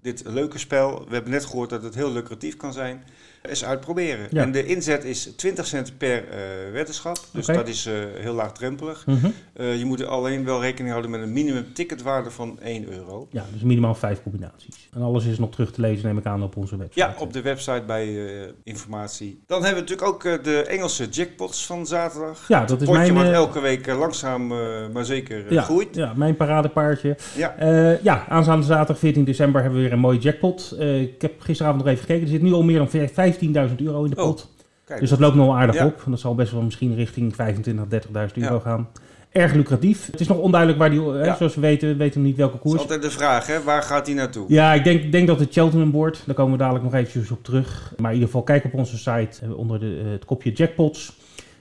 dit 0.00 0.22
leuke 0.26 0.58
spel. 0.58 1.04
We 1.08 1.14
hebben 1.14 1.32
net 1.32 1.44
gehoord 1.44 1.70
dat 1.70 1.82
het 1.82 1.94
heel 1.94 2.12
lucratief 2.12 2.56
kan 2.56 2.72
zijn. 2.72 3.04
Eens 3.48 3.64
uitproberen. 3.64 4.26
Ja. 4.30 4.42
En 4.42 4.52
de 4.52 4.66
inzet 4.66 5.04
is 5.04 5.32
20 5.36 5.66
cent 5.66 5.98
per 5.98 6.24
eh 6.28 6.72
weddenschap. 6.72 7.18
Dus 7.32 7.46
dat 7.46 7.68
is 7.68 7.86
eh, 7.86 7.94
heel 8.18 8.34
laagdrempelig. 8.34 9.06
Mhm. 9.06 9.26
Eh, 9.52 9.78
je 9.78 9.84
moet 9.84 10.00
er 10.00 10.06
alleen 10.06 10.44
wel 10.44 10.60
rekening 10.60 10.90
houden 10.90 11.10
met 11.10 11.20
een 11.20 11.32
minimum 11.32 11.72
ticketwaarde 11.74 12.30
van 12.30 12.58
1 12.62 12.92
euro. 12.92 13.28
Ja, 13.30 13.44
dus 13.52 13.62
minimaal 13.62 13.94
vijf 13.94 14.22
combinaties. 14.22 14.88
En 14.94 15.02
alles 15.02 15.24
is 15.24 15.38
nog 15.38 15.50
terug 15.50 15.72
te 15.72 15.80
lezen, 15.80 16.06
neem 16.06 16.18
ik 16.18 16.24
aan, 16.24 16.42
op 16.42 16.56
onze 16.56 16.76
website. 16.76 17.00
Ja, 17.00 17.14
op 17.18 17.32
de 17.32 17.42
website 17.42 17.82
bij 17.86 18.28
informatie. 18.64 19.42
Dan 19.46 19.64
hebben 19.64 19.84
we 19.84 19.90
natuurlijk 19.90 20.26
ook 20.26 20.44
de 20.44 20.62
Engelse 20.62 21.08
jackpots 21.08 21.66
van 21.66 21.86
zaterdag. 21.86 22.48
Ja, 22.48 22.64
dat 22.64 22.80
is 22.80 22.86
potje 22.86 23.12
mijn... 23.12 23.14
wat 23.14 23.34
elke 23.34 23.60
week 23.60 23.86
langzaam 23.86 24.46
maar 24.92 25.04
zeker 25.04 25.52
ja, 25.52 25.62
groeit. 25.62 25.94
ja, 25.94 26.12
mijn 26.16 26.36
paradepaardje. 26.36 27.16
Ja. 27.36 27.54
Ja, 28.02 28.26
aanstaande 28.28 28.66
zaterdag 28.66 28.98
14 28.98 29.24
december 29.24 29.60
hebben 29.60 29.78
we 29.78 29.84
weer 29.84 29.94
een 29.94 30.02
mooie 30.02 30.18
jackpot. 30.18 30.76
Ik 30.80 31.22
heb 31.22 31.40
gisteravond 31.40 31.84
nog 31.84 31.92
even 31.92 32.04
gekeken. 32.04 32.22
Er 32.22 32.32
zit 32.32 32.42
nu 32.42 32.52
al 32.52 32.62
meer 32.62 32.78
dan 32.78 32.88
15.000 33.36 33.74
euro 33.76 34.04
in 34.04 34.10
de 34.10 34.16
Oh, 34.20 34.26
pot. 34.26 34.48
Kijk, 34.84 35.00
Dus 35.00 35.10
dat 35.10 35.18
loopt 35.18 35.34
nog 35.34 35.46
wel 35.46 35.56
aardig 35.56 35.74
Ja. 35.74 35.86
op. 35.86 36.02
Dat 36.06 36.20
zal 36.20 36.34
best 36.34 36.52
wel 36.52 36.62
misschien 36.62 36.94
richting 36.94 37.34
25.000, 37.36 37.90
30.000 37.90 38.42
euro 38.42 38.54
Ja. 38.54 38.60
gaan. 38.60 38.88
Erg 39.32 39.52
lucratief. 39.52 40.06
Het 40.10 40.20
is 40.20 40.28
nog 40.28 40.38
onduidelijk 40.38 40.80
waar 40.80 40.90
die, 40.90 41.00
hè, 41.02 41.24
Ja. 41.24 41.36
zoals 41.36 41.54
we 41.54 41.60
weten, 41.60 41.88
we 41.88 41.96
weten 41.96 42.22
niet 42.22 42.36
welke 42.36 42.52
dat 42.56 42.64
is 42.64 42.70
koers. 42.70 42.82
altijd 42.82 43.02
de 43.02 43.10
vraag, 43.10 43.46
hè? 43.46 43.62
waar 43.62 43.82
gaat 43.82 44.06
hij 44.06 44.14
naartoe? 44.14 44.44
Ja, 44.48 44.72
ik 44.74 44.84
denk, 44.84 45.12
denk 45.12 45.26
dat 45.26 45.40
het 45.40 45.52
Cheltenham 45.52 45.90
wordt. 45.90 46.22
Daar 46.26 46.34
komen 46.34 46.52
we 46.52 46.58
dadelijk 46.58 46.84
nog 46.84 46.94
eventjes 46.94 47.30
op 47.30 47.44
terug. 47.44 47.92
Maar 47.96 48.06
in 48.10 48.12
ieder 48.16 48.28
geval, 48.28 48.42
kijk 48.42 48.64
op 48.64 48.74
onze 48.74 48.96
site 48.98 49.28
eh, 49.42 49.58
onder 49.58 49.80
de, 49.80 50.00
eh, 50.04 50.10
het 50.10 50.24
kopje 50.24 50.52
jackpots, 50.52 51.16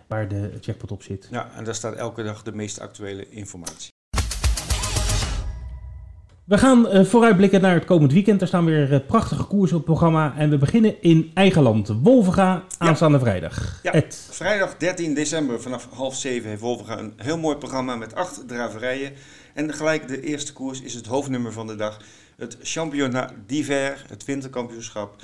waar 0.08 0.28
de 0.28 0.50
jackpot 0.62 0.92
op 0.92 1.04
zit. 1.04 1.28
Ja, 1.32 1.50
en 1.58 1.64
daar 1.64 1.76
staat 1.76 1.96
elke 1.96 2.24
dag 2.24 2.44
de 2.44 2.52
meest 2.56 2.80
actuele 2.80 3.30
informatie. 3.30 3.94
We 6.46 6.58
gaan 6.58 6.88
eh, 6.88 7.06
vooruitblikken 7.06 7.62
naar 7.62 7.74
het 7.74 7.86
komend 7.86 8.14
weekend. 8.14 8.42
Er 8.42 8.48
staan 8.48 8.66
weer 8.66 8.94
eh, 8.94 9.00
prachtige 9.08 9.44
koersen 9.44 9.78
op 9.78 9.88
het 9.88 9.92
programma. 9.92 10.34
En 10.38 10.50
we 10.50 10.58
beginnen 10.58 11.02
in 11.02 11.32
eigen 11.34 11.62
land. 11.62 11.88
Wolvenga, 12.02 12.64
aanstaande 12.78 13.20
vrijdag. 13.20 13.80
Ja. 13.84 13.94
Ed. 13.94 14.28
Vrijdag 14.32 14.78
13 14.78 15.14
december 15.14 15.62
vanaf 15.62 15.88
half 15.94 16.16
zeven 16.16 16.50
heeft 16.50 16.62
Wolverga 16.62 17.00
een 17.00 17.14
heel 17.18 17.38
mooi 17.38 17.56
programma 17.58 17.96
met 17.96 18.16
acht 18.16 18.48
draverijen. 18.48 19.14
En 19.54 19.74
gelijk 19.74 20.08
de 20.08 20.22
eerste 20.22 20.54
koers 20.54 20.82
is 20.82 20.94
het 20.94 21.06
hoofdnummer 21.06 21.52
van 21.52 21.68
de 21.68 21.76
dag. 21.76 22.02
Het 22.38 22.58
Championnat 22.62 23.34
d'Hiver, 23.46 24.06
het 24.08 24.26
winterkampioenschap. 24.26 25.16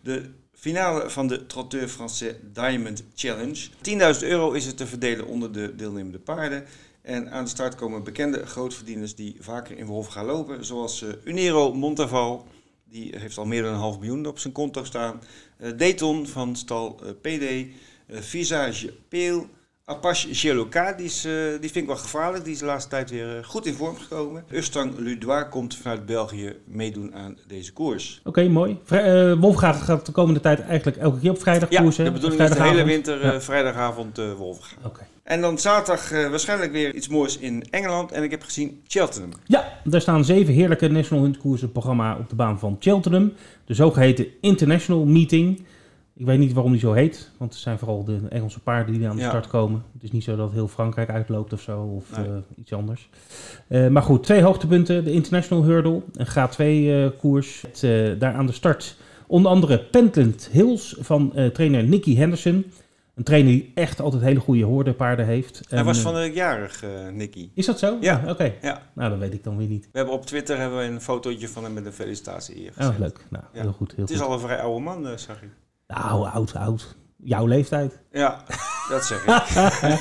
De 0.00 0.22
finale 0.54 1.10
van 1.10 1.26
de 1.26 1.46
Trotteur 1.46 1.88
Français 1.88 2.34
Diamond 2.52 3.04
Challenge. 3.14 3.68
10.000 4.20 4.26
euro 4.28 4.52
is 4.52 4.66
het 4.66 4.76
te 4.76 4.86
verdelen 4.86 5.26
onder 5.26 5.52
de 5.52 5.74
deelnemende 5.76 6.18
paarden. 6.18 6.64
En 7.10 7.30
aan 7.30 7.44
de 7.44 7.50
start 7.50 7.74
komen 7.74 8.02
bekende 8.04 8.46
grootverdieners 8.46 9.14
die 9.14 9.36
vaker 9.40 9.78
in 9.78 9.86
Wolverga 9.86 10.24
lopen. 10.24 10.64
Zoals 10.64 11.02
eh, 11.02 11.08
Uniro 11.24 11.74
Montaval, 11.74 12.46
die 12.84 13.14
heeft 13.16 13.38
al 13.38 13.44
meer 13.44 13.62
dan 13.62 13.72
een 13.72 13.78
half 13.78 13.98
miljoen 13.98 14.26
op 14.26 14.38
zijn 14.38 14.52
konto 14.52 14.84
staan. 14.84 15.20
Eh, 15.56 15.70
Dayton 15.76 16.26
van 16.26 16.56
stal 16.56 17.00
eh, 17.02 17.10
PD. 17.20 17.66
Visage 18.08 18.92
Peel. 19.08 19.46
Apache 19.84 20.34
Geloka, 20.34 20.92
die, 20.92 21.06
is, 21.06 21.20
die 21.60 21.70
vind 21.70 21.76
ik 21.76 21.86
wel 21.86 21.96
gevaarlijk. 21.96 22.44
Die 22.44 22.52
is 22.52 22.58
de 22.58 22.64
laatste 22.64 22.90
tijd 22.90 23.10
weer 23.10 23.44
goed 23.44 23.66
in 23.66 23.74
vorm 23.74 23.96
gekomen. 23.96 24.44
Ustang 24.50 24.98
Ludois 24.98 25.44
komt 25.50 25.76
vanuit 25.76 26.06
België 26.06 26.56
meedoen 26.64 27.14
aan 27.14 27.38
deze 27.46 27.72
koers. 27.72 28.20
Oké, 28.24 28.48
mooi. 28.48 28.78
Vrij, 28.84 29.36
Wolfga 29.36 29.72
gaat 29.72 30.06
de 30.06 30.12
komende 30.12 30.40
tijd 30.40 30.60
eigenlijk 30.60 30.96
elke 30.96 31.18
keer 31.18 31.30
op 31.30 31.40
vrijdag 31.40 31.70
Ja, 31.70 31.82
koersen. 31.82 32.04
de 32.04 32.12
bedoeling 32.12 32.42
is 32.42 32.50
de 32.50 32.62
hele 32.62 32.84
winter 32.84 33.24
Ja. 33.24 33.40
vrijdagavond 33.40 34.18
eh 34.18 34.32
Wolverga. 34.32 34.76
Oké. 34.84 35.06
En 35.22 35.40
dan 35.40 35.58
zaterdag 35.58 36.12
eh, 36.12 36.28
waarschijnlijk 36.30 36.72
weer 36.72 36.94
iets 36.94 37.08
moois 37.08 37.38
in 37.38 37.64
Engeland. 37.70 38.12
En 38.12 38.22
ik 38.22 38.30
heb 38.30 38.42
gezien 38.42 38.80
Cheltenham. 38.86 39.30
Ja, 39.46 39.72
daar 39.84 40.00
staan 40.00 40.24
zeven 40.24 40.54
heerlijke 40.54 40.88
National 40.88 41.22
Hunt 41.24 41.38
koersen 41.38 41.72
programma 41.72 42.16
op 42.16 42.28
de 42.28 42.34
baan 42.34 42.58
van 42.58 42.76
Cheltenham. 42.80 43.32
De 43.64 43.74
zogeheten 43.74 44.26
International 44.40 45.04
Meeting. 45.04 45.62
Ik 46.16 46.26
weet 46.26 46.38
niet 46.38 46.52
waarom 46.52 46.72
die 46.72 46.80
zo 46.80 46.92
heet, 46.92 47.30
want 47.38 47.52
het 47.52 47.62
zijn 47.62 47.78
vooral 47.78 48.04
de 48.04 48.18
Engelse 48.28 48.60
paarden 48.60 48.94
die 48.94 49.08
aan 49.08 49.16
de 49.16 49.22
Ja. 49.22 49.28
start 49.28 49.46
komen. 49.46 49.82
Het 49.92 50.02
is 50.02 50.10
niet 50.10 50.24
zo 50.24 50.36
dat 50.36 50.52
heel 50.52 50.68
Frankrijk 50.68 51.10
uitloopt 51.10 51.52
of 51.52 51.60
zo, 51.60 51.80
of 51.80 52.16
Nee. 52.16 52.26
eh, 52.26 52.32
iets 52.56 52.72
anders. 52.72 53.08
Eh, 53.68 53.88
maar 53.88 54.02
goed, 54.02 54.22
twee 54.22 54.42
hoogtepunten. 54.42 55.04
De 55.04 55.12
International 55.12 55.64
Hurdle, 55.64 56.02
een 56.12 56.26
G2-koers. 56.26 57.64
daar 58.18 58.34
aan 58.34 58.46
de 58.46 58.52
start 58.52 58.96
onder 59.26 59.50
andere 59.50 59.78
Pentland 59.78 60.48
Hills 60.52 60.96
van 60.98 61.32
trainer 61.52 61.84
Nicky 61.84 62.16
Henderson. 62.16 62.64
Een 63.14 63.22
trainer 63.24 63.52
die 63.52 63.70
echt 63.74 64.00
altijd 64.00 64.22
hele 64.22 64.40
goede 64.40 64.64
hoordenpaarden 64.64 65.26
heeft. 65.26 65.60
Hij 65.68 65.78
En, 65.78 65.84
was 65.84 65.96
eh, 65.98 66.02
van 66.04 66.14
de 66.14 66.30
jarig, 66.34 66.82
eh, 66.82 66.90
Nicky. 67.12 67.50
Is 67.54 67.66
dat 67.66 67.78
zo? 67.78 67.96
Ja. 68.00 68.22
Oké. 68.28 68.52
Ja. 68.62 68.82
Nou, 68.94 69.10
dat 69.10 69.18
weet 69.18 69.32
ik 69.32 69.44
dan 69.44 69.56
weer 69.56 69.68
niet. 69.68 69.84
We 69.92 69.98
hebben 69.98 70.14
op 70.14 70.26
Twitter 70.26 70.58
hebben 70.58 70.78
we 70.78 70.84
een 70.84 71.00
fotootje 71.00 71.48
van 71.48 71.64
hem 71.64 71.72
met 71.72 71.86
een 71.86 71.92
felicitatie 71.92 72.54
hier 72.54 72.72
gezet. 72.74 72.92
Oh, 72.92 72.98
leuk. 72.98 73.18
Nou, 73.28 73.44
Ja. 73.52 73.60
heel 73.62 73.72
goed. 73.72 73.90
Heel 73.96 74.00
Het 74.04 74.10
is 74.14 74.18
goed. 74.20 74.26
al 74.26 74.32
een 74.34 74.40
vrij 74.40 74.60
oude 74.60 74.80
man, 74.84 75.06
eh, 75.08 75.16
zag 75.16 75.42
ik. 75.42 75.48
Nou, 75.86 76.28
oud, 76.28 76.54
oud. 76.54 76.96
Jouw 77.22 77.46
leeftijd. 77.46 77.98
Ja, 78.12 78.44
dat 78.88 79.04
zeg 79.04 79.24
ik. 79.26 79.30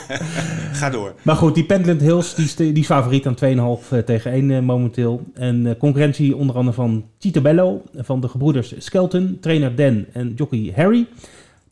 Ga 0.80 0.90
door. 0.90 1.14
Maar 1.22 1.36
goed, 1.36 1.56
die 1.56 1.66
Pentland 1.66 2.02
Hills 2.02 2.36
die 2.36 2.46
is, 2.46 2.56
die 2.56 2.74
is 2.74 2.86
favoriet 2.86 3.28
aan 3.28 3.36
2,5 3.80 3.92
eh, 3.92 4.00
tegen 4.00 4.32
1 4.32 4.52
eh, 4.52 4.60
momenteel. 4.62 5.24
En 5.34 5.78
concurrentie 5.78 6.36
onder 6.36 6.56
andere 6.56 6.76
van 6.76 7.10
Tito 7.18 7.42
Bello, 7.42 7.82
van 7.96 8.20
de 8.22 8.28
gebroeders 8.28 8.74
Skelton, 8.78 9.38
trainer 9.42 9.76
Dan 9.76 10.06
en 10.14 10.34
jockey 10.34 10.74
Harry. 10.76 11.08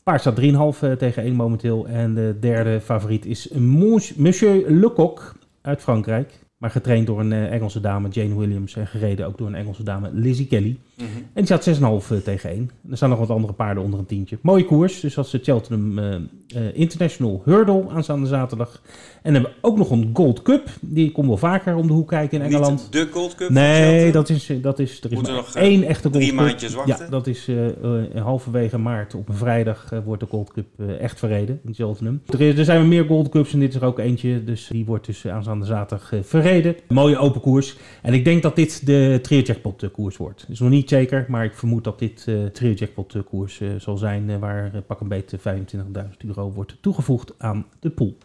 Paard 0.08 0.20
staat 0.20 0.40
3,5 0.40 0.82
eh, 0.82 0.92
tegen 0.92 1.22
1 1.22 1.34
momenteel. 1.34 1.86
En 1.86 2.14
de 2.14 2.36
derde 2.40 2.80
favoriet 2.80 3.26
is 3.26 3.48
Mons- 3.48 4.14
Monsieur 4.14 4.64
Lecoq 4.68 5.36
uit 5.60 5.80
Frankrijk. 5.80 6.32
Maar 6.58 6.70
getraind 6.70 7.06
door 7.06 7.20
een 7.20 7.32
eh, 7.32 7.52
Engelse 7.52 7.80
dame, 7.80 8.08
Jane 8.08 8.38
Williams. 8.38 8.76
En 8.76 8.86
gereden 8.86 9.26
ook 9.26 9.38
door 9.38 9.46
een 9.46 9.54
Engelse 9.54 9.82
dame, 9.82 10.10
Lizzie 10.12 10.46
Kelly. 10.46 10.78
Mhm. 10.96 11.06
En 11.16 11.44
die 11.44 11.44
staat 11.44 11.62
6,5 11.62 12.10
eh, 12.10 12.18
tegen 12.18 12.50
1. 12.50 12.70
Er 12.90 12.96
staan 12.96 13.08
nog 13.08 13.18
wat 13.18 13.30
andere 13.30 13.52
paarden 13.52 13.82
onder 13.82 13.98
een 13.98 14.06
tientje. 14.06 14.38
Mooie 14.42 14.64
koers. 14.64 15.00
Dus 15.00 15.14
dat 15.14 15.24
is 15.24 15.30
de 15.30 15.38
Cheltenham 15.42 15.98
eh, 15.98 16.14
eh, 16.14 16.76
International 16.76 17.42
Hurdle 17.44 17.88
aanstaande 17.88 18.26
zaterdag. 18.26 18.82
En 19.28 19.34
dan 19.34 19.42
hebben 19.42 19.60
we 19.62 19.68
ook 19.68 19.76
nog 19.76 19.90
een 19.90 20.10
Gold 20.12 20.42
Cup. 20.42 20.68
Die 20.80 21.12
komt 21.12 21.26
wel 21.26 21.36
vaker 21.36 21.76
om 21.76 21.86
de 21.86 21.92
hoek 21.92 22.08
kijken 22.08 22.38
in 22.40 22.44
Engeland. 22.46 22.80
Niet 22.80 22.92
de 22.92 23.08
Gold 23.12 23.34
Cup 23.34 23.48
Nee, 23.50 24.12
dat 24.12 24.28
is, 24.28 24.48
eh, 24.50 24.62
dat 24.62 24.78
is, 24.78 24.98
er 24.98 25.04
is 25.10 25.14
Moeten 25.14 25.32
maar 25.34 25.42
nog, 25.42 25.54
eh, 25.54 25.62
één 25.62 25.82
echte 25.84 26.02
Gold 26.08 26.14
drie 26.14 26.28
Cup. 26.28 26.36
maandjes 26.40 26.74
wachten? 26.74 27.04
Ja, 27.04 27.10
dat 27.10 27.26
is 27.26 27.48
eh, 27.48 28.22
halverwege 28.22 28.78
maart 28.78 29.14
op 29.14 29.28
een 29.28 29.34
vrijdag 29.34 29.90
wordt 30.04 30.22
de 30.22 30.28
Gold 30.28 30.52
Cup 30.52 30.66
echt 31.00 31.18
verreden 31.18 31.60
in 31.64 31.74
Cheltenham. 31.74 32.20
Er, 32.26 32.40
is- 32.40 32.58
er 32.58 32.64
zijn 32.64 32.78
weer 32.80 32.88
meer 32.88 33.04
Gold 33.04 33.28
Cups 33.28 33.52
en 33.52 33.58
dit 33.60 33.68
is 33.74 33.80
er 33.80 33.86
ook 33.86 33.98
eentje. 33.98 34.44
Dus 34.44 34.68
die 34.72 34.84
wordt 34.84 35.06
dus 35.06 35.26
aanstaande 35.26 35.66
zaterdag 35.66 36.12
verreden. 36.22 36.76
Mooie 36.88 37.18
open 37.18 37.40
koers. 37.40 37.76
En 38.02 38.12
ik 38.14 38.24
denk 38.24 38.42
dat 38.42 38.56
dit 38.56 38.86
de 38.86 39.18
trio 39.22 39.40
jackpot 39.40 39.90
koers 39.92 40.16
wordt. 40.16 40.46
Is 40.48 40.60
nog 40.60 40.70
niet 40.70 40.88
zeker, 40.88 41.24
maar 41.28 41.44
ik 41.44 41.54
vermoed 41.54 41.84
dat 41.84 41.98
dit 41.98 42.26
trio 42.52 42.72
jackpot 42.72 43.14
koers 43.24 43.60
zal 43.78 43.96
zijn. 43.96 44.38
waar 44.38 44.82
pak 44.86 45.00
een 45.00 45.08
beetje 45.08 45.38
25.000 45.38 46.16
euro 46.26 46.52
wordt 46.52 46.76
toegevoegd 46.80 47.32
aan 47.38 47.66
de 47.80 47.90
pool. 47.90 48.16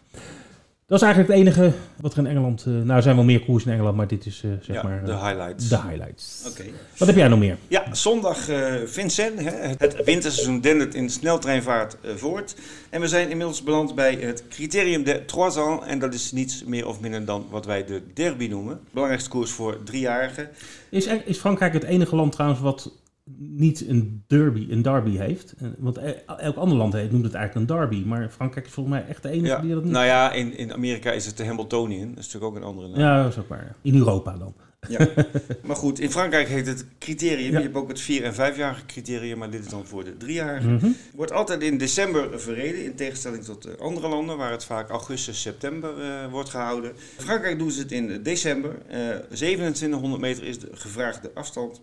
Dat 0.86 0.98
is 0.98 1.04
eigenlijk 1.04 1.34
het 1.34 1.42
enige 1.42 1.72
wat 2.00 2.12
er 2.12 2.18
in 2.18 2.26
Engeland... 2.26 2.64
eh, 2.66 2.72
nou, 2.72 2.90
er 2.90 3.02
zijn 3.02 3.16
wel 3.16 3.24
meer 3.24 3.44
koersen 3.44 3.68
in 3.68 3.74
Engeland, 3.74 3.96
maar 3.96 4.06
dit 4.06 4.26
is 4.26 4.42
eh, 4.44 4.50
zeg 4.60 4.76
ja, 4.76 4.82
maar 4.82 5.04
de 5.04 5.12
eh, 5.12 5.26
highlights. 5.26 5.68
de 5.68 5.80
highlights. 5.80 6.44
Oké. 6.48 6.64
Wat 6.96 7.08
heb 7.08 7.16
jij 7.16 7.28
nog 7.28 7.38
meer? 7.38 7.56
Ja, 7.68 7.94
zondag 7.94 8.48
eh 8.48 8.74
Vincent. 8.84 9.40
Hè, 9.40 9.50
het 9.78 10.04
winterseizoen 10.04 10.60
dendert 10.60 10.94
in 10.94 11.10
sneltreinvaart 11.10 11.96
voort. 12.14 12.56
En 12.90 13.00
we 13.00 13.08
zijn 13.08 13.30
inmiddels 13.30 13.62
beland 13.62 13.94
bij 13.94 14.14
het 14.14 14.44
criterium 14.48 15.04
de 15.04 15.24
Trois 15.24 15.56
ans. 15.56 15.86
En 15.86 15.98
dat 15.98 16.14
is 16.14 16.32
niets 16.32 16.64
meer 16.64 16.86
of 16.86 17.00
minder 17.00 17.24
dan 17.24 17.46
wat 17.50 17.66
wij 17.66 17.84
de 17.84 18.02
derby 18.14 18.48
noemen. 18.48 18.80
Belangrijkste 18.90 19.30
koers 19.30 19.50
voor 19.50 19.82
driejarigen. 19.84 20.48
Is, 20.88 21.06
is 21.24 21.38
Frankrijk 21.38 21.72
het 21.72 21.84
enige 21.84 22.16
land 22.16 22.32
trouwens 22.32 22.60
wat 22.60 22.92
niet 23.38 23.88
een 23.88 24.24
derby, 24.26 24.66
een 24.70 24.82
derby 24.82 25.16
heeft. 25.16 25.54
Eh, 25.58 25.68
Want 25.78 25.96
eh, 25.98 26.10
elk 26.38 26.56
ander 26.56 26.76
land 26.76 26.92
heeft, 26.92 27.10
noemt 27.12 27.24
het 27.24 27.34
eigenlijk 27.34 27.70
een 27.70 27.76
derby. 27.76 28.02
Maar 28.06 28.28
Frankrijk 28.30 28.66
is 28.66 28.72
volgens 28.72 28.96
mij 28.96 29.06
echt 29.08 29.22
de 29.22 29.28
enige 29.28 29.46
Ja. 29.54 29.60
die 29.60 29.74
dat 29.74 29.82
niet... 29.84 29.92
Nou 29.92 30.04
ja, 30.06 30.32
in, 30.32 30.56
in 30.56 30.72
Amerika 30.72 31.12
is 31.12 31.26
het 31.26 31.36
de 31.36 31.44
Hamiltonian. 31.46 32.08
Dat 32.08 32.18
is 32.18 32.32
natuurlijk 32.32 32.44
ook 32.44 32.56
een 32.56 32.68
andere 32.68 32.88
naam. 32.88 32.98
ja, 33.00 33.22
dat 33.22 33.32
is 33.32 33.38
ook 33.38 33.48
waar. 33.48 33.74
In 33.82 33.96
Europa 33.96 34.36
dan. 34.38 34.54
Ja. 34.88 35.08
maar 35.66 35.76
goed, 35.76 36.00
in 36.00 36.10
Frankrijk 36.10 36.48
heet 36.48 36.66
het 36.66 36.86
criterium. 36.98 37.52
Ja. 37.52 37.58
Je 37.58 37.64
hebt 37.64 37.76
ook 37.76 37.88
het 37.88 38.00
vier- 38.00 38.22
en 38.24 38.34
vijfjarige 38.34 38.86
criterium, 38.86 39.38
maar 39.38 39.50
dit 39.50 39.64
is 39.64 39.68
dan 39.70 39.84
voor 39.86 40.04
de 40.04 40.16
driejarige. 40.16 40.68
Mhm. 40.68 40.88
Wordt 41.14 41.32
altijd 41.32 41.62
in 41.62 41.78
december 41.78 42.40
verreden, 42.40 42.84
in 42.84 42.94
tegenstelling 42.94 43.44
tot 43.44 43.64
eh, 43.64 43.74
andere 43.80 44.08
landen, 44.08 44.36
waar 44.36 44.50
het 44.50 44.64
vaak 44.64 44.88
augustus, 44.90 45.40
september 45.40 46.00
eh, 46.00 46.30
wordt 46.30 46.48
gehouden. 46.48 46.90
In 46.90 47.24
Frankrijk 47.24 47.58
doen 47.58 47.70
ze 47.70 47.80
het 47.82 47.92
in 47.92 48.22
december. 48.22 48.78
Eh 48.88 48.98
2700 49.30 50.20
meter 50.22 50.44
is 50.44 50.58
de 50.58 50.68
gevraagde 50.72 51.30
afstand. 51.34 51.80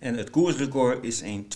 En 0.00 0.16
het 0.16 0.30
koersrecord 0.30 1.04
is 1.04 1.20
een 1.20 1.44
12-6. 1.44 1.48
Eh, 1.50 1.54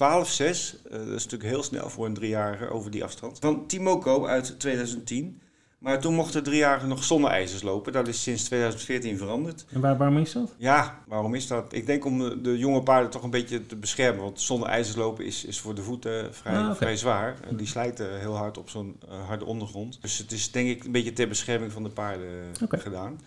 dat 0.90 1.06
is 1.06 1.24
natuurlijk 1.24 1.42
heel 1.50 1.62
snel 1.62 1.90
voor 1.90 2.06
een 2.06 2.14
driejarige 2.14 2.68
over 2.68 2.90
die 2.90 3.04
afstand. 3.04 3.38
Van 3.40 3.66
Timoko 3.66 4.26
uit 4.26 4.58
2010. 4.60 5.40
Maar 5.78 6.00
toen 6.00 6.14
mochten 6.14 6.42
driejarigen 6.42 6.88
nog 6.88 7.04
zonder 7.04 7.30
ijzers 7.30 7.62
lopen. 7.62 7.92
Dat 7.92 8.08
is 8.08 8.22
sinds 8.22 8.44
2014 8.44 9.18
veranderd. 9.18 9.64
En 9.72 9.80
waar, 9.80 9.96
waarom 9.96 10.18
is 10.18 10.32
dat? 10.32 10.54
Ja, 10.58 11.02
waarom 11.06 11.34
is 11.34 11.46
dat? 11.46 11.72
Ik 11.72 11.86
denk 11.86 12.04
om 12.04 12.18
de, 12.18 12.40
de 12.40 12.58
jonge 12.58 12.82
paarden 12.82 13.10
toch 13.10 13.22
een 13.22 13.30
beetje 13.30 13.66
te 13.66 13.76
beschermen. 13.76 14.22
Want 14.22 14.40
zonder 14.40 14.68
ijzers 14.68 14.96
lopen 14.96 15.24
is, 15.24 15.44
is 15.44 15.60
voor 15.60 15.74
de 15.74 15.82
voeten 15.82 16.34
vrij, 16.34 16.54
Ah, 16.56 16.66
oké. 16.66 16.76
vrij 16.76 16.96
zwaar. 16.96 17.36
En 17.48 17.56
die 17.56 17.66
slijten 17.66 18.18
heel 18.20 18.36
hard 18.36 18.58
op 18.58 18.70
zo'n 18.70 18.96
eh, 19.08 19.26
harde 19.26 19.44
ondergrond. 19.44 19.98
Dus 20.02 20.18
het 20.18 20.32
is 20.32 20.50
denk 20.50 20.68
ik 20.68 20.84
een 20.84 20.92
beetje 20.92 21.12
ter 21.12 21.28
bescherming 21.28 21.72
van 21.72 21.82
de 21.82 21.90
paarden 21.90 22.28
eh, 22.28 22.62
Oké. 22.62 22.78
gedaan. 22.78 23.20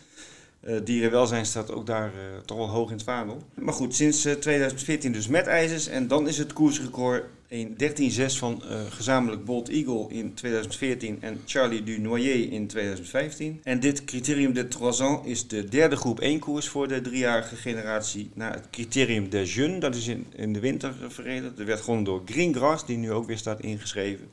Eh, 0.59 0.75
dierenwelzijn 0.83 1.45
staat 1.45 1.71
ook 1.71 1.85
daar 1.85 2.07
eh, 2.13 2.39
toch 2.45 2.57
wel 2.57 2.69
hoog 2.69 2.89
in 2.89 2.95
het 2.95 3.03
vaandel. 3.03 3.43
Maar 3.53 3.73
goed, 3.73 3.95
sinds 3.95 4.25
eh, 4.25 4.33
2014 4.33 5.11
dus 5.11 5.27
met 5.27 5.47
ijzers. 5.47 5.87
En 5.87 6.07
dan 6.07 6.27
is 6.27 6.37
het 6.37 6.53
koersrecord 6.53 7.23
een 7.49 7.77
13-6 7.77 8.37
van 8.37 8.63
eh, 8.63 8.79
gezamenlijk 8.89 9.45
Bolt 9.45 9.69
Eagle 9.69 10.05
in 10.09 10.33
2014 10.33 11.17
en 11.21 11.41
Charlie 11.45 11.83
du 11.83 11.99
Noyer 11.99 12.51
in 12.51 12.67
2015. 12.67 13.59
En 13.63 13.79
dit 13.79 14.05
criterium 14.05 14.53
de 14.53 14.67
trois 14.67 15.01
ans 15.01 15.25
is 15.25 15.47
de 15.47 15.63
derde 15.63 15.95
groep 15.95 16.19
1 16.19 16.39
koers 16.39 16.67
voor 16.67 16.87
de 16.87 17.01
driejarige 17.01 17.55
generatie. 17.55 18.29
Na 18.33 18.51
het 18.51 18.67
criterium 18.71 19.29
des 19.29 19.55
jeunes, 19.55 19.79
dat 19.79 19.95
is 19.95 20.07
in, 20.07 20.25
in 20.35 20.53
de 20.53 20.59
winter 20.59 20.93
eh, 21.01 21.09
verreden. 21.09 21.53
Dat 21.55 21.65
werd 21.65 21.79
gewonnen 21.79 22.05
door 22.05 22.21
Greengrass, 22.25 22.85
die 22.85 22.97
nu 22.97 23.11
ook 23.11 23.27
weer 23.27 23.37
staat 23.37 23.61
ingeschreven. 23.61 24.29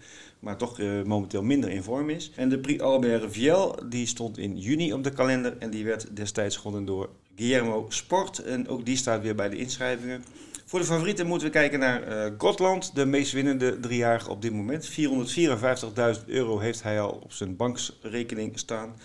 Maar 0.47 0.57
toch 0.57 0.81
eh, 0.81 1.03
momenteel 1.03 1.43
minder 1.43 1.71
in 1.71 1.83
vorm 1.83 2.11
is. 2.11 2.33
En 2.37 2.49
de 2.49 2.59
Prix 2.59 2.83
Albert 2.83 3.33
Viel, 3.33 3.79
die 3.89 4.07
stond 4.07 4.39
in 4.39 4.59
juni 4.59 4.93
op 4.93 5.05
de 5.05 5.11
kalender. 5.11 5.57
En 5.59 5.71
die 5.71 5.85
werd 5.85 6.17
destijds 6.17 6.57
gewonnen 6.57 6.85
door 6.85 7.09
Guillermo 7.37 7.87
Sport. 7.89 8.39
En 8.39 8.69
ook 8.69 8.85
die 8.85 8.97
staat 8.97 9.23
weer 9.23 9.35
bij 9.35 9.49
de 9.49 9.57
inschrijvingen. 9.57 10.25
Voor 10.65 10.79
de 10.79 10.85
favorieten 10.85 11.27
moeten 11.27 11.47
we 11.47 11.53
kijken 11.53 11.79
naar 11.79 12.03
eh 12.03 12.33
Gotland, 12.39 12.95
de 12.95 13.07
meest 13.07 13.33
winnende 13.33 13.81
driejarige 13.81 14.31
op 14.31 14.43
dit 14.43 14.53
moment. 14.53 14.91
454.000 14.91 16.25
euro 16.27 16.59
heeft 16.59 16.83
hij 16.83 17.01
al 17.01 17.21
op 17.23 17.33
zijn 17.33 17.57
banksrekening 17.57 18.59
staan. 18.59 18.97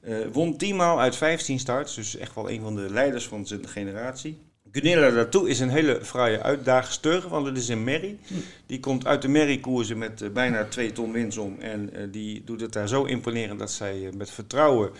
Eh, 0.00 0.16
won 0.32 0.56
10 0.56 0.76
maal 0.76 1.00
uit 1.00 1.16
15 1.16 1.58
starts, 1.58 1.94
dus 1.94 2.16
echt 2.16 2.34
wel 2.34 2.50
een 2.50 2.60
van 2.60 2.74
de 2.74 2.90
leiders 2.90 3.26
van 3.26 3.46
zijn 3.46 3.68
generatie. 3.68 4.38
Gunilla 4.74 5.10
daartoe 5.10 5.48
is 5.48 5.60
een 5.60 5.68
hele 5.68 5.98
fraaie 6.02 6.42
uitdagster, 6.42 7.28
want 7.28 7.46
het 7.46 7.56
is 7.56 7.68
een 7.68 7.84
merrie. 7.84 8.18
Die 8.66 8.80
komt 8.80 9.06
uit 9.06 9.22
de 9.22 9.28
merriekoersen 9.28 9.98
met 9.98 10.22
eh, 10.22 10.30
bijna 10.30 10.64
2 10.64 10.92
ton 10.92 11.12
winsom. 11.12 11.56
En 11.60 11.94
eh, 11.94 12.06
die 12.10 12.44
doet 12.44 12.60
het 12.60 12.72
daar 12.72 12.88
zo 12.88 13.04
imponerend 13.04 13.58
dat 13.58 13.70
zij 13.70 14.06
eh, 14.06 14.12
met 14.12 14.30
vertrouwen 14.30 14.90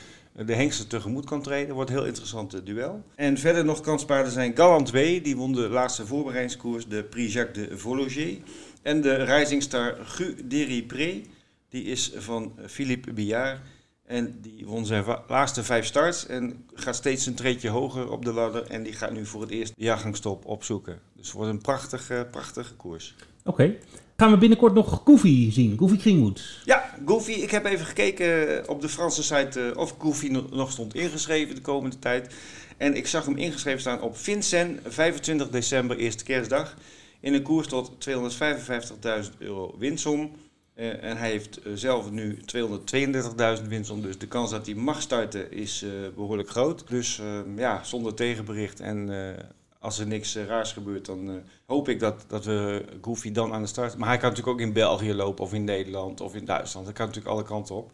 de 0.46 0.54
hengsten 0.54 0.88
tegemoet 0.88 1.24
kan 1.24 1.42
treden. 1.42 1.74
Wordt 1.74 1.90
een 1.90 1.96
heel 1.96 2.06
interessant 2.06 2.66
duel. 2.66 3.04
En 3.14 3.38
verder 3.38 3.64
nog 3.64 3.80
kanspaarden 3.80 4.32
zijn 4.32 4.56
Galant 4.56 4.87
2, 4.87 5.20
die 5.20 5.37
won 5.37 5.52
de 5.52 5.68
laatste 5.68 6.06
voorbereidingskoers, 6.06 6.88
de 6.88 7.04
Prix 7.04 7.32
Jacques 7.32 7.68
de 7.68 7.78
Vologer. 7.78 8.37
En 8.82 9.00
de 9.00 9.14
Rising 9.14 9.62
Star 9.62 9.96
Gu 10.04 10.37
Deripré, 10.44 11.22
die 11.68 11.84
is 11.84 12.12
van 12.16 12.52
Philippe 12.66 13.12
Billard. 13.12 13.60
En 14.06 14.38
die 14.40 14.66
won 14.66 14.86
zijn 14.86 15.04
laatste 15.28 15.64
vijf 15.64 15.86
starts 15.86 16.26
en 16.26 16.64
gaat 16.74 16.96
steeds 16.96 17.26
een 17.26 17.34
treedje 17.34 17.68
hoger 17.68 18.10
op 18.10 18.24
de 18.24 18.32
ladder. 18.32 18.62
En 18.66 18.82
die 18.82 18.92
gaat 18.92 19.12
nu 19.12 19.26
voor 19.26 19.40
het 19.40 19.50
eerst 19.50 19.72
de 19.76 19.84
jaargangstop 19.84 20.44
opzoeken. 20.44 21.00
Dus 21.16 21.26
het 21.26 21.36
wordt 21.36 21.50
een 21.50 21.60
prachtige, 21.60 22.28
prachtige 22.30 22.74
koers. 22.74 23.14
Oké. 23.44 23.74
Gaan 24.16 24.30
we 24.30 24.38
binnenkort 24.38 24.74
nog 24.74 25.02
Goofy 25.04 25.50
zien? 25.50 25.78
Goofy 25.78 25.98
Greenwood. 25.98 26.60
Ja, 26.64 26.94
Goofy. 27.06 27.32
Ik 27.32 27.50
heb 27.50 27.64
even 27.64 27.86
gekeken 27.86 28.62
op 28.68 28.80
de 28.80 28.88
Franse 28.88 29.22
site 29.22 29.60
eh, 29.60 29.76
of 29.76 29.94
Goofy 29.98 30.28
no- 30.28 30.46
nog 30.50 30.70
stond 30.70 30.94
ingeschreven 30.94 31.54
de 31.54 31.60
komende 31.60 31.98
tijd. 31.98 32.34
En 32.76 32.96
ik 32.96 33.06
zag 33.06 33.24
hem 33.24 33.36
ingeschreven 33.36 33.80
staan 33.80 34.00
op 34.00 34.16
Vincent, 34.16 34.80
25 34.84 35.50
december, 35.50 35.96
eerste 35.96 36.24
kerstdag. 36.24 36.76
In 37.20 37.34
een 37.34 37.42
koers 37.42 37.66
tot 37.66 37.92
255.000 38.08 39.38
euro 39.38 39.74
winsom. 39.78 40.30
Eh, 40.74 41.04
en 41.04 41.16
hij 41.16 41.30
heeft 41.30 41.62
eh, 41.62 41.72
zelf 41.74 42.10
nu 42.10 42.38
232.000 42.46 43.68
winsom. 43.68 44.02
Dus 44.02 44.18
de 44.18 44.26
kans 44.26 44.50
dat 44.50 44.66
hij 44.66 44.74
mag 44.74 45.00
starten 45.00 45.52
is 45.52 45.82
eh, 45.82 45.90
behoorlijk 46.14 46.48
groot. 46.48 46.88
Dus 46.88 47.18
eh, 47.18 47.56
ja, 47.56 47.84
zonder 47.84 48.14
tegenbericht. 48.14 48.80
En 48.80 49.10
als 49.78 49.98
er 49.98 50.06
niks 50.06 50.37
raars 50.37 50.72
gebeurt, 50.72 51.06
dan 51.06 51.42
hoop 51.66 51.88
ik 51.88 52.00
dat, 52.00 52.24
dat 52.28 52.44
we 52.44 52.84
Goofy 53.02 53.32
dan 53.32 53.52
aan 53.52 53.62
de 53.62 53.68
start... 53.68 53.96
Maar 53.96 54.08
hij 54.08 54.18
kan 54.18 54.28
natuurlijk 54.28 54.56
ook 54.56 54.66
in 54.66 54.72
België 54.72 55.14
lopen, 55.14 55.44
of 55.44 55.52
in 55.52 55.64
Nederland, 55.64 56.20
of 56.20 56.34
in 56.34 56.44
Duitsland. 56.44 56.87
Dat 56.87 56.94
kan 56.94 57.06
natuurlijk 57.06 57.34
alle 57.34 57.44
kanten 57.44 57.74
op. 57.74 57.92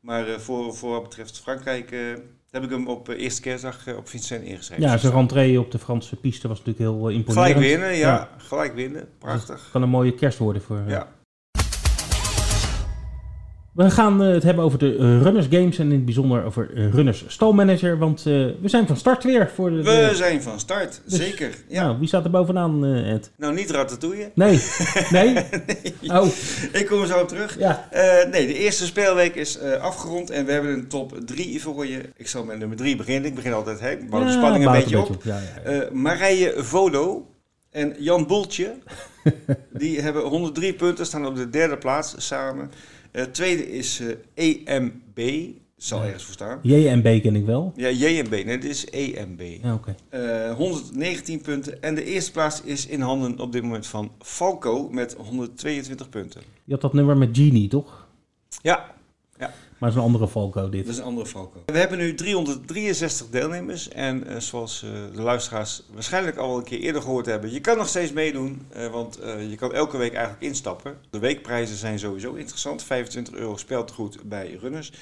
Maar 0.00 0.40
voor, 0.40 0.74
voor 0.74 0.90
wat 0.90 1.02
betreft 1.02 1.40
Frankrijk 1.40 1.90
heb 2.50 2.62
ik 2.62 2.70
hem 2.70 2.88
op 2.88 3.08
eerste 3.08 3.40
kerstdag 3.40 3.96
op 3.96 4.08
Vincent 4.08 4.44
ingeschreven. 4.44 4.84
Ja, 4.84 4.96
zijn 4.96 5.12
rentree 5.12 5.60
op 5.60 5.70
de 5.70 5.78
Franse 5.78 6.16
piste 6.16 6.48
was 6.48 6.58
natuurlijk 6.58 6.84
heel 6.84 7.08
imponerend. 7.08 7.52
Gelijk 7.52 7.68
winnen, 7.68 7.96
ja. 7.96 8.08
Ja. 8.08 8.28
Gelijk 8.36 8.74
winnen. 8.74 9.08
Prachtig. 9.18 9.68
Kan 9.72 9.82
een 9.82 9.88
mooie 9.88 10.14
kerst 10.14 10.38
worden 10.38 10.62
voor... 10.62 10.82
Ja. 10.86 11.08
We 13.72 13.90
gaan 13.90 14.22
eh, 14.22 14.32
het 14.32 14.42
hebben 14.42 14.64
over 14.64 14.78
de 14.78 14.96
eh, 14.96 15.22
Runners 15.22 15.46
Games 15.50 15.78
en 15.78 15.84
in 15.86 15.92
het 15.92 16.04
bijzonder 16.04 16.44
over 16.44 16.70
eh, 16.74 16.90
Runners 16.92 17.24
Stalmanager. 17.26 17.98
Want 17.98 18.22
we 18.22 18.56
zijn 18.64 18.86
van 18.86 18.96
start 18.96 19.24
weer 19.24 19.50
voor 19.54 19.70
de... 19.70 19.76
We 19.76 20.06
de- 20.08 20.14
zijn 20.14 20.42
van 20.42 20.60
start, 20.60 21.00
Dus- 21.04 21.18
zeker. 21.18 21.50
Ja. 21.68 21.82
Nou, 21.84 21.98
wie 21.98 22.08
staat 22.08 22.24
er 22.24 22.30
bovenaan, 22.30 22.84
Ed? 22.84 23.30
Nou, 23.36 23.54
niet 23.54 23.70
ratatouille. 23.70 24.30
Nee. 24.34 24.60
Nee? 25.10 25.36
Oh, 26.06 26.26
Ik 26.72 26.86
kom 26.86 27.00
er 27.00 27.06
zo 27.06 27.18
op 27.20 27.28
terug. 27.28 27.58
ja. 27.58 27.88
Nee, 28.30 28.46
de 28.46 28.54
eerste 28.54 28.86
speelweek 28.86 29.34
is 29.34 29.60
afgerond 29.60 30.30
en 30.30 30.44
we 30.46 30.52
hebben 30.52 30.72
een 30.72 30.88
top 30.88 31.18
3 31.24 31.62
voor 31.62 31.86
je. 31.86 32.00
Ik 32.16 32.28
zal 32.28 32.44
met 32.44 32.58
nummer 32.58 32.76
3 32.76 32.96
beginnen. 32.96 33.28
Ik 33.28 33.34
begin 33.34 33.52
altijd, 33.52 33.80
hè. 33.80 33.90
Ik 33.90 34.10
bouw 34.10 34.24
de 34.24 34.30
spanning 34.32 34.66
een 34.66 34.72
beetje 34.72 34.98
op. 35.00 35.16
Ja. 35.22 35.40
Eh, 35.64 35.90
Marije 35.90 36.54
Volo 36.56 37.26
en 37.70 37.94
Jan 37.98 38.26
Boeltje, 38.26 38.72
die 39.72 40.00
hebben 40.00 40.22
103 40.22 40.74
punten, 40.74 41.06
staan 41.06 41.26
op 41.26 41.36
de 41.36 41.50
derde 41.50 41.78
plaats 41.78 42.14
samen. 42.16 42.70
Eh, 43.12 43.24
tweede 43.24 43.70
is 43.70 44.00
eh, 44.34 44.64
EMB, 44.66 45.50
zal 45.76 45.98
Ja. 46.00 46.04
ergens 46.04 46.24
voor 46.24 46.32
staan. 46.34 46.58
JMB 46.62 47.22
ken 47.22 47.36
ik 47.36 47.44
wel. 47.44 47.72
Ja, 47.76 47.88
JMB, 47.90 48.30
nee, 48.30 48.44
dit 48.44 48.64
is 48.64 48.86
EMB. 48.90 49.40
Ja, 49.62 49.74
oké. 49.74 49.94
Eh, 50.08 50.54
119 50.54 51.40
punten. 51.40 51.82
En 51.82 51.94
de 51.94 52.04
eerste 52.04 52.32
plaats 52.32 52.62
is 52.62 52.86
in 52.86 53.00
handen 53.00 53.38
op 53.40 53.52
dit 53.52 53.62
moment 53.62 53.86
van 53.86 54.12
Falco 54.18 54.88
met 54.90 55.14
122 55.18 56.08
punten. 56.08 56.42
Je 56.64 56.72
had 56.72 56.80
dat 56.80 56.92
nummer 56.92 57.16
met 57.16 57.28
Genie, 57.32 57.68
toch? 57.68 58.06
Ja, 58.62 58.94
Maar 59.82 59.90
het 59.90 60.00
is 60.00 60.06
een 60.06 60.12
andere 60.12 60.30
Falco 60.30 60.68
dit. 60.68 60.84
dat 60.84 60.94
is 60.94 61.00
een 61.00 61.06
andere 61.06 61.26
Falco. 61.26 61.62
We 61.66 61.78
hebben 61.78 61.98
nu 61.98 62.14
363 62.14 63.28
deelnemers. 63.28 63.88
En 63.88 64.26
eh, 64.26 64.36
zoals 64.38 64.82
eh, 64.82 64.90
de 65.14 65.22
luisteraars 65.22 65.82
waarschijnlijk 65.92 66.36
al 66.36 66.56
een 66.56 66.64
keer 66.64 66.78
eerder 66.78 67.02
gehoord 67.02 67.26
hebben, 67.26 67.52
je 67.52 67.60
kan 67.60 67.76
nog 67.76 67.88
steeds 67.88 68.12
meedoen. 68.12 68.66
eh, 68.72 68.88
want 68.88 69.18
je 69.48 69.56
kan 69.56 69.72
elke 69.74 69.96
week 69.96 70.12
eigenlijk 70.12 70.44
instappen. 70.44 70.98
De 71.10 71.18
weekprijzen 71.18 71.76
zijn 71.76 71.98
sowieso 71.98 72.34
interessant. 72.34 72.82
25 72.82 73.34
euro 73.34 73.56
speeltegoed 73.56 74.18
bij 74.24 74.58
runners. 74.60 74.92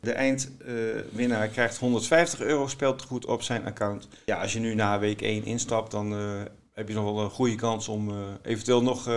De 0.00 0.12
eindwinnaar 0.12 1.48
krijgt 1.48 1.78
150 1.78 2.40
euro 2.40 2.66
speeltegoed 2.66 3.26
op 3.26 3.42
zijn 3.42 3.64
account. 3.64 4.08
Ja, 4.24 4.40
als 4.40 4.52
je 4.52 4.58
nu 4.58 4.74
na 4.74 4.98
week 4.98 5.22
1 5.22 5.44
instapt, 5.44 5.90
dan 5.90 6.12
heb 6.72 6.88
je 6.88 6.94
nog 6.94 7.04
wel 7.04 7.20
een 7.20 7.30
goede 7.30 7.54
kans 7.54 7.88
om 7.88 8.12
eventueel 8.42 8.82
nog 8.82 9.08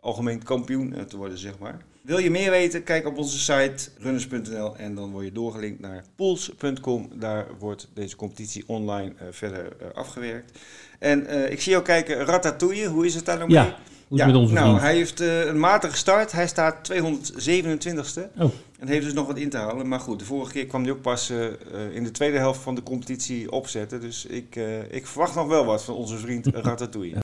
algemeen 0.00 0.42
kampioen 0.42 1.06
te 1.08 1.16
worden, 1.16 1.38
zeg 1.38 1.58
maar. 1.58 1.80
Wil 2.02 2.18
je 2.18 2.30
meer 2.30 2.50
weten? 2.50 2.82
Kijk 2.84 3.06
op 3.06 3.18
onze 3.18 3.38
site 3.38 3.88
runners.nl 3.98 4.76
en 4.76 4.94
dan 4.94 5.10
word 5.10 5.24
je 5.24 5.32
doorgelinkt 5.32 5.80
naar 5.80 6.04
pools.com. 6.16 7.08
Daar 7.14 7.46
wordt 7.58 7.88
deze 7.94 8.16
competitie 8.16 8.64
online 8.66 9.12
eh, 9.18 9.26
verder 9.30 9.76
eh, 9.80 9.86
afgewerkt. 9.94 10.58
En 10.98 11.26
eh, 11.26 11.50
ik 11.50 11.60
zie 11.60 11.72
jou 11.72 11.84
kijken, 11.84 12.24
Ratatouille, 12.24 12.86
hoe 12.88 13.06
is 13.06 13.14
het 13.14 13.24
daar 13.24 13.38
nou 13.38 13.50
Ja, 13.50 13.62
mee? 13.62 13.72
hoe 14.08 14.18
het 14.18 14.26
met 14.26 14.36
onze 14.36 14.54
nou, 14.54 14.66
vriend? 14.66 14.80
hij 14.82 14.94
heeft 14.94 15.20
een 15.20 15.60
matige 15.60 15.96
start. 15.96 16.32
Hij 16.32 16.46
staat 16.48 16.92
227ste. 16.92 18.20
Oh. 18.38 18.50
En 18.78 18.88
heeft 18.88 19.04
dus 19.04 19.12
nog 19.12 19.26
wat 19.26 19.38
in 19.38 19.50
te 19.50 19.56
halen. 19.56 19.88
Maar 19.88 20.00
goed, 20.00 20.18
de 20.18 20.24
vorige 20.24 20.52
keer 20.52 20.66
kwam 20.66 20.82
hij 20.82 20.92
ook 20.92 21.00
pas 21.00 21.30
in 21.92 22.04
de 22.04 22.10
tweede 22.10 22.38
helft 22.38 22.60
van 22.60 22.74
de 22.74 22.82
competitie 22.82 23.50
opzetten. 23.50 24.00
Dus 24.00 24.26
ik, 24.26 24.56
ik 24.90 25.06
verwacht 25.06 25.34
nog 25.34 25.46
wel 25.46 25.64
wat 25.64 25.84
van 25.84 25.94
onze 25.94 26.18
vriend 26.18 26.46
Ratatouille. 26.66 27.14
Ja, 27.14 27.20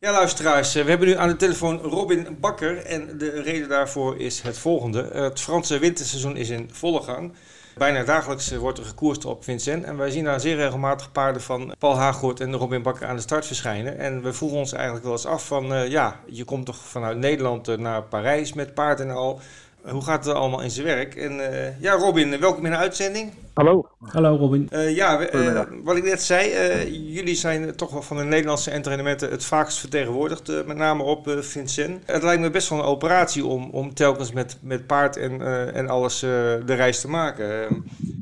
luisteraars, 0.00 0.74
eh, 0.74 0.84
we 0.84 0.90
hebben 0.90 1.08
nu 1.08 1.14
aan 1.16 1.28
de 1.28 1.36
telefoon 1.36 1.78
Robin 1.78 2.36
Bakker. 2.40 2.76
En 2.76 3.18
de 3.18 3.42
reden 3.42 3.68
daarvoor 3.68 4.20
is 4.20 4.40
het 4.40 4.58
volgende. 4.58 5.02
Eh, 5.02 5.22
Het 5.22 5.40
Franse 5.40 5.78
winterseizoen 5.78 6.36
is 6.36 6.48
in 6.48 6.70
volle 6.72 7.02
gang. 7.02 7.32
Bijna 7.76 8.04
dagelijks 8.04 8.56
wordt 8.56 8.78
er 8.78 8.84
gekoerst 8.84 9.24
op 9.24 9.44
Vincent. 9.44 9.84
En 9.84 9.96
wij 9.96 10.10
zien 10.10 10.24
daar 10.24 10.40
zeer 10.40 10.56
regelmatig 10.56 11.12
paarden 11.12 11.42
van 11.42 11.74
Paul 11.78 11.96
Haaghoort 11.96 12.40
en 12.40 12.56
Robin 12.56 12.82
Bakker 12.82 13.06
aan 13.06 13.16
de 13.16 13.22
start 13.22 13.46
verschijnen. 13.46 13.98
En 13.98 14.22
we 14.22 14.32
vroegen 14.32 14.58
ons 14.58 14.72
eigenlijk 14.72 15.04
wel 15.04 15.12
eens 15.12 15.26
af 15.26 15.46
van, 15.46 15.90
ja, 15.90 16.20
je 16.26 16.44
komt 16.44 16.66
toch 16.66 16.76
vanuit 16.76 17.18
Nederland 17.18 17.76
naar 17.76 18.02
Parijs 18.02 18.52
met 18.52 18.74
paard 18.74 19.00
en 19.00 19.10
al. 19.10 19.40
Hoe 19.82 20.04
gaat 20.04 20.24
het 20.24 20.34
allemaal 20.34 20.62
in 20.62 20.70
zijn 20.70 20.86
werk? 20.86 21.14
En 21.14 21.32
uh, 21.32 21.80
ja, 21.80 21.92
Robin, 21.92 22.40
welkom 22.40 22.64
in 22.64 22.70
de 22.70 22.76
uitzending. 22.76 23.32
Hallo. 23.54 23.88
Hallo 24.00 24.36
Robin. 24.36 24.68
Uh, 24.72 24.96
ja, 24.96 25.34
uh, 25.34 25.60
wat 25.84 25.96
ik 25.96 26.04
net 26.04 26.22
zei, 26.22 26.50
jullie 26.90 27.34
zijn 27.34 27.76
toch 27.76 27.90
wel 27.90 28.02
van 28.02 28.16
de 28.16 28.22
Nederlandse 28.22 28.70
entrainementen 28.70 29.30
het 29.30 29.44
vaakst 29.44 29.78
vertegenwoordigd, 29.78 30.66
met 30.66 30.76
name 30.76 31.02
op 31.02 31.36
Vincent. 31.40 32.02
Het 32.06 32.22
lijkt 32.22 32.40
me 32.40 32.50
best 32.50 32.68
wel 32.68 32.78
een 32.78 32.84
operatie 32.84 33.46
om, 33.46 33.70
om 33.70 33.94
telkens 33.94 34.32
met, 34.32 34.58
met 34.62 34.86
paard 34.86 35.16
en, 35.16 35.40
en 35.74 35.88
alles 35.88 36.18
de 36.20 36.74
reis 36.74 37.00
te 37.00 37.08
maken. 37.08 37.68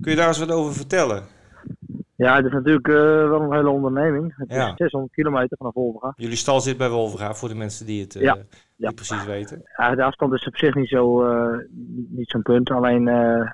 kun 0.02 0.10
je 0.10 0.16
daar 0.16 0.28
eens 0.28 0.38
wat 0.38 0.50
over 0.50 0.74
vertellen? 0.74 1.22
Ja, 2.16 2.36
het 2.36 2.44
is 2.44 2.52
natuurlijk 2.52 2.86
wel 2.86 3.40
een 3.40 3.52
hele 3.52 3.70
onderneming. 3.70 4.34
Het 4.36 4.50
is 4.50 4.72
600 4.76 5.12
kilometer 5.12 5.56
vanaf 5.56 5.74
Wolverga. 5.74 6.12
Jullie 6.16 6.36
stal 6.36 6.60
zit 6.60 6.76
bij 6.76 6.90
Wolverga, 6.90 7.34
voor 7.34 7.48
de 7.48 7.54
mensen 7.54 7.86
die 7.86 8.02
het 8.02 8.12
ja 8.12 8.36
ja. 8.76 8.90
precies 8.90 9.24
weten? 9.24 9.62
Ja, 9.76 9.94
de 9.94 10.02
afstand 10.02 10.32
is 10.32 10.46
op 10.46 10.56
zich 10.56 10.74
niet 10.74 10.88
zo 10.88 11.26
uh, 11.26 11.58
niet 12.08 12.30
zo'n 12.30 12.42
punt. 12.42 12.70
Alleen 12.70 13.06
uh, 13.06 13.50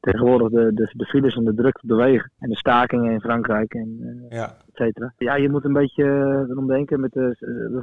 tegenwoordig 0.00 0.48
de, 0.48 0.74
de, 0.74 0.92
de 0.92 1.04
files 1.04 1.34
en 1.34 1.44
de 1.44 1.54
druk 1.54 1.82
op 1.82 1.88
de 1.88 1.94
wegen. 1.94 2.30
En 2.38 2.48
de 2.48 2.56
stakingen 2.56 3.12
in 3.12 3.20
Frankrijk 3.20 3.74
en 3.74 4.26
ja. 4.28 4.44
et 4.44 4.74
cetera. 4.74 5.12
Ja, 5.16 5.34
je 5.34 5.50
moet 5.50 5.64
een 5.64 5.72
beetje 5.72 6.04
erom 6.48 6.66
denken. 6.66 7.00
Met 7.00 7.12
de, 7.12 7.36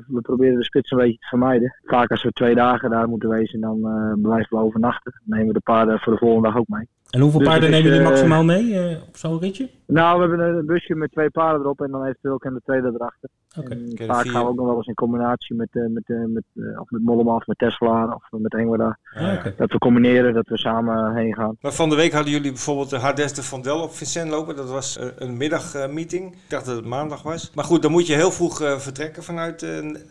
we, 0.07 0.21
proberen 0.21 0.57
de 0.57 0.63
spits 0.63 0.91
een 0.91 0.97
beetje 0.97 1.19
te 1.19 1.27
vermijden. 1.27 1.75
Vaak 1.83 2.11
als 2.11 2.23
we 2.23 2.31
twee 2.31 2.55
dagen 2.55 2.89
daar 2.89 3.09
moeten 3.09 3.29
wezen, 3.29 3.59
dan 3.59 3.79
blijven 4.21 4.57
we 4.57 4.63
overnachten. 4.63 5.11
Dan 5.11 5.37
nemen 5.37 5.47
we 5.47 5.59
de 5.59 5.71
paarden 5.71 5.99
voor 5.99 6.13
de 6.13 6.19
volgende 6.19 6.47
dag 6.47 6.57
ook 6.57 6.67
mee. 6.67 6.87
En 7.09 7.19
hoeveel 7.19 7.39
dus 7.39 7.47
paarden 7.47 7.69
nemen 7.69 7.91
jullie 7.91 8.07
maximaal 8.07 8.43
mee 8.43 8.97
op 9.07 9.17
zo'n 9.17 9.39
ritje? 9.39 9.69
Nou, 9.85 10.21
we 10.21 10.27
hebben 10.27 10.57
een 10.57 10.65
busje 10.65 10.95
met 10.95 11.11
twee 11.11 11.29
paarden 11.29 11.61
erop 11.61 11.81
en 11.81 11.91
dan 11.91 12.05
eventueel 12.05 12.33
ook 12.33 12.43
een 12.43 12.61
tweede 12.63 12.91
erachter. 12.93 13.29
Okay. 13.57 14.07
vaak 14.07 14.27
gaan 14.27 14.43
we 14.43 14.49
ook 14.49 14.55
nog 14.55 14.65
wel 14.65 14.75
eens 14.75 14.87
in 14.87 14.93
combinatie 14.93 15.55
met, 15.55 15.67
uh, 15.71 15.89
met, 15.89 16.03
uh, 16.07 16.25
met, 16.25 16.43
uh, 16.53 16.79
of 16.79 16.89
met 16.89 17.03
Mollema 17.03 17.35
of 17.35 17.47
met 17.47 17.57
Tesla 17.57 18.05
of 18.05 18.39
met 18.39 18.53
Engweda. 18.53 18.99
Ah, 19.13 19.33
okay. 19.33 19.53
Dat 19.57 19.71
we 19.71 19.77
combineren, 19.77 20.33
dat 20.33 20.47
we 20.47 20.57
samen 20.57 21.15
heen 21.15 21.33
gaan. 21.33 21.57
Maar 21.61 21.73
van 21.73 21.89
de 21.89 21.95
week 21.95 22.11
hadden 22.11 22.31
jullie 22.31 22.51
bijvoorbeeld 22.51 22.89
de 22.89 22.97
Hardes 22.97 23.33
de 23.33 23.43
Vandel 23.43 23.81
op 23.81 23.93
Vincent 23.93 24.29
lopen. 24.29 24.55
Dat 24.55 24.69
was 24.69 24.99
een 25.15 25.37
middagmeeting. 25.37 26.33
Ik 26.33 26.39
dacht 26.47 26.65
dat 26.65 26.75
het 26.75 26.85
maandag 26.85 27.21
was. 27.21 27.51
Maar 27.55 27.63
goed, 27.63 27.81
dan 27.81 27.91
moet 27.91 28.07
je 28.07 28.13
heel 28.13 28.31
vroeg 28.31 28.57
vertrekken 28.81 29.23
vanuit 29.23 29.65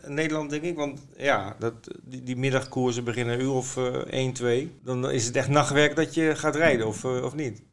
Nederland, 0.07 0.49
denk 0.49 0.63
ik. 0.63 0.77
Want 0.77 1.07
ja, 1.17 1.55
dat, 1.59 1.73
die, 2.03 2.23
die 2.23 2.37
middagkoersen 2.37 3.03
beginnen 3.03 3.33
een 3.33 3.41
uur 3.41 3.51
of 3.51 3.77
1, 4.09 4.33
2. 4.33 4.71
Dan 4.83 5.09
is 5.09 5.25
het 5.25 5.35
echt 5.35 5.49
nachtwerk 5.49 5.95
dat 5.95 6.13
je 6.13 6.35
gaat 6.35 6.55
rijden, 6.55 6.87
of, 6.89 7.23
of 7.23 7.35
niet? 7.35 7.67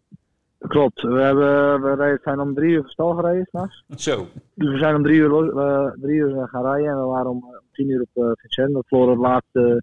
Klopt, 0.58 1.02
we, 1.02 1.20
hebben, 1.20 1.80
we 1.80 2.18
zijn 2.22 2.40
om 2.40 2.54
drie 2.54 2.70
uur 2.70 2.80
van 2.80 2.90
stal 2.90 3.14
gereden 3.14 3.46
s'nachts. 3.50 3.84
Zo. 3.96 4.26
Dus 4.54 4.70
we 4.70 4.78
zijn 4.78 4.94
om 4.94 5.02
drie 5.02 5.16
uur, 5.16 5.54
uh, 5.54 5.90
drie 6.00 6.16
uur 6.16 6.48
gaan 6.48 6.62
rijden 6.64 6.90
en 6.90 7.00
we 7.00 7.06
waren 7.06 7.30
om, 7.30 7.36
om 7.36 7.62
tien 7.72 7.88
uur 7.88 8.00
op 8.00 8.24
uh, 8.24 8.30
Vincent. 8.34 8.72
We 8.72 8.82
verloren 8.86 9.14
de 9.14 9.20
laatste, 9.20 9.82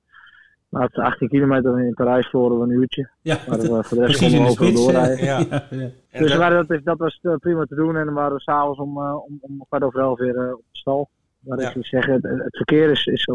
laatste 0.69 1.01
18 1.01 1.27
kilometer 1.27 1.79
in 1.79 1.93
Parijs 1.93 2.27
verloren 2.27 2.57
we 2.57 2.63
een 2.63 2.79
uurtje. 2.79 3.09
Ja, 3.21 3.37
maar 3.47 3.59
we 3.59 3.83
voor 3.83 3.97
de 3.97 4.05
rest 4.05 4.17
precies 4.17 4.33
in 4.33 4.43
de 4.43 4.49
spits. 4.49 4.85
Doorrijden. 4.85 5.25
Ja. 5.25 5.39
ja, 5.39 5.67
ja. 5.69 6.19
Dus 6.19 6.37
dat, 6.37 6.67
dat, 6.67 6.83
dat 6.83 6.97
was 6.97 7.19
uh, 7.21 7.35
prima 7.35 7.65
te 7.65 7.75
doen 7.75 7.97
en 7.97 8.05
dan 8.05 8.13
waren 8.13 8.35
we 8.35 8.41
s'avonds 8.41 8.79
om, 8.79 8.97
uh, 8.97 9.15
om, 9.15 9.37
om 9.41 9.65
kwart 9.67 9.83
over 9.83 9.99
elf 9.99 10.19
weer 10.19 10.35
uh, 10.35 10.53
op 10.53 10.63
de 10.71 10.77
stal. 10.77 11.09
Maar 11.39 11.59
ja. 11.59 11.67
ik 11.67 11.73
wil 11.73 11.83
zeggen, 11.83 12.13
het, 12.13 12.23
het, 12.23 12.57
verkeer 12.57 12.89
is, 12.89 13.05
is, 13.05 13.27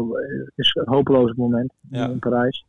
is 0.55 0.79
hopeloos 0.85 1.21
op 1.21 1.27
het 1.27 1.37
moment 1.37 1.73
in 1.91 2.19
Parijs. 2.19 2.65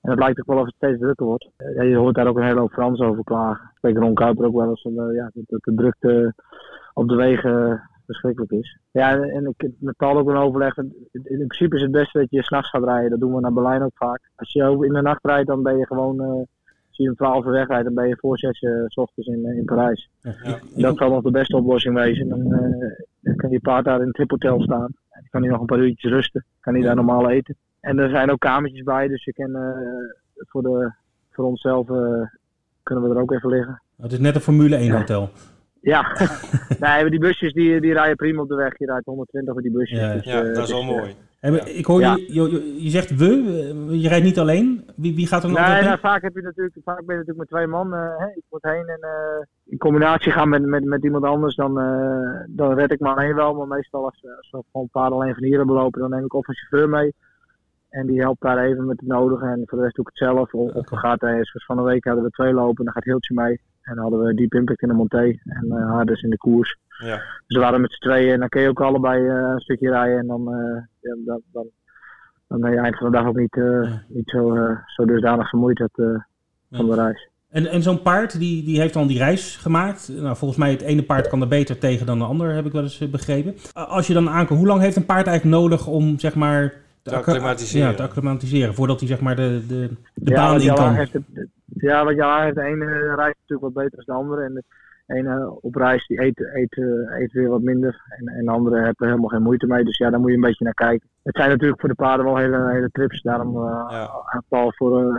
En 0.00 0.10
het 0.10 0.18
lijkt 0.18 0.40
ook 0.40 0.46
wel 0.46 0.58
of 0.58 0.64
het 0.64 0.74
steeds 0.74 0.98
drukker 0.98 1.26
wordt. 1.26 1.50
Ja, 1.74 1.82
je 1.82 1.96
hoort 1.96 2.14
daar 2.14 2.26
ook 2.26 2.36
een 2.36 2.46
hele 2.46 2.60
hoop 2.60 2.72
Frans 2.72 3.00
over 3.00 3.24
klagen. 3.24 3.70
Spreek 3.74 3.96
Ron 3.96 4.14
Kuiper 4.14 4.46
ook 4.46 4.54
wel 4.54 4.68
eens 4.68 4.82
van 4.82 4.92
uh, 4.92 5.14
ja, 5.14 5.30
dat 5.34 5.62
de 5.62 5.74
drukte 5.74 6.34
op 6.94 7.08
de 7.08 7.14
wegen 7.14 7.82
verschrikkelijk 8.06 8.52
is. 8.52 8.78
Ja, 8.90 9.20
en 9.20 9.46
ik 9.46 9.54
heb 9.56 9.72
met 9.78 9.96
Paul 9.96 10.18
ook 10.18 10.28
een 10.28 10.36
overleg. 10.36 10.76
In 10.76 11.46
principe 11.46 11.76
is 11.76 11.82
het 11.82 11.90
beste 11.90 12.18
dat 12.18 12.30
je 12.30 12.42
s'nachts 12.42 12.70
gaat 12.70 12.84
rijden. 12.84 13.10
Dat 13.10 13.20
doen 13.20 13.34
we 13.34 13.40
naar 13.40 13.52
Berlijn 13.52 13.82
ook 13.82 13.96
vaak. 13.96 14.30
Als 14.36 14.52
je 14.52 14.86
in 14.86 14.92
de 14.92 15.02
nacht 15.02 15.24
rijdt, 15.24 15.46
dan 15.46 15.62
ben 15.62 15.78
je 15.78 15.86
gewoon. 15.86 16.22
Uh, 16.22 16.30
als 16.88 16.96
je 16.96 17.08
een 17.08 17.14
12 17.14 17.44
uur 17.44 17.52
wegrijdt, 17.52 17.84
dan 17.84 17.94
ben 17.94 18.08
je 18.08 18.16
voor 18.16 18.38
zes 18.38 18.62
uh, 18.62 18.84
s 18.86 18.96
ochtends 18.96 19.28
in, 19.28 19.44
in 19.44 19.64
Parijs. 19.64 20.10
Ja. 20.20 20.58
Dat 20.74 20.96
zal 20.96 21.10
nog 21.10 21.22
de 21.22 21.30
beste 21.30 21.56
oplossing 21.56 21.94
wezen. 21.94 22.28
Dan, 22.28 22.48
dan 23.20 23.36
kan 23.36 23.50
je 23.50 23.60
paard 23.60 23.84
daar 23.84 24.00
in 24.00 24.06
het 24.06 24.14
triphotel 24.14 24.62
staan. 24.62 24.88
Dan 25.10 25.28
kan 25.30 25.42
hij 25.42 25.50
nog 25.50 25.60
een 25.60 25.66
paar 25.66 25.78
uurtjes 25.78 26.12
rusten. 26.12 26.44
Kan 26.60 26.74
hij 26.74 26.82
daar 26.82 26.94
normaal 26.94 27.30
eten. 27.30 27.56
En 27.80 27.98
er 27.98 28.10
zijn 28.10 28.30
ook 28.30 28.40
kamertjes 28.40 28.82
bij, 28.82 29.08
dus 29.08 29.24
je 29.24 29.32
kan 29.32 29.50
uh, 29.56 29.70
voor, 30.36 30.62
de, 30.62 30.92
voor 31.30 31.44
onszelf 31.44 31.88
uh, 31.88 32.26
kunnen 32.82 33.08
we 33.08 33.14
er 33.14 33.20
ook 33.20 33.32
even 33.32 33.48
liggen. 33.48 33.82
Het 33.96 34.12
is 34.12 34.18
net 34.18 34.34
een 34.34 34.40
Formule 34.40 34.76
1 34.76 34.90
hotel. 34.90 35.30
Ja, 35.80 36.16
nee, 36.80 37.10
die 37.10 37.20
busjes 37.20 37.52
die, 37.52 37.80
die 37.80 37.92
rijden 37.92 38.16
prima 38.16 38.42
op 38.42 38.48
de 38.48 38.54
weg. 38.54 38.78
Je 38.78 38.86
rijdt 38.86 39.04
120 39.04 39.54
met 39.54 39.62
die 39.62 39.72
busjes. 39.72 39.98
Ja, 39.98 40.12
dus, 40.12 40.24
ja 40.24 40.42
dat 40.42 40.50
is 40.50 40.56
dus, 40.56 40.70
wel 40.70 40.84
mooi. 40.84 41.14
En, 41.40 41.76
ik 41.76 41.86
hoor 41.86 42.00
je, 42.00 42.24
je, 42.28 42.74
je, 42.82 42.90
zegt 42.90 43.16
we, 43.16 43.26
je 43.90 44.08
rijdt 44.08 44.24
niet 44.24 44.38
alleen. 44.38 44.90
Wie, 44.96 45.14
wie 45.14 45.26
gaat 45.26 45.42
er 45.42 45.48
nog 45.48 45.58
Nee, 45.58 45.82
nou, 45.82 45.98
vaak, 45.98 46.22
heb 46.22 46.34
je 46.34 46.42
natuurlijk, 46.42 46.76
vaak 46.84 47.04
ben 47.04 47.16
je 47.16 47.20
natuurlijk 47.20 47.38
met 47.38 47.48
twee 47.48 47.66
man. 47.66 47.94
Uh, 47.94 48.26
ik 48.34 48.42
moet 48.50 48.62
heen 48.62 48.88
en 48.88 48.98
uh, 49.00 49.44
in 49.64 49.78
combinatie 49.78 50.32
gaan 50.32 50.48
met, 50.48 50.64
met, 50.64 50.84
met 50.84 51.04
iemand 51.04 51.24
anders, 51.24 51.56
dan, 51.56 51.80
uh, 51.80 52.40
dan 52.48 52.74
red 52.74 52.92
ik 52.92 53.00
maar 53.00 53.16
alleen 53.16 53.34
wel. 53.34 53.54
Maar 53.54 53.66
meestal 53.66 54.04
als, 54.04 54.24
als 54.36 54.50
we 54.50 54.62
gewoon 54.72 54.86
een 54.92 55.00
paar 55.02 55.10
alleen 55.10 55.34
van 55.34 55.44
hier 55.44 55.56
hebben 55.56 55.76
lopen, 55.76 56.00
dan 56.00 56.10
neem 56.10 56.24
ik 56.24 56.34
of 56.34 56.48
een 56.48 56.54
chauffeur 56.54 56.88
mee. 56.88 57.14
En 57.90 58.06
die 58.06 58.20
helpt 58.20 58.40
daar 58.40 58.58
even 58.64 58.86
met 58.86 59.00
het 59.00 59.08
nodige. 59.08 59.46
En 59.46 59.62
voor 59.66 59.78
de 59.78 59.84
rest 59.84 59.96
doe 59.96 60.04
ik 60.04 60.10
het 60.14 60.28
zelf. 60.28 60.54
Of, 60.54 60.72
of 60.72 60.86
gaat 60.88 61.22
er 61.22 61.36
eens 61.36 61.64
van 61.66 61.78
een 61.78 61.84
week 61.84 62.04
hadden 62.04 62.24
we 62.24 62.30
twee 62.30 62.52
lopen. 62.52 62.84
Dan 62.84 62.94
gaat 62.94 63.04
Hiltje 63.04 63.34
mee. 63.34 63.60
En 63.82 63.94
dan 63.94 64.02
hadden 64.02 64.20
we 64.20 64.34
Deep 64.34 64.54
Impact 64.54 64.82
in 64.82 64.88
de 64.88 64.94
Monté. 64.94 65.38
En 65.44 65.64
uh, 65.68 65.90
Harders 65.90 66.22
in 66.22 66.30
de 66.30 66.36
koers. 66.36 66.78
Ja. 66.98 67.16
Dus 67.16 67.56
we 67.56 67.58
waren 67.58 67.80
met 67.80 67.92
z'n 67.92 68.08
tweeën. 68.08 68.32
En 68.32 68.40
dan 68.40 68.48
kun 68.48 68.62
je 68.62 68.68
ook 68.68 68.80
allebei 68.80 69.22
uh, 69.22 69.32
een 69.32 69.60
stukje 69.60 69.90
rijden. 69.90 70.18
En 70.18 70.26
dan, 70.26 70.54
uh, 70.54 70.82
ja, 71.00 71.16
dan, 71.24 71.40
dan, 71.52 71.66
dan 72.48 72.60
ben 72.60 72.70
je 72.70 72.78
eind 72.78 72.96
van 72.96 73.10
de 73.10 73.16
dag 73.16 73.26
ook 73.26 73.36
niet, 73.36 73.54
ja. 73.54 74.02
niet 74.08 74.30
zo, 74.30 74.56
zo 74.86 75.04
dusdanig 75.04 75.48
vermoeid 75.48 75.78
het, 75.78 76.22
van 76.70 76.86
de 76.86 76.94
reis. 76.94 77.28
En, 77.48 77.66
en 77.66 77.82
zo'n 77.82 78.02
paard 78.02 78.38
die, 78.38 78.64
die 78.64 78.80
heeft 78.80 78.94
dan 78.94 79.06
die 79.06 79.18
reis 79.18 79.56
gemaakt. 79.56 80.08
Nou, 80.08 80.36
volgens 80.36 80.60
mij 80.60 80.70
het 80.70 80.80
ene 80.80 81.02
paard 81.02 81.28
kan 81.28 81.40
er 81.40 81.48
beter 81.48 81.78
tegen 81.78 82.06
dan 82.06 82.18
de 82.18 82.24
ander, 82.24 82.54
heb 82.54 82.66
ik 82.66 82.72
wel 82.72 82.82
eens 82.82 83.10
begrepen. 83.10 83.54
Als 83.72 84.06
je 84.06 84.14
dan 84.14 84.28
aankomt, 84.28 84.58
hoe 84.58 84.68
lang 84.68 84.80
heeft 84.80 84.96
een 84.96 85.06
paard 85.06 85.26
eigenlijk 85.26 85.60
nodig 85.60 85.86
om 85.86 86.18
zeg 86.18 86.34
maar 86.34 86.86
te 87.02 87.16
acclimatiseren. 87.16 87.88
Ja, 87.88 87.94
te 87.94 88.02
acclimatiseren. 88.02 88.74
Voordat 88.74 88.98
hij 88.98 89.08
zeg 89.08 89.20
maar 89.20 89.36
de, 89.36 89.66
de, 89.68 89.90
de 90.14 90.30
ja, 90.30 90.36
baan 90.36 90.60
in 90.60 90.74
kan. 90.74 90.94
Heeft 90.94 91.18
ja, 91.66 92.04
wat 92.04 92.14
jou 92.14 92.42
heeft 92.42 92.54
de 92.54 92.62
ene 92.62 92.84
reis 93.14 93.34
natuurlijk 93.40 93.74
wat 93.74 93.84
beter 93.84 94.04
dan 94.04 94.16
de 94.16 94.22
andere. 94.22 94.42
En 94.42 94.54
de 94.54 94.62
ene 95.06 95.58
op 95.60 95.74
reis 95.74 96.06
die 96.06 96.20
eet, 96.20 96.40
eet, 96.54 96.76
eet 97.18 97.32
weer 97.32 97.48
wat 97.48 97.62
minder. 97.62 98.02
En, 98.08 98.26
en 98.26 98.44
de 98.44 98.50
andere 98.50 98.84
heeft 98.84 99.00
er 99.00 99.06
helemaal 99.06 99.28
geen 99.28 99.42
moeite 99.42 99.66
mee. 99.66 99.84
Dus 99.84 99.98
ja, 99.98 100.10
daar 100.10 100.20
moet 100.20 100.30
je 100.30 100.34
een 100.34 100.42
beetje 100.42 100.64
naar 100.64 100.74
kijken. 100.74 101.08
Het 101.22 101.36
zijn 101.36 101.50
natuurlijk 101.50 101.80
voor 101.80 101.88
de 101.88 101.94
paarden 101.94 102.26
wel 102.26 102.36
hele, 102.36 102.70
hele 102.70 102.88
trips. 102.92 103.22
Daarom 103.22 103.56
uh, 103.56 103.86
ja. 103.90 104.42
Paul 104.48 104.72
voor 104.72 105.02
uh, 105.02 105.16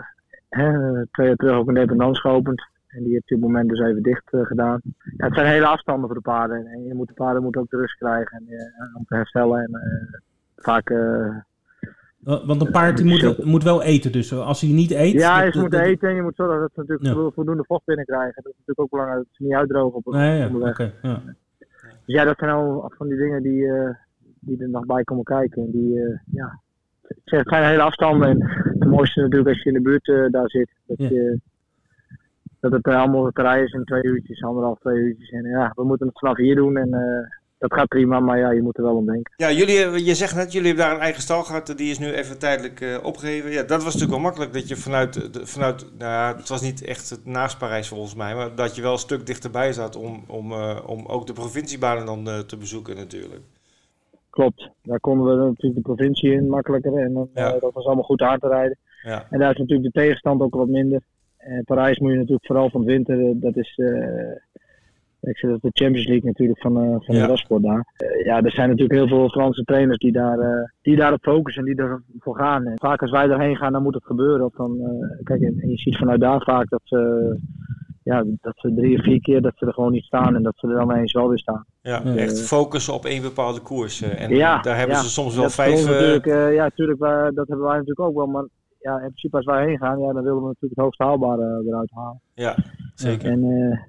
hè, 0.49 0.71
twee 1.11 1.27
jaar 1.27 1.35
terug 1.35 1.55
ook 1.55 1.67
een 1.67 1.73
dependance 1.73 2.21
geopend. 2.21 2.67
En 2.87 3.03
die 3.03 3.11
heeft 3.11 3.23
op 3.23 3.29
dit 3.29 3.39
moment 3.39 3.69
dus 3.69 3.79
even 3.79 4.03
dicht 4.03 4.33
uh, 4.33 4.45
gedaan. 4.45 4.81
Ja, 5.17 5.25
het 5.25 5.33
zijn 5.33 5.47
hele 5.47 5.65
afstanden 5.65 6.05
voor 6.05 6.15
de 6.15 6.21
paarden. 6.21 6.65
En 6.65 6.85
je 6.85 6.93
moet, 6.93 7.07
de 7.07 7.13
paarden 7.13 7.43
moeten 7.43 7.61
ook 7.61 7.69
de 7.69 7.77
rust 7.77 7.97
krijgen 7.97 8.37
en, 8.37 8.91
om 8.93 9.05
te 9.07 9.15
herstellen. 9.15 9.59
En 9.59 9.79
vaak 10.55 10.89
want 12.23 12.61
een 12.61 12.71
paard 12.71 13.03
moet, 13.03 13.45
moet 13.45 13.63
wel 13.63 13.83
eten, 13.83 14.11
dus 14.11 14.33
als 14.33 14.61
hij 14.61 14.69
niet 14.69 14.91
eet... 14.91 15.13
Ja, 15.13 15.43
je 15.43 15.59
moet 15.59 15.73
eten 15.73 16.09
en 16.09 16.15
je 16.15 16.21
moet 16.21 16.35
zorgen 16.35 16.59
dat 16.59 16.71
ze 16.73 16.79
natuurlijk 16.79 17.33
voldoende 17.33 17.63
vocht 17.67 17.85
binnenkrijgen. 17.85 18.43
Dat 18.43 18.51
is 18.51 18.57
natuurlijk 18.57 18.79
ook 18.79 18.89
belangrijk, 18.89 19.23
dat 19.23 19.35
ze 19.35 19.43
niet 19.43 19.53
uitdrogen 19.53 19.97
op, 19.97 20.13
nee, 20.13 20.37
ja, 20.37 20.69
okay, 20.69 20.93
ja. 21.01 21.21
Dus 22.09 22.17
ja, 22.17 22.23
dat 22.23 22.37
zijn 22.37 22.51
al 22.51 22.91
van 22.97 23.07
die 23.07 23.17
dingen 23.17 23.43
die, 23.43 23.61
uh, 23.61 23.89
die 24.39 24.61
er 24.61 24.69
nog 24.69 24.85
bij 24.85 25.03
komen 25.03 25.23
kijken. 25.23 25.63
En 25.63 25.71
die, 25.71 25.93
uh, 25.93 26.19
ja, 26.31 26.59
het 27.01 27.47
zijn 27.47 27.63
hele 27.63 27.81
afstanden. 27.81 28.29
En 28.29 28.43
het 28.79 28.89
mooiste 28.89 29.21
natuurlijk 29.21 29.49
als 29.49 29.63
je 29.63 29.69
in 29.69 29.75
de 29.75 29.81
buurt 29.81 30.07
uh, 30.07 30.29
daar 30.29 30.49
zit. 30.49 30.69
Dat, 30.85 30.97
je, 30.97 31.39
dat 32.59 32.71
het 32.71 32.87
allemaal 32.87 33.31
te 33.31 33.41
rijden 33.41 33.65
is 33.65 33.73
in 33.73 33.83
twee 33.83 34.03
uurtjes, 34.03 34.43
anderhalf, 34.43 34.79
twee 34.79 34.97
uurtjes. 34.97 35.29
En 35.29 35.43
ja, 35.43 35.71
we 35.75 35.83
moeten 35.83 36.07
het 36.07 36.19
vanaf 36.19 36.37
hier 36.37 36.55
doen 36.55 36.77
en 36.77 36.89
dat 37.59 37.73
gaat 37.73 37.87
prima, 37.87 38.19
maar 38.19 38.37
ja, 38.37 38.51
je 38.51 38.61
moet 38.61 38.77
er 38.77 38.83
wel 38.83 38.95
om 38.95 39.05
denken. 39.05 39.33
Ja, 39.35 39.51
jullie, 39.51 39.83
eh, 39.83 40.05
je 40.05 40.15
zegt 40.15 40.35
net, 40.35 40.51
jullie 40.51 40.67
hebben 40.67 40.85
daar 40.85 40.95
een 40.95 41.01
eigen 41.01 41.21
stal 41.21 41.43
gehad, 41.43 41.73
die 41.77 41.91
is 41.91 41.99
nu 41.99 42.11
even 42.11 42.39
tijdelijk 42.39 42.81
uh, 42.81 42.97
opgegeven. 43.03 43.51
Ja, 43.51 43.63
dat 43.63 43.83
was 43.83 43.93
natuurlijk 43.93 44.11
wel 44.11 44.19
makkelijk, 44.19 44.53
dat 44.53 44.67
je 44.67 44.75
vanuit, 44.75 45.33
de, 45.33 45.45
vanuit 45.45 45.85
nou 45.97 46.11
ja, 46.11 46.35
het 46.37 46.49
was 46.49 46.61
niet 46.61 46.83
echt 46.83 47.09
het 47.09 47.25
naast 47.25 47.57
Parijs 47.57 47.87
volgens 47.87 48.15
mij, 48.15 48.35
maar 48.35 48.55
dat 48.55 48.75
je 48.75 48.81
wel 48.81 48.91
een 48.91 48.97
stuk 48.97 49.25
dichterbij 49.25 49.73
zat 49.73 49.95
om, 49.95 50.23
om, 50.27 50.51
uh, 50.51 50.79
om 50.85 51.05
ook 51.05 51.27
de 51.27 51.33
provinciebanen 51.33 52.05
dan 52.05 52.27
uh, 52.27 52.39
te 52.39 52.57
bezoeken 52.57 52.95
natuurlijk. 52.95 53.41
Klopt, 54.29 54.69
daar 54.83 54.99
konden 54.99 55.25
we 55.25 55.45
natuurlijk 55.45 55.75
de 55.75 55.93
provincie 55.93 56.31
in 56.31 56.49
makkelijker 56.49 56.97
en 56.97 57.13
dan, 57.13 57.29
ja. 57.33 57.59
dat 57.59 57.73
was 57.73 57.85
allemaal 57.85 58.03
goed 58.03 58.21
aan 58.21 58.39
te 58.39 58.47
rijden. 58.47 58.77
Ja. 59.03 59.25
En 59.29 59.39
daar 59.39 59.51
is 59.51 59.57
natuurlijk 59.57 59.93
de 59.93 59.99
tegenstand 59.99 60.41
ook 60.41 60.55
wat 60.55 60.67
minder. 60.67 61.01
En 61.37 61.63
Parijs 61.63 61.99
moet 61.99 62.11
je 62.11 62.17
natuurlijk 62.17 62.45
vooral 62.45 62.69
van 62.69 62.81
het 62.81 62.89
winter, 62.89 63.39
dat 63.39 63.55
is 63.55 63.79
ik 65.21 65.37
zeg 65.37 65.51
dat 65.51 65.61
de 65.61 65.69
Champions 65.83 66.07
League 66.07 66.25
natuurlijk 66.25 66.59
van, 66.59 66.83
uh, 66.83 66.95
van 66.99 67.15
ja. 67.15 67.21
de 67.21 67.27
Rasport 67.27 67.63
daar. 67.63 67.85
Uh, 67.97 68.25
ja, 68.25 68.41
er 68.41 68.51
zijn 68.51 68.69
natuurlijk 68.69 68.99
heel 68.99 69.07
veel 69.07 69.29
Franse 69.29 69.63
trainers 69.63 69.97
die, 69.97 70.11
daar, 70.11 70.39
uh, 70.39 70.63
die 70.81 70.95
daarop 70.95 71.21
focussen 71.21 71.65
en 71.65 71.73
die 71.75 71.85
ervoor 71.85 72.35
gaan. 72.37 72.65
En 72.65 72.73
vaak 72.79 73.01
als 73.01 73.11
wij 73.11 73.29
erheen 73.29 73.55
gaan, 73.57 73.71
dan 73.71 73.83
moet 73.83 73.93
het 73.93 74.05
gebeuren. 74.05 74.45
Of 74.45 74.53
dan, 74.53 74.77
kijk, 75.23 75.41
en 75.41 75.69
je 75.69 75.77
ziet 75.77 75.97
vanuit 75.97 76.19
daar 76.21 76.41
vaak 76.41 76.69
dat 76.69 76.81
ze 76.83 77.37
ja, 78.03 78.23
dat 78.41 78.53
ze 78.57 78.73
drie 78.73 78.97
of 78.97 79.03
vier 79.03 79.21
keer 79.21 79.41
dat 79.41 79.53
ze 79.55 79.65
er 79.65 79.73
gewoon 79.73 79.91
niet 79.91 80.03
staan 80.03 80.35
en 80.35 80.43
dat 80.43 80.53
ze 80.57 80.67
er 80.67 80.73
dan 80.75 80.91
eens 80.93 81.13
wel 81.13 81.27
weer 81.29 81.39
staan. 81.39 81.65
Ja, 81.81 82.03
echt 82.03 82.41
focussen 82.41 82.93
op 82.93 83.05
één 83.05 83.21
bepaalde 83.21 83.59
koers. 83.61 84.01
eh, 84.01 84.21
En 84.23 84.35
Ja, 84.35 84.61
daar 84.61 84.77
hebben 84.77 84.95
ja. 84.95 85.01
ze 85.01 85.09
soms 85.09 85.35
wel 85.35 85.49
vijf... 85.49 85.85
eh, 85.85 85.89
natuurlijk, 85.91 86.25
eh, 86.25 86.53
ja, 86.53 86.63
natuurlijk, 86.63 86.99
dat 87.35 87.47
hebben 87.47 87.65
wij 87.65 87.71
natuurlijk 87.77 87.99
ook 87.99 88.15
wel. 88.15 88.27
Maar 88.27 88.45
ja, 88.79 88.93
in 88.93 88.99
principe 89.07 89.35
als 89.35 89.45
wij 89.45 89.65
heen 89.65 89.77
gaan, 89.77 89.99
ja, 89.99 90.13
dan 90.13 90.23
willen 90.23 90.41
we 90.41 90.47
natuurlijk 90.47 90.75
het 90.75 90.83
hoogst 90.83 90.99
haalbare 90.99 91.41
eh, 91.61 91.67
eruit 91.67 91.91
halen. 91.93 92.21
ja, 92.33 92.55
zeker. 92.93 93.29
En 93.29 93.43
eh, 93.43 93.79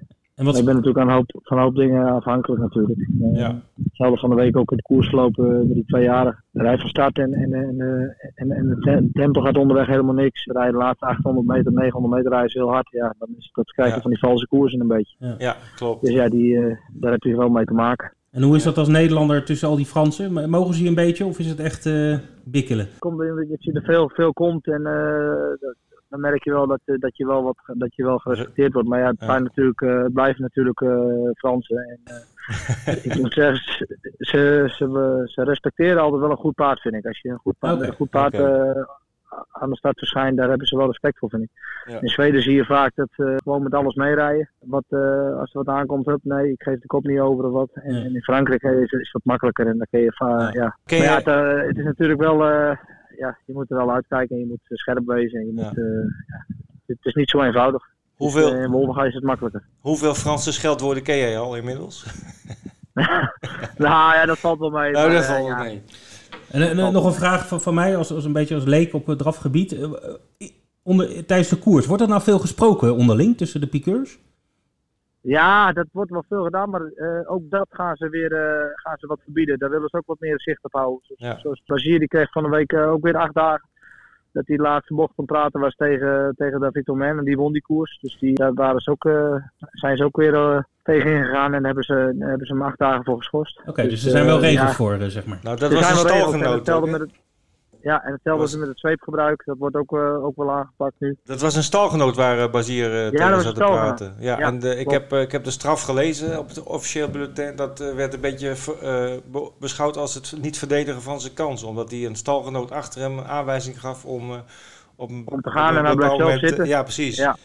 En 0.41 0.47
wat, 0.47 0.57
ik 0.57 0.65
ben 0.65 0.75
natuurlijk 0.75 0.99
aan 1.05 1.07
een 1.09 1.15
hoop, 1.15 1.39
van 1.43 1.57
een 1.57 1.63
hoop 1.63 1.75
dingen 1.75 2.05
afhankelijk 2.05 2.61
natuurlijk. 2.61 2.99
Eh, 2.99 3.39
Ja. 3.39 3.61
Hetzelfde 3.83 4.19
van 4.19 4.29
de 4.29 4.35
week 4.35 4.57
ook 4.57 4.71
in 4.71 4.77
de 4.77 4.83
koers 4.83 5.07
gelopen 5.09 5.51
eh, 5.51 5.57
met 5.57 5.73
die 5.73 5.85
twee 5.85 6.03
jaren. 6.03 6.43
De 6.51 6.61
rij 6.61 6.77
van 6.77 6.89
start 6.89 7.17
en, 7.17 7.33
en, 7.33 7.53
en, 7.53 7.79
eh, 7.79 8.29
en, 8.35 8.51
en 8.51 8.69
het 8.69 8.81
te- 8.81 9.09
tempo 9.13 9.41
gaat 9.41 9.57
onderweg 9.57 9.87
helemaal 9.87 10.13
niks. 10.13 10.45
Rijden 10.45 10.71
de 10.73 10.77
laatste 10.77 11.05
800 11.05 11.47
meter, 11.47 11.71
900 11.73 12.13
meter 12.13 12.31
rijden 12.31 12.49
ze 12.49 12.57
heel 12.57 12.71
hard. 12.71 12.89
Ja, 12.91 13.15
dan 13.19 13.27
is 13.37 13.45
het 13.45 13.53
dat 13.53 13.71
kijken 13.71 13.95
Ja. 13.95 14.01
van 14.01 14.11
die 14.11 14.19
valse 14.19 14.47
koersen 14.47 14.79
een 14.81 14.87
beetje. 14.87 15.35
Ja, 15.37 15.55
klopt. 15.75 16.01
Dus 16.05 16.13
ja, 16.13 16.29
die, 16.29 16.57
eh, 16.57 16.75
daar 16.93 17.11
heb 17.11 17.23
je 17.23 17.37
wel 17.37 17.49
mee 17.49 17.65
te 17.65 17.73
maken. 17.73 18.13
en 18.31 18.41
hoe 18.41 18.55
is 18.55 18.63
dat 18.63 18.77
als 18.77 18.87
Nederlander 18.87 19.45
tussen 19.45 19.67
al 19.67 19.75
die 19.75 19.85
Fransen? 19.85 20.49
Mogen 20.49 20.73
ze 20.73 20.83
je 20.83 20.89
een 20.89 20.95
beetje 20.95 21.25
of 21.25 21.39
is 21.39 21.47
het 21.49 21.59
echt 21.59 21.85
eh, 21.85 22.17
bikkelen? 22.43 22.87
komt 22.99 23.17
dat 23.17 23.63
je 23.63 23.71
er 23.71 23.83
veel, 23.83 24.09
veel 24.13 24.33
komt 24.33 24.67
en 24.67 24.85
eh, 24.85 25.59
dat- 25.59 25.75
dan 26.11 26.19
merk 26.19 26.43
je 26.43 26.51
wel 26.51 26.67
dat, 26.67 26.79
eh, 26.85 26.95
dat, 26.99 27.17
je 27.17 27.25
wel 27.25 27.43
wat, 27.43 27.57
dat 27.65 27.95
je 27.95 28.03
wel 28.03 28.17
gerespecteerd 28.17 28.73
wordt. 28.73 28.87
Maar 28.87 28.99
ja, 28.99 29.07
het, 29.07 29.19
zijn 29.19 29.43
natuurlijk, 29.43 29.81
eh, 29.81 30.01
het 30.03 30.13
blijven 30.13 30.41
natuurlijk 30.41 30.81
eh, 30.81 31.29
Fransen. 31.33 31.77
En, 31.77 32.23
ik 33.11 33.19
moet 33.19 33.33
zeggen, 33.33 33.87
ze, 34.17 34.65
ze, 34.67 35.21
ze, 35.25 35.43
respecteren 35.43 36.01
altijd 36.01 36.21
wel 36.21 36.31
een 36.31 36.37
goed 36.37 36.55
paard, 36.55 36.81
vind 36.81 36.95
ik. 36.95 37.05
Als 37.05 37.19
je 37.21 37.29
een 37.29 37.37
goed 37.37 37.55
paard, 37.59 37.81
een 37.81 37.93
goed 37.93 38.09
paard 38.09 38.35
aan 39.51 39.69
de 39.69 39.75
start 39.75 39.97
verschijnt, 39.97 40.37
daar 40.37 40.49
hebben 40.49 40.67
ze 40.67 40.77
wel 40.77 40.87
respect 40.87 41.17
voor, 41.17 41.29
vind 41.29 41.43
ik. 41.43 41.49
Ja. 41.85 42.01
In 42.01 42.07
Zweden 42.07 42.41
zie 42.41 42.55
je 42.55 42.65
vaak 42.65 42.95
dat 42.95 43.07
ze 43.11 43.39
gewoon 43.43 43.63
met 43.63 43.73
alles 43.73 43.95
meerijden. 43.95 44.49
Wat, 44.59 44.83
als 45.39 45.53
er 45.53 45.63
wat 45.63 45.67
aankomt, 45.67 46.05
hup, 46.05 46.19
nee, 46.23 46.51
ik 46.51 46.63
geef 46.63 46.79
de 46.79 46.87
kop 46.87 47.03
niet 47.03 47.19
over 47.19 47.45
of 47.45 47.51
wat. 47.51 47.69
En, 47.73 47.93
Ja. 47.93 48.03
in 48.03 48.21
Frankrijk 48.23 48.61
is, 48.63 48.91
is 48.91 48.91
het 48.91 49.11
wat 49.11 49.25
makkelijker 49.25 49.67
en 49.67 49.77
dan 49.77 49.87
kun 49.89 49.99
je 49.99 50.11
va- 50.11 50.49
Ja. 50.53 50.77
Maar 50.99 51.15
het, 51.15 51.67
het 51.67 51.77
is 51.77 51.83
natuurlijk 51.83 52.19
wel, 52.19 52.37
ja, 53.21 53.37
je 53.45 53.53
moet 53.53 53.71
er 53.71 53.77
wel 53.77 53.91
uitkijken 53.91 54.35
en 54.35 54.41
je 54.41 54.47
moet 54.47 54.59
eh, 54.67 54.77
scherp 54.77 55.05
wezen. 55.05 55.39
En 55.39 55.45
je 55.45 55.53
Ja. 55.55 55.63
moet, 55.67 55.77
eh, 55.77 55.83
ja, 56.27 56.45
het 56.85 56.97
is 57.01 57.13
niet 57.13 57.29
zo 57.29 57.41
eenvoudig. 57.41 57.83
Hoeveel, 58.15 58.49
Dus, 58.49 58.57
eh, 58.57 58.63
in 58.63 58.71
Wolvenga 58.71 59.03
is 59.03 59.13
het 59.13 59.23
makkelijker. 59.23 59.63
hoeveel 59.79 60.13
Franse 60.13 60.51
scheldwoorden 60.51 61.03
ken 61.03 61.17
jij 61.17 61.39
al 61.39 61.55
inmiddels? 61.57 62.05
nou 63.77 64.13
ja, 64.15 64.25
dat 64.25 64.37
valt 64.39 64.59
wel 64.59 64.69
mee. 64.69 64.91
Nou, 64.91 65.11
dat 65.11 65.25
valt 65.25 65.47
wel 65.47 65.57
mee. 65.57 65.81
En, 66.51 66.61
en, 66.61 66.93
nog 66.93 67.05
een 67.05 67.13
vraag 67.13 67.47
van, 67.47 67.61
van 67.61 67.73
mij, 67.73 67.97
als, 67.97 68.11
als 68.11 68.25
een 68.25 68.33
beetje 68.33 68.55
als 68.55 68.63
leek 68.63 68.93
op 68.93 69.05
het 69.05 69.17
drafgebied. 69.17 69.77
Onder, 70.83 71.25
tijdens 71.25 71.49
de 71.49 71.55
koers, 71.55 71.85
wordt 71.85 72.01
er 72.03 72.09
nou 72.09 72.21
veel 72.21 72.39
gesproken 72.39 72.95
onderling 72.95 73.37
tussen 73.37 73.61
de 73.61 73.67
piqueurs? 73.67 74.19
Ja, 75.21 75.71
dat 75.71 75.87
wordt 75.91 76.11
wel 76.11 76.23
veel 76.27 76.43
gedaan, 76.43 76.69
maar 76.69 76.81
eh, 76.81 77.31
ook 77.31 77.49
dat 77.49 77.67
gaan 77.69 77.95
ze 77.95 78.09
weer 78.09 78.31
eh, 78.33 78.65
gaan 78.73 78.97
ze 78.97 79.07
wat 79.07 79.19
verbieden. 79.23 79.59
Daar 79.59 79.69
willen 79.69 79.89
ze 79.89 79.97
ook 79.97 80.05
wat 80.05 80.19
meer 80.19 80.41
zicht 80.41 80.63
op 80.63 80.73
houden. 80.73 80.99
Zoals, 81.03 81.21
Ja. 81.43 81.53
zoals 81.63 81.83
die 81.83 82.07
kreeg 82.07 82.31
van 82.31 82.43
de 82.43 82.49
week 82.49 82.71
eh, 82.71 82.91
ook 82.91 83.03
weer 83.03 83.17
acht 83.17 83.33
dagen. 83.33 83.69
Dat 84.31 84.47
hij 84.47 84.57
de 84.57 84.63
laatste 84.63 84.93
bocht 84.93 85.15
kon 85.15 85.25
praten 85.25 85.59
was 85.59 85.75
tegen, 85.75 86.33
tegen 86.37 86.59
David 86.59 86.89
Omen 86.89 87.17
en 87.17 87.23
die 87.23 87.37
won 87.37 87.51
die 87.53 87.61
koers. 87.61 87.99
Dus 88.01 88.17
die, 88.19 88.35
daar 88.35 88.53
waren 88.53 88.81
ze 88.81 88.91
ook, 88.91 89.05
eh, 89.05 89.35
zijn 89.71 89.97
ze 89.97 90.03
ook 90.03 90.17
weer 90.17 90.65
tegen 90.83 91.11
ingegaan 91.11 91.53
en 91.53 91.65
hebben 91.65 91.83
ze, 91.83 91.93
hebben 92.19 92.47
ze 92.47 92.53
hem 92.53 92.61
acht 92.61 92.77
dagen 92.79 93.03
voor 93.03 93.17
geschorst. 93.17 93.61
Oké, 93.65 93.83
dus 93.83 94.05
er 94.05 94.11
zijn 94.11 94.25
wel 94.25 94.39
regels 94.39 94.69
ja, 94.69 94.75
voor, 94.75 94.97
zeg 94.99 95.25
maar. 95.25 95.39
Nou, 95.43 95.57
dat 95.57 95.71
er 95.71 95.77
was 95.77 95.89
een 95.91 95.97
stalgenoot. 96.59 97.09
Ja, 97.81 98.03
en 98.03 98.11
hetzelfde 98.11 98.41
Was- 98.43 98.55
met 98.55 98.67
het 98.67 98.79
zweepgebruik. 98.79 99.41
Dat 99.45 99.57
wordt 99.57 99.75
ook, 99.75 99.91
eh, 99.91 100.23
ook 100.23 100.35
wel 100.35 100.51
aangepakt 100.51 100.93
nu. 100.97 101.17
Dat 101.23 101.41
was 101.41 101.55
een 101.55 101.63
stalgenoot 101.63 102.15
waar 102.15 102.37
uh, 102.37 102.51
Bazier 102.51 103.03
uh, 103.03 103.09
tegen 103.09 103.31
was 103.31 103.43
zat 103.43 103.55
te 103.55 103.61
praten. 103.61 104.15
Ja, 104.19 104.39
Ja, 104.39 104.45
en 104.47 104.59
de, 104.59 104.75
ik, 104.75 104.89
heb, 104.89 105.13
ik 105.13 105.31
heb 105.31 105.43
de 105.43 105.51
straf 105.51 105.81
gelezen 105.81 106.39
op 106.39 106.47
het 106.47 106.63
officieel 106.63 107.09
bulletin. 107.09 107.55
Dat 107.55 107.79
werd 107.79 108.13
een 108.13 108.21
beetje 108.21 108.55
be 109.31 109.51
beschouwd 109.59 109.97
als 109.97 110.13
het 110.13 110.33
niet 110.41 110.57
verdedigen 110.57 111.01
van 111.01 111.21
zijn 111.21 111.33
kans. 111.33 111.63
Omdat 111.63 111.91
hij 111.91 112.05
een 112.05 112.15
stalgenoot 112.15 112.71
achter 112.71 113.01
hem 113.01 113.19
aanwijzing 113.19 113.79
gaf 113.79 114.05
om... 114.05 114.31
Op, 114.95 115.09
om 115.09 115.41
te 115.41 115.49
gaan 115.49 115.77
en 115.77 115.85
hij 115.85 115.95
blijft 115.95 116.15
zelf 116.15 116.39
zitten. 116.39 116.67
Ja, 116.67 116.83
precies. 116.83 117.17
Ja. 117.17 117.37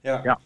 Ja. 0.00 0.20
Ja. 0.22 0.38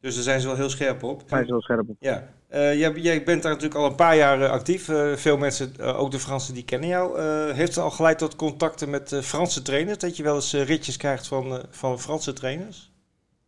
Dus 0.00 0.14
daar 0.14 0.24
zijn 0.24 0.40
ze 0.40 0.46
wel 0.46 0.56
heel 0.56 0.70
scherp 0.70 1.02
op. 1.02 1.22
Zijn 1.26 1.44
ze 1.44 1.50
wel 1.50 1.60
scherp 1.60 1.88
op. 1.88 1.96
Ja. 1.98 2.28
Uh, 2.54 2.78
jij, 2.78 2.92
jij, 2.92 3.22
bent 3.24 3.42
daar 3.42 3.52
natuurlijk 3.52 3.80
al 3.80 3.90
een 3.90 3.96
paar 3.96 4.16
jaar 4.16 4.38
uh, 4.38 4.50
actief. 4.50 4.88
Uh, 4.88 5.12
veel 5.12 5.36
mensen, 5.36 5.96
ook 5.96 6.10
de 6.10 6.18
Fransen, 6.18 6.54
die 6.54 6.64
kennen 6.64 6.88
jou. 6.88 7.20
heeft 7.52 7.74
het 7.74 7.84
al 7.84 7.90
geleid 7.90 8.18
tot 8.18 8.36
contacten 8.36 8.90
met 8.90 9.20
Franse 9.22 9.62
trainers? 9.62 9.98
Dat 9.98 10.16
je 10.16 10.22
wel 10.22 10.34
eens 10.34 10.54
ritjes 10.54 10.96
krijgt 10.96 11.28
van, 11.28 11.62
van 11.70 11.98
Franse 11.98 12.32
trainers? 12.32 12.92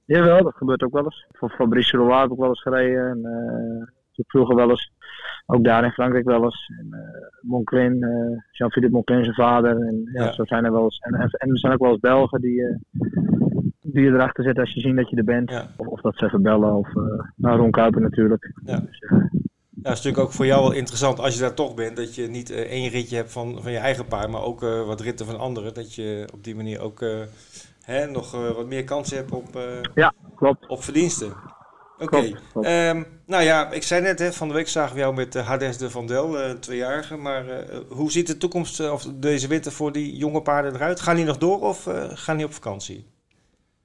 Jawel, 0.05 0.43
dat 0.43 0.55
gebeurt 0.55 0.83
ook 0.83 0.93
wel 0.93 1.05
eens. 1.05 1.27
Voor 1.33 1.51
Fabrice 1.51 1.97
Leroy 1.97 2.21
heb 2.21 2.31
ik 2.31 2.39
wel 2.39 2.49
eens 2.49 2.63
gereden. 2.63 3.11
En, 3.11 3.93
vroeger 4.27 4.55
wel 4.55 4.71
eens. 4.71 4.93
Ook 5.47 5.65
daar 5.65 5.85
in 5.85 5.91
Frankrijk 5.91 6.25
wel 6.25 6.45
eens. 6.45 6.71
En, 6.79 6.89
Monclin, 7.41 8.07
Jean-Philippe 8.51 8.95
Monclin 8.95 9.25
zijn 9.25 9.37
vader. 9.37 9.71
En 9.71 10.11
ja, 10.13 10.25
ja, 10.25 10.33
zo 10.33 10.45
zijn 10.45 10.65
er 10.65 10.73
wel 10.73 10.85
eens. 10.85 10.99
En, 10.99 11.15
en, 11.15 11.29
en, 11.31 11.51
er 11.51 11.59
zijn 11.59 11.73
ook 11.73 11.83
wel 11.83 11.91
eens 11.91 12.01
Belgen 12.01 12.41
die, 12.41 12.79
die 13.81 14.03
je 14.05 14.11
erachter 14.11 14.45
zetten 14.45 14.63
als 14.63 14.73
je 14.75 14.81
ziet 14.81 14.97
dat 14.97 15.11
je 15.11 15.17
er 15.17 15.25
bent. 15.25 15.51
Ja. 15.51 15.67
Of, 15.77 15.94
dat 16.05 16.17
ze 16.17 16.25
even 16.25 16.43
bellen. 16.43 16.75
Of 16.75 16.89
nou, 17.37 17.59
Ron 17.59 17.71
Kuiper 17.71 18.01
natuurlijk. 18.01 18.53
Ja. 18.65 18.79
Dus, 18.79 19.01
is 19.83 19.91
natuurlijk 19.91 20.19
ook 20.19 20.33
voor 20.33 20.47
jou 20.47 20.63
wel 20.63 20.73
interessant 20.73 21.21
als 21.21 21.35
je 21.35 21.41
daar 21.41 21.55
toch 21.55 21.75
bent. 21.75 21.97
Dat 21.97 22.15
je 22.15 22.29
niet 22.29 22.51
één 22.51 22.91
ritje 22.91 23.17
hebt 23.17 23.33
van, 23.33 23.63
van 23.63 23.73
je 23.73 23.79
eigen 23.79 24.07
paar, 24.07 24.31
maar 24.31 24.43
ook 24.43 24.61
wat 24.61 25.01
ritten 25.01 25.27
van 25.27 25.39
anderen. 25.39 25.75
Dat 25.75 25.95
je 25.95 26.29
op 26.35 26.45
die 26.45 26.55
manier 26.55 26.81
ook 26.81 27.05
hè, 27.81 28.07
nog 28.07 28.31
wat 28.31 28.67
meer 28.67 28.85
kans 28.85 29.11
hebt 29.11 29.33
op, 29.33 29.59
ja, 29.95 30.15
klopt. 30.37 30.69
op 30.69 30.83
verdiensten. 30.83 31.33
Oké. 31.99 32.35
Okay. 32.55 32.91
Um, 32.91 33.07
nou 33.27 33.43
ja, 33.43 33.71
ik 33.71 33.83
zei 33.83 34.03
net, 34.03 34.19
hè, 34.19 34.33
van 34.33 34.49
de 34.49 34.55
week 34.55 34.69
zagen 34.69 34.95
we 34.95 35.01
jou 35.01 35.15
met 35.15 35.35
uh, 35.35 35.47
Hades 35.47 35.79
de 35.79 35.91
Van 35.91 36.07
Del, 36.07 36.41
uh, 36.41 36.51
tweejarige. 36.51 37.17
Maar 37.17 37.47
uh, 37.49 37.79
hoe 37.89 38.11
ziet 38.11 38.27
de 38.27 38.37
toekomst 38.37 38.91
of 38.91 39.07
deze 39.15 39.49
winter 39.49 39.73
voor 39.73 39.93
die 39.93 40.17
jonge 40.17 40.43
paarden 40.43 40.75
eruit? 40.75 41.01
Gaan 41.01 41.17
die 41.17 41.25
nog 41.25 41.39
door 41.39 41.61
of 41.61 41.89
gaan 42.15 42.37
die 42.37 42.47
op 42.47 42.53
vakantie? 42.53 43.07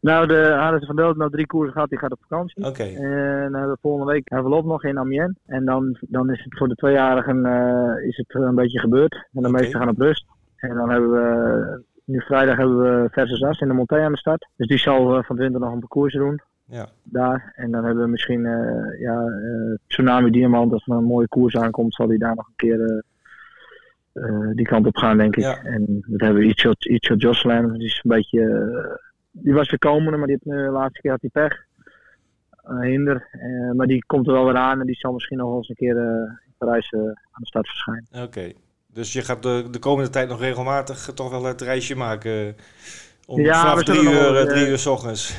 Nou, 0.02 0.28
de 0.28 0.56
Hades 0.58 0.86
van 0.86 0.96
Del 0.96 1.06
heeft 1.06 1.18
nou 1.18 1.32
drie 1.32 1.46
koersen 1.46 1.74
gehad, 1.74 1.90
die 1.90 2.00
gaat 2.00 2.12
op 2.12 2.20
vakantie. 2.28 2.66
Oké. 2.66 2.68
Okay. 2.68 2.96
En 2.96 3.56
uh, 3.56 3.64
de 3.64 3.78
volgende 3.82 4.12
week 4.12 4.30
hebben 4.30 4.52
we 4.52 4.58
op 4.58 4.66
nog 4.66 4.84
in 4.84 5.00
Amiens. 5.00 5.38
En 5.46 5.66
dan, 5.66 5.98
dan 6.02 6.30
is 6.32 6.44
het 6.44 6.58
voor 6.58 6.68
de 6.68 6.76
tweejarigen 6.76 7.46
uh, 7.46 8.08
is 8.08 8.18
het 8.18 8.34
een 8.34 8.56
beetje 8.56 8.80
gebeurd. 8.80 9.14
En 9.14 9.28
de 9.32 9.40
okay. 9.40 9.52
meesten 9.52 9.80
gaan 9.80 9.90
op 9.90 9.98
rust. 9.98 10.26
En 10.56 10.76
dan 10.76 10.90
hebben 10.90 11.12
we, 11.12 11.84
nu 12.06 12.22
vrijdag 12.22 12.58
hebben 12.58 12.78
we 12.80 13.10
Versus 13.12 13.44
As 13.44 13.60
in 13.60 13.68
de 13.68 13.74
Monté 13.74 14.02
aan 14.02 14.12
de 14.12 14.18
start. 14.18 14.48
Dus 14.56 14.68
die 14.68 14.78
zal 14.78 15.18
uh, 15.18 15.24
van 15.24 15.36
20 15.36 15.62
nog 15.62 15.72
een 15.74 15.80
parcours 15.80 16.14
doen. 16.14 16.42
Ja. 16.66 16.88
Daar. 17.04 17.54
En 17.56 17.72
dan 17.72 17.86
hebben 17.86 18.04
we 18.04 18.10
misschien 18.10 18.42
ja, 19.00 19.24
Tsunami 19.88 20.32
Diamant. 20.32 20.74
Als 20.74 20.88
er 20.88 20.96
een 20.96 21.04
mooie 21.04 21.28
koers 21.28 21.56
aankomt, 21.56 21.94
zal 21.94 22.08
die 22.08 22.20
daar 22.20 22.36
nog 22.36 22.48
een 22.48 22.56
keer 22.56 23.04
die 24.54 24.66
kant 24.66 24.86
op 24.86 24.98
gaan, 24.98 25.18
denk 25.18 25.36
ik. 25.36 25.44
Ja. 25.44 25.64
En 25.64 26.04
dat 26.08 26.20
hebben 26.20 26.42
we 26.42 26.48
Icho, 26.48 26.72
Icho 26.78 27.16
Jocelyn. 27.16 27.74
Die 27.74 27.86
is 27.86 28.02
een 28.04 28.16
beetje. 28.16 29.09
Eh, 29.34 29.44
die 29.44 29.54
was 29.54 29.76
komende, 29.78 30.18
maar 30.18 30.28
die 30.28 30.40
heeft, 30.42 30.58
de 30.58 30.72
laatste 30.72 31.02
keer 31.02 31.12
had 31.12 31.22
hij 31.22 31.30
pech. 31.30 31.66
hinder. 32.82 33.28
Eh, 33.32 33.72
maar 33.76 33.88
die 33.88 34.06
komt 34.06 34.28
er 34.28 34.34
wel 34.34 34.46
weer 34.46 34.56
aan 34.56 34.80
en 34.80 34.86
die 34.86 34.96
zal 34.96 35.14
misschien 35.14 35.38
nog 35.38 35.56
eens 35.56 35.70
een 35.70 35.76
keer 35.76 35.98
in 35.98 36.54
Parijs 36.58 36.94
aan 36.94 37.42
de 37.42 37.46
start 37.46 37.68
verschijnen. 37.68 38.08
Oké. 38.12 38.24
Okay. 38.24 38.56
Dus 38.94 39.14
je 39.14 39.22
gaat 39.22 39.44
de, 39.44 39.68
de 39.72 39.80
komende 39.80 40.10
tijd 40.10 40.30
nog 40.30 40.40
regelmatig 40.40 41.12
toch 41.14 41.30
wel 41.30 41.44
het 41.44 41.62
reisje 41.62 41.96
maken. 41.96 42.56
Om 43.30 43.40
ja, 43.40 43.62
vanaf 43.62 43.84
drie 43.84 44.04
uur, 44.04 44.32
wel, 44.32 44.46
drie 44.46 44.68
uur 44.68 44.78
s 44.78 44.86
ochtends. 44.86 45.36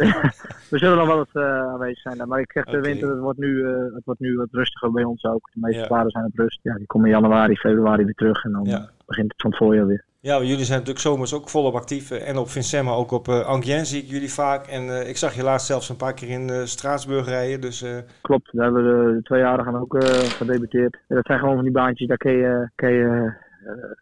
we 0.70 0.78
zullen 0.78 0.96
nog 0.96 1.06
wel 1.06 1.18
eens 1.18 1.34
uh, 1.34 1.42
aanwezig 1.44 1.98
zijn. 1.98 2.28
Maar 2.28 2.40
ik 2.40 2.52
zeg, 2.52 2.64
de 2.64 2.70
okay. 2.70 2.82
winter 2.82 3.08
het 3.08 3.18
wordt, 3.18 3.38
nu, 3.38 3.48
uh, 3.48 3.94
het 3.94 4.04
wordt 4.04 4.20
nu 4.20 4.36
wat 4.36 4.48
rustiger 4.50 4.92
bij 4.92 5.04
ons 5.04 5.24
ook. 5.24 5.50
De 5.52 5.60
meeste 5.60 5.80
ja. 5.80 5.86
paarden 5.86 6.10
zijn 6.10 6.24
op 6.24 6.38
rust. 6.38 6.58
Ja, 6.62 6.74
die 6.74 6.86
komen 6.86 7.06
in 7.08 7.14
januari, 7.14 7.56
februari 7.56 8.04
weer 8.04 8.14
terug. 8.14 8.44
En 8.44 8.52
dan 8.52 8.64
ja. 8.64 8.90
begint 9.06 9.32
het 9.32 9.40
van 9.40 9.50
het 9.50 9.58
voorjaar 9.58 9.86
weer. 9.86 10.04
Ja, 10.26 10.42
jullie 10.42 10.64
zijn 10.64 10.78
natuurlijk 10.78 11.06
zomers 11.06 11.34
ook 11.34 11.48
volop 11.48 11.74
actief. 11.74 12.10
En 12.10 12.36
op 12.36 12.48
Vincent, 12.48 12.84
maar 12.84 12.96
ook 12.96 13.10
op 13.10 13.28
uh, 13.28 13.82
zie 13.82 14.02
ik 14.02 14.08
jullie 14.08 14.32
vaak. 14.32 14.66
En 14.66 14.82
uh, 14.82 15.08
ik 15.08 15.16
zag 15.16 15.34
je 15.34 15.42
laatst 15.42 15.66
zelfs 15.66 15.88
een 15.88 15.96
paar 15.96 16.14
keer 16.14 16.28
in 16.28 16.48
uh, 16.48 16.64
Straatsburg 16.64 17.26
rijden. 17.26 17.60
Dus, 17.60 17.84
Klopt, 18.20 18.48
daar 18.52 18.64
hebben 18.64 18.84
we 18.84 19.14
de 19.14 19.22
twee 19.22 19.40
jaren 19.40 19.64
gaan 19.64 19.80
ook 19.80 20.04
gedebuteerd. 20.04 20.98
Ja, 21.08 21.14
dat 21.14 21.26
zijn 21.26 21.38
gewoon 21.38 21.54
van 21.54 21.64
die 21.64 21.72
baantjes, 21.72 22.08
daar 22.08 22.16
kun 22.16 22.32
je... 22.32 22.70
Kun 22.74 22.90
je 22.90 23.32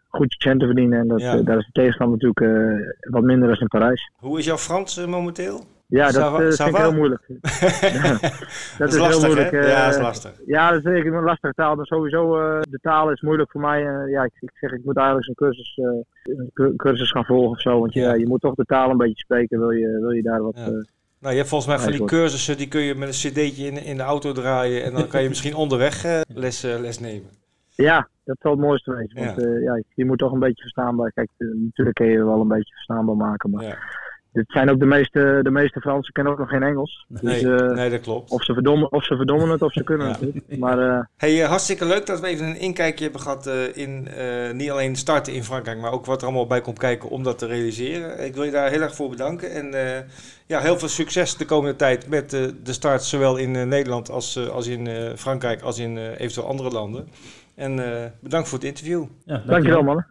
goed 0.07 0.33
je 0.33 0.41
centen 0.49 0.67
verdienen. 0.67 0.99
En 0.99 1.07
dat, 1.07 1.21
ja. 1.21 1.41
daar 1.41 1.57
is 1.57 1.65
de 1.65 1.71
tegenstand 1.71 2.11
natuurlijk 2.11 2.39
wat 2.99 3.23
minder 3.23 3.47
dan 3.47 3.57
in 3.59 3.67
Parijs. 3.67 4.11
Hoe 4.15 4.39
is 4.39 4.45
jouw 4.45 4.57
Frans 4.57 5.05
momenteel? 5.05 5.63
Ja, 5.87 6.11
dat 6.11 6.41
uh, 6.41 6.51
vind 6.51 6.69
ik 6.69 6.75
heel 6.75 6.93
moeilijk. 6.93 7.21
dat, 7.27 7.41
dat, 8.77 8.93
is, 8.93 8.97
lastig, 8.97 8.99
heel 8.99 9.19
moeilijk. 9.19 9.51
ja, 9.51 9.85
dat 9.85 9.95
is 9.95 10.01
lastig. 10.01 10.41
Ja, 10.45 10.71
dat 10.71 10.85
is 10.85 11.05
een 11.05 11.23
lastige 11.23 11.53
taal. 11.53 11.75
Maar 11.75 11.85
sowieso, 11.85 12.31
de 12.61 12.79
taal 12.81 13.11
is 13.11 13.21
moeilijk 13.21 13.51
voor 13.51 13.61
mij. 13.61 13.81
ja, 14.09 14.23
ik, 14.23 14.31
ik, 14.39 14.51
zeg, 14.53 14.71
ik 14.71 14.83
moet 14.83 14.97
eigenlijk 14.97 15.27
een 15.27 15.35
cursus, 15.35 15.79
een 16.53 16.75
cursus 16.75 17.11
gaan 17.11 17.25
volgen 17.25 17.49
of 17.49 17.61
zo. 17.61 17.79
Want 17.79 17.93
ja. 17.93 18.13
je, 18.13 18.19
je 18.19 18.27
moet 18.27 18.41
toch 18.41 18.55
de 18.55 18.65
taal 18.65 18.89
een 18.89 18.97
beetje 18.97 19.23
spreken, 19.23 19.59
wil 19.59 19.71
je, 19.71 19.99
wil 19.99 20.11
je 20.11 20.21
daar 20.21 20.41
wat... 20.41 20.55
Ja. 20.55 20.83
Nou, 21.19 21.33
je 21.33 21.37
hebt 21.37 21.49
volgens 21.49 21.69
mij 21.69 21.79
van 21.79 21.91
die 21.91 22.05
cursussen, 22.05 22.57
die 22.57 22.67
kun 22.67 22.81
je 22.81 22.95
met 22.95 23.07
een 23.07 23.31
cd'tje 23.31 23.65
in, 23.65 23.83
in 23.83 23.97
de 23.97 24.03
auto 24.03 24.31
draaien. 24.31 24.83
En 24.83 24.93
dan 24.93 25.07
kan 25.07 25.21
je 25.21 25.29
misschien 25.29 25.55
onderweg 25.55 26.23
les, 26.27 26.61
les 26.61 26.99
nemen. 26.99 27.29
Ja, 27.75 28.09
dat 28.23 28.35
zal 28.39 28.51
het 28.51 28.59
mooiste 28.59 28.95
wezen. 28.95 29.25
Want 29.25 29.41
ja. 29.41 29.47
Uh, 29.47 29.63
ja, 29.63 29.81
je 29.95 30.05
moet 30.05 30.17
toch 30.17 30.31
een 30.31 30.39
beetje 30.39 30.61
verstaanbaar. 30.61 31.11
Kijk, 31.11 31.29
uh, 31.37 31.49
natuurlijk 31.55 31.95
kun 31.95 32.07
je 32.07 32.25
wel 32.25 32.41
een 32.41 32.47
beetje 32.47 32.73
verstaanbaar 32.73 33.15
maken. 33.15 33.49
Maar 33.49 33.63
ja. 33.63 33.77
Dit 34.35 34.45
zijn 34.47 34.69
ook 34.69 34.79
de 34.79 34.85
meeste, 34.85 35.39
de 35.41 35.51
meeste 35.51 35.79
Fransen 35.79 36.13
kennen 36.13 36.33
ook 36.33 36.39
nog 36.39 36.49
geen 36.49 36.63
Engels. 36.63 37.05
Nee, 37.07 37.43
dus, 37.43 37.61
eh, 37.61 37.67
nee 37.67 37.89
dat 37.89 38.01
klopt. 38.01 38.31
of, 38.31 38.43
ze 38.43 38.53
verdommen, 38.53 38.91
of 38.91 39.03
ze 39.05 39.15
verdommen 39.15 39.49
het 39.49 39.61
of 39.61 39.73
ze 39.73 39.83
kunnen 39.83 40.07
het 40.11 40.33
niet. 40.33 40.59
Maar 40.59 40.79
eh, 40.79 40.99
Hey, 41.17 41.41
eh, 41.41 41.47
hartstikke 41.49 41.85
leuk 41.85 42.05
dat 42.05 42.19
we 42.19 42.27
even 42.27 42.45
een 42.45 42.59
inkijkje 42.59 43.03
hebben 43.03 43.21
gehad 43.21 43.47
eh, 43.47 43.77
in 43.77 44.07
eh, 44.07 44.51
niet 44.53 44.71
alleen 44.71 44.95
starten 44.95 45.33
in 45.33 45.43
Frankrijk, 45.43 45.79
maar 45.79 45.91
ook 45.91 46.05
wat 46.05 46.21
er 46.21 46.27
allemaal 46.27 46.47
bij 46.47 46.61
komt 46.61 46.79
kijken 46.79 47.09
om 47.09 47.23
dat 47.23 47.37
te 47.37 47.45
realiseren. 47.47 48.25
Ik 48.25 48.33
wil 48.33 48.43
je 48.43 48.51
daar 48.51 48.69
heel 48.69 48.81
erg 48.81 48.95
voor 48.95 49.09
bedanken. 49.09 49.51
En 49.51 49.73
eh, 49.73 50.01
ja, 50.45 50.59
heel 50.59 50.79
veel 50.79 50.87
succes 50.87 51.37
de 51.37 51.45
komende 51.45 51.75
tijd 51.75 52.07
met 52.09 52.33
eh, 52.33 52.41
de 52.63 52.73
start, 52.73 53.03
zowel 53.03 53.37
in 53.37 53.55
eh, 53.55 53.63
Nederland 53.63 54.09
als, 54.09 54.35
eh, 54.35 54.47
als 54.47 54.67
in 54.67 54.87
eh, 54.87 55.09
Frankrijk, 55.15 55.61
als 55.61 55.79
in 55.79 55.97
eh, 55.97 56.19
eventueel 56.19 56.47
andere 56.47 56.69
landen. 56.69 57.07
En 57.55 57.79
eh, 57.93 58.05
bedankt 58.19 58.47
voor 58.49 58.57
het 58.57 58.67
interview. 58.67 59.03
Ja, 59.25 59.43
dankjewel 59.45 59.83
mannen. 59.83 60.07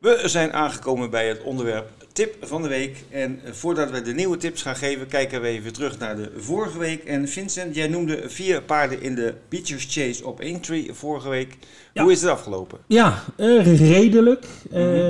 We 0.00 0.20
zijn 0.24 0.52
aangekomen 0.52 1.10
bij 1.10 1.28
het 1.28 1.42
onderwerp 1.42 1.88
tip 2.12 2.36
van 2.40 2.62
de 2.62 2.68
week. 2.68 3.04
En 3.10 3.40
eh, 3.44 3.52
voordat 3.52 3.90
we 3.90 4.02
de 4.02 4.12
nieuwe 4.12 4.36
tips 4.36 4.62
gaan 4.62 4.76
geven, 4.76 5.06
kijken 5.06 5.40
we 5.40 5.46
even 5.48 5.72
terug 5.72 5.98
naar 5.98 6.16
de 6.16 6.32
vorige 6.36 6.78
week. 6.78 7.04
En 7.04 7.28
Vincent, 7.28 7.74
jij 7.74 7.88
noemde 7.88 8.22
vier 8.26 8.62
paarden 8.62 9.02
in 9.02 9.14
de 9.14 9.34
Beachers 9.48 9.86
Chase 9.90 10.26
op 10.26 10.40
Aintree 10.40 10.90
vorige 10.92 11.28
week. 11.28 11.56
Ja. 11.94 12.02
Hoe 12.02 12.12
is 12.12 12.20
het 12.20 12.30
afgelopen? 12.30 12.78
Ja, 12.86 13.22
eh, 13.36 13.78
redelijk. 13.90 14.46
Eh, 14.72 15.06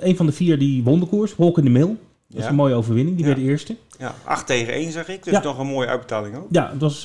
een 0.00 0.16
van 0.16 0.26
de 0.26 0.32
vier 0.32 0.58
die 0.58 0.82
won 0.84 1.00
de 1.00 1.06
koers, 1.06 1.36
Walk 1.36 1.58
in 1.58 1.64
the 1.64 1.70
Mill. 1.70 1.96
Dat 2.28 2.40
is 2.42 2.46
een 2.46 2.54
mooie 2.54 2.74
overwinning, 2.74 3.16
die 3.16 3.26
Ja. 3.26 3.34
werd 3.34 3.46
eerste. 3.46 3.76
Ja, 3.98 4.14
8 4.24 4.46
tegen 4.46 4.74
1 4.74 4.92
zag 4.92 5.08
ik, 5.08 5.24
dus 5.24 5.32
Ja. 5.32 5.42
nog 5.42 5.58
een 5.58 5.66
mooie 5.66 5.88
uitbetaling 5.88 6.36
ook. 6.36 6.46
Ja, 6.50 6.70
het 6.72 6.80
was, 6.80 7.04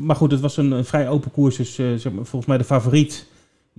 maar 0.00 0.16
goed, 0.16 0.30
het 0.30 0.40
was 0.40 0.56
een, 0.56 0.70
een 0.70 0.84
vrij 0.84 1.08
open 1.08 1.30
koers. 1.30 1.56
Dus 1.56 1.74
zeg 1.74 2.12
maar, 2.12 2.24
volgens 2.24 2.46
mij 2.46 2.58
de 2.58 2.64
favoriet, 2.64 3.26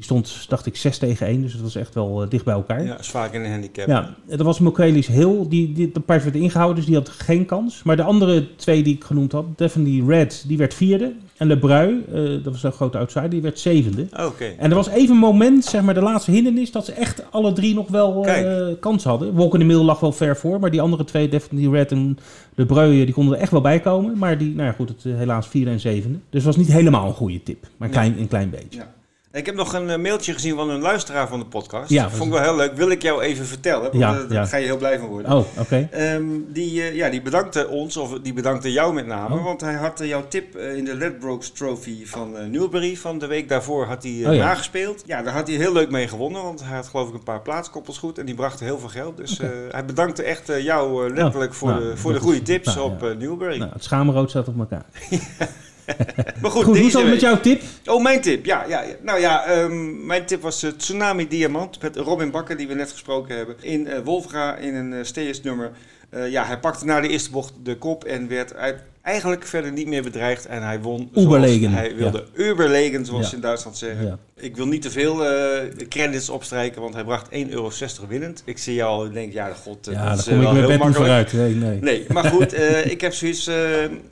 die 0.02 0.10
stond, 0.10 0.50
dacht 0.50 0.66
ik, 0.66 0.76
6 0.76 0.98
tegen 0.98 1.28
1. 1.28 1.42
Dus 1.42 1.54
het 1.54 1.62
was 1.62 1.76
echt 1.76 1.94
wel 1.94 2.24
eh, 2.24 2.30
dicht 2.30 2.46
bij 2.46 2.54
elkaar. 2.54 2.84
Ja, 2.84 2.98
vaak 3.02 3.34
in 3.34 3.44
een 3.44 3.52
handicap. 3.52 3.88
Ja, 3.88 4.16
dat 4.26 4.42
was 4.42 4.60
Mokelis 4.60 5.08
Hill. 5.08 5.46
Die, 5.50 5.74
die, 5.74 5.92
de 5.92 6.00
paard 6.00 6.24
werd 6.24 6.36
ingehouden, 6.36 6.76
dus 6.76 6.86
die 6.86 6.96
had 6.96 7.10
geen 7.10 7.46
kans. 7.46 7.84
Maar 7.84 7.96
de 7.96 8.04
andere 8.04 8.56
twee 8.56 8.84
die 8.84 8.96
ik 8.96 9.04
genoemd 9.04 9.32
had, 9.32 9.46
Definitely 9.56 10.08
Red, 10.08 10.44
die 10.48 10.58
werd 10.58 10.74
vierde. 10.74 11.14
En 11.38 11.48
Le 11.48 11.58
Brui, 11.58 12.04
eh, 12.14 12.44
dat 12.44 12.54
was 12.54 12.64
een 12.64 12.72
grote 12.72 12.98
outsider, 12.98 13.30
die 13.30 13.42
werd 13.42 13.60
zevende. 13.60 14.08
Oké. 14.26 14.46
En 14.58 14.70
er 14.70 14.76
was 14.76 14.88
even 14.88 15.16
een 15.16 15.22
moment, 15.22 15.66
zeg 15.66 15.82
maar 15.82 15.94
de 15.94 16.02
laatste 16.02 16.32
hindernis, 16.32 16.72
dat 16.72 16.86
ze 16.86 16.92
echt 16.92 17.24
alle 17.32 17.54
drie 17.54 17.74
nog 17.74 17.88
wel 17.88 18.26
eh, 18.26 18.68
kans 18.80 19.04
hadden. 19.04 19.34
Walk 19.34 19.54
in 19.54 19.60
the 19.60 19.66
Mill 19.66 19.84
lag 19.84 20.00
wel 20.00 20.12
ver 20.12 20.38
voor, 20.38 20.60
maar 20.60 20.72
die 20.72 20.82
andere 20.82 21.04
twee, 21.04 21.30
Definitely 21.30 21.72
Red 21.72 21.92
en 21.92 22.18
Le 22.56 22.66
Brui, 22.66 23.06
die 23.06 23.14
konden 23.14 23.36
er 23.36 23.42
echt 23.42 23.52
wel 23.52 23.62
bij 23.62 23.80
komen. 23.80 24.18
Maar 24.18 24.38
die, 24.38 24.56
nou 24.56 24.68
ja 24.68 24.74
goed, 24.74 24.90
het, 24.90 25.06
eh, 25.06 25.16
helaas 25.16 25.48
vierde 25.48 25.72
en 25.72 25.80
zevende. 25.80 26.18
Dus 26.30 26.44
het 26.44 26.56
was 26.56 26.66
niet 26.66 26.76
helemaal 26.76 27.08
een 27.08 27.14
goede 27.14 27.44
tip, 27.44 27.68
maar 27.78 27.88
een 27.88 27.94
klein, 27.94 28.20
een 28.20 28.28
klein 28.28 28.50
beetje. 28.50 28.80
Ja. 28.80 29.00
Ik 29.34 29.46
heb 29.46 29.56
nog 29.56 29.74
een 29.74 29.90
eh, 29.90 29.98
mailtje 29.98 30.34
gezien 30.34 30.56
van 30.56 30.70
een 30.70 30.80
luisteraar 30.82 31.28
van 31.28 31.40
de 31.40 31.46
podcast. 31.46 31.90
Ja. 31.90 32.04
Dat 32.04 32.12
vond 32.12 32.24
ik 32.34 32.40
wel 32.40 32.44
heel 32.44 32.56
leuk. 32.56 32.74
Wil 32.74 32.90
ik 32.90 33.02
jou 33.02 33.22
even 33.22 33.46
vertellen? 33.46 33.82
Want, 33.82 33.94
Ja, 33.94 34.14
eh, 34.14 34.20
daar 34.20 34.32
ja. 34.34 34.46
ga 34.46 34.58
je 34.58 34.66
heel 34.66 34.78
blij 34.78 35.00
van 35.00 35.08
worden. 35.08 35.32
Oh, 35.32 35.46
oké. 35.60 35.88
Ehm, 35.92 36.24
die, 36.48 36.82
eh, 36.82 36.96
ja, 36.96 37.10
die 37.10 37.22
bedankte 37.22 37.68
ons, 37.68 37.98
of 37.98 38.20
die 38.20 38.34
bedankte 38.34 38.72
jou 38.72 38.94
met 38.94 39.06
name, 39.08 39.36
Oh. 39.36 39.44
want 39.44 39.62
hij 39.62 39.74
had 39.74 40.02
jouw 40.04 40.28
tip 40.28 40.58
in 40.58 40.86
de 40.86 40.96
Ledbrokes 40.96 41.52
Trophy 41.52 42.06
van 42.06 42.52
Newbury 42.52 42.96
van 42.98 43.20
de 43.20 43.28
week 43.28 43.50
daarvoor 43.50 43.86
had 43.86 44.04
hij 44.04 44.12
Oh 44.12 44.34
ja. 44.36 44.44
nagespeeld. 44.44 45.04
Ja, 45.06 45.22
daar 45.22 45.34
had 45.34 45.48
hij 45.48 45.58
heel 45.58 45.74
leuk 45.74 45.92
mee 45.92 46.08
gewonnen, 46.08 46.44
want 46.44 46.64
hij 46.64 46.76
had 46.76 46.88
geloof 46.88 47.08
ik 47.08 47.14
een 47.14 47.24
paar 47.24 47.42
plaatskoppels 47.42 47.98
goed 47.98 48.18
en 48.18 48.26
die 48.26 48.36
brachten 48.36 48.66
heel 48.66 48.80
veel 48.80 48.90
geld. 48.90 49.18
Dus 49.18 49.40
hij 49.72 49.86
bedankte 49.86 50.24
echt 50.24 50.48
jou 50.62 51.14
letterlijk 51.14 51.54
voor, 51.54 51.70
nou, 51.70 51.82
de, 51.84 51.98
voor 51.98 52.14
de 52.14 52.20
goede 52.20 52.42
tips 52.42 52.76
nou, 52.76 52.92
op 52.92 53.02
Newbury. 53.20 53.58
Nou, 53.58 53.72
het 53.74 53.84
schaamrood 53.84 54.30
staat 54.30 54.48
op 54.48 54.60
elkaar. 54.60 54.86
maar 56.42 56.52
goed, 56.52 56.64
Goed, 56.64 56.64
hoe 56.64 56.74
deze 56.74 56.86
is 56.86 56.94
het 56.94 57.10
met 57.10 57.20
jouw 57.20 57.40
tip? 57.40 57.62
Oh, 57.86 58.04
mijn 58.04 58.22
tip. 58.22 58.46
Ja, 58.46 58.66
ja, 58.68 58.82
ja. 58.82 58.94
nou 59.02 59.20
ja, 59.20 59.46
ehm, 59.46 60.06
mijn 60.06 60.26
tip 60.26 60.42
was 60.42 60.64
eh, 60.64 60.72
Tsunami 60.72 61.28
Diamant 61.28 61.82
met 61.82 61.96
Robin 61.96 62.32
Bakker, 62.32 62.58
die 62.58 62.68
we 62.68 62.74
net 62.74 62.92
gesproken 62.92 63.36
hebben. 63.36 63.56
In 63.62 63.88
eh 63.88 64.00
Wolfga 64.04 64.56
in 64.56 64.76
een 64.76 64.92
uh. 64.92 65.66
Eh, 66.12 66.30
ja, 66.30 66.46
hij 66.46 66.60
pakte 66.60 66.86
na 66.86 67.00
de 67.00 67.08
eerste 67.08 67.32
bocht 67.32 67.54
de 67.64 67.78
kop 67.78 68.04
en 68.04 68.28
werd 68.28 68.56
uit, 68.56 68.84
eigenlijk 69.02 69.46
verder 69.46 69.72
niet 69.72 69.88
meer 69.88 70.04
bedreigd. 70.04 70.46
En 70.46 70.64
hij 70.64 70.80
won 70.82 71.10
Uberlegen, 71.16 71.72
hij 71.72 71.96
wilde. 71.96 72.26
Uberlegen, 72.34 73.06
zoals 73.06 73.24
Ja. 73.24 73.30
ze 73.30 73.36
in 73.36 73.42
Duitsland 73.42 73.78
zeggen. 73.78 74.06
Ja. 74.06 74.18
Ik 74.36 74.56
wil 74.56 74.66
niet 74.68 74.82
te 74.82 74.92
veel 74.92 75.26
eh, 75.26 75.68
credits 75.90 76.30
opstrijken, 76.30 76.82
want 76.82 76.94
hij 76.94 77.04
bracht 77.04 77.28
1,60 77.30 77.50
euro 77.50 77.72
winnend. 78.08 78.42
Ik 78.46 78.58
zie 78.58 78.74
jou 78.74 79.08
en 79.08 79.14
denk, 79.14 79.34
ja, 79.34 79.54
god, 79.64 79.88
eh, 79.88 79.94
Ja, 79.94 80.10
dat 80.10 80.18
is 80.20 80.24
kom 80.24 80.34
eh, 80.34 80.38
ik 80.40 80.44
wel 80.44 80.54
met 80.54 80.70
heel 80.70 80.78
makkelijk. 80.78 80.96
vooruit. 81.30 81.34
Nee, 81.34 81.54
nee. 81.56 81.80
Nee, 81.82 82.06
maar 82.08 82.24
goed, 82.24 82.54
ik 82.96 83.02
heb 83.02 83.14
zoiets. 83.14 83.48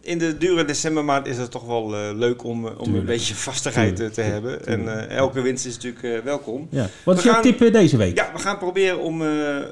in 0.02 0.18
de 0.18 0.38
dure 0.38 0.66
decembermaand 0.66 1.28
is 1.28 1.38
het 1.38 1.52
toch 1.52 1.66
wel 1.66 1.90
leuk 2.16 2.44
om, 2.44 2.66
om 2.66 2.96
een 2.96 3.06
beetje 3.06 3.36
vastigheid 3.36 3.96
te 3.96 4.10
Tuurlijk, 4.10 4.34
hebben. 4.34 4.66
En 4.66 5.10
elke 5.10 5.42
winst 5.42 5.66
is 5.66 5.78
natuurlijk 5.78 6.24
welkom. 6.24 6.68
Ja. 6.72 6.90
Wat 7.04 7.18
is 7.18 7.24
jouw 7.24 7.42
tip 7.42 7.72
deze 7.74 7.98
week? 7.98 8.18
Ja, 8.18 8.30
we 8.34 8.40
gaan 8.40 8.58
proberen 8.58 9.00
om, 9.00 9.24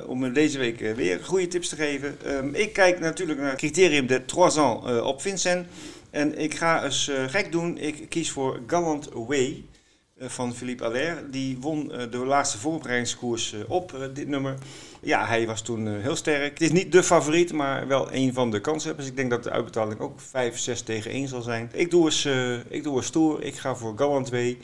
om 0.07 0.33
deze 0.33 0.57
week 0.57 0.93
weer 0.95 1.19
goede 1.23 1.47
tips 1.47 1.69
te 1.69 1.75
geven. 1.75 2.15
Ehm, 2.25 2.49
ik 2.53 2.73
kijk 2.73 2.99
natuurlijk 2.99 3.39
naar 3.39 3.49
het 3.49 3.57
criterium 3.57 4.07
de 4.07 4.25
Trois 4.25 4.57
ans 4.57 4.85
op 5.07 5.21
Vincent. 5.21 5.67
En 6.09 6.39
ik 6.39 6.55
ga 6.55 6.83
eens 6.83 7.07
eh, 7.07 7.23
gek 7.27 7.51
doen. 7.51 7.77
Ik 7.77 8.09
kies 8.09 8.31
voor 8.31 8.59
Gallant 8.67 9.09
Way 9.13 9.63
eh, 10.17 10.27
van 10.27 10.55
Philippe 10.55 10.83
Allaire. 10.83 11.29
Die 11.29 11.57
won 11.59 11.91
eh, 11.91 12.11
de 12.11 12.17
laatste 12.17 12.57
voorbereidingskoers 12.57 13.55
op 13.67 14.09
dit 14.13 14.27
nummer. 14.27 14.55
Ja, 15.01 15.25
hij 15.25 15.47
was 15.47 15.61
toen 15.61 15.87
heel 15.87 16.15
sterk. 16.15 16.51
Het 16.51 16.61
is 16.61 16.71
niet 16.71 16.91
de 16.91 17.03
favoriet, 17.03 17.53
maar 17.53 17.87
wel 17.87 18.13
een 18.13 18.33
van 18.33 18.51
de 18.51 18.61
kanshebbers. 18.61 19.07
Ik 19.07 19.15
denk 19.15 19.29
dat 19.29 19.43
de 19.43 19.51
uitbetaling 19.51 19.99
ook 19.99 20.19
5, 20.19 20.57
6 20.57 20.81
tegen 20.81 21.11
1 21.11 21.27
zal 21.27 21.41
zijn. 21.41 21.69
Ik 21.73 21.91
doe 21.91 22.05
eens, 22.05 22.25
ik 22.67 22.83
doe 22.83 22.95
eens 22.95 23.05
stoer. 23.05 23.43
Ik 23.43 23.55
ga 23.55 23.75
voor 23.75 23.93
Gallant 23.97 24.29
Way 24.29 24.57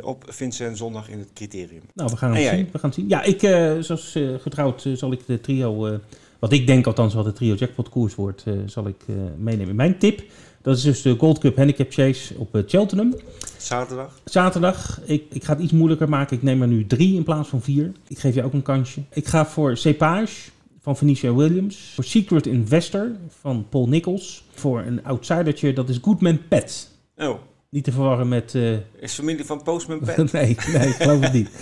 op 0.00 0.24
Vincent 0.28 0.76
zondag 0.76 1.08
in 1.08 1.18
het 1.18 1.28
criterium. 1.34 1.82
Nou, 1.92 2.10
we 2.10 2.16
gaan 2.16 2.34
het 2.34 2.48
zien. 2.48 2.68
We 2.72 2.78
gaan 2.78 2.90
het 2.90 2.98
zien. 2.98 3.08
Ja, 3.08 3.22
ik, 3.22 3.40
zoals 3.84 4.14
eh, 4.14 4.34
getrouwd, 4.38 4.86
zal 4.94 5.12
ik 5.12 5.26
de 5.26 5.40
trio, 5.40 5.98
wat 6.44 6.52
ik 6.52 6.66
denk 6.66 6.86
althans 6.86 7.14
wat 7.14 7.24
de 7.24 7.32
trio 7.32 7.54
jackpot 7.54 7.88
koers 7.88 8.14
wordt, 8.14 8.42
eh, 8.46 8.54
zal 8.66 8.86
ik 8.86 9.04
eh, 9.06 9.14
meenemen. 9.38 9.76
Mijn 9.76 9.98
tip, 9.98 10.22
dat 10.62 10.76
is 10.76 10.82
dus 10.82 11.02
de 11.02 11.16
Gold 11.18 11.38
Cup 11.38 11.56
Handicap 11.56 11.92
Chase 11.92 12.34
op 12.38 12.54
eh, 12.54 12.62
Cheltenham. 12.66 13.14
Zaterdag. 13.56 14.20
Zaterdag, 14.24 15.00
ik, 15.04 15.24
ik 15.30 15.44
ga 15.44 15.52
het 15.52 15.62
iets 15.62 15.72
moeilijker 15.72 16.08
maken. 16.08 16.36
Ik 16.36 16.42
neem 16.42 16.62
er 16.62 16.68
nu 16.68 16.86
drie 16.86 17.14
in 17.14 17.22
plaats 17.22 17.48
van 17.48 17.62
vier. 17.62 17.92
Ik 18.08 18.18
geef 18.18 18.34
je 18.34 18.42
ook 18.42 18.52
een 18.52 18.62
kansje. 18.62 19.02
Ik 19.12 19.26
ga 19.26 19.46
voor 19.46 19.76
Cepage 19.76 20.50
van 20.80 20.96
Venetia 20.96 21.34
Williams. 21.34 21.92
Voor 21.94 22.04
Secret 22.04 22.46
Investor 22.46 23.10
van 23.28 23.66
Paul 23.68 23.88
Nichols. 23.88 24.44
Voor 24.54 24.80
een 24.80 25.04
outsidertje, 25.04 25.72
dat 25.72 25.88
is 25.88 25.98
Goodman 26.02 26.38
Pet. 26.48 26.90
Oh, 27.16 27.38
Niet 27.74 27.84
te 27.84 27.92
verwarren 27.92 28.28
met... 28.28 28.54
eh, 28.54 28.72
is 29.00 29.12
familie 29.12 29.44
van 29.44 29.62
Postman 29.62 29.98
Pat. 30.16 30.16
nee, 30.32 30.56
nee, 30.72 30.88
ik 30.88 30.94
geloof 30.94 31.20
het 31.20 31.32
niet. 31.32 31.48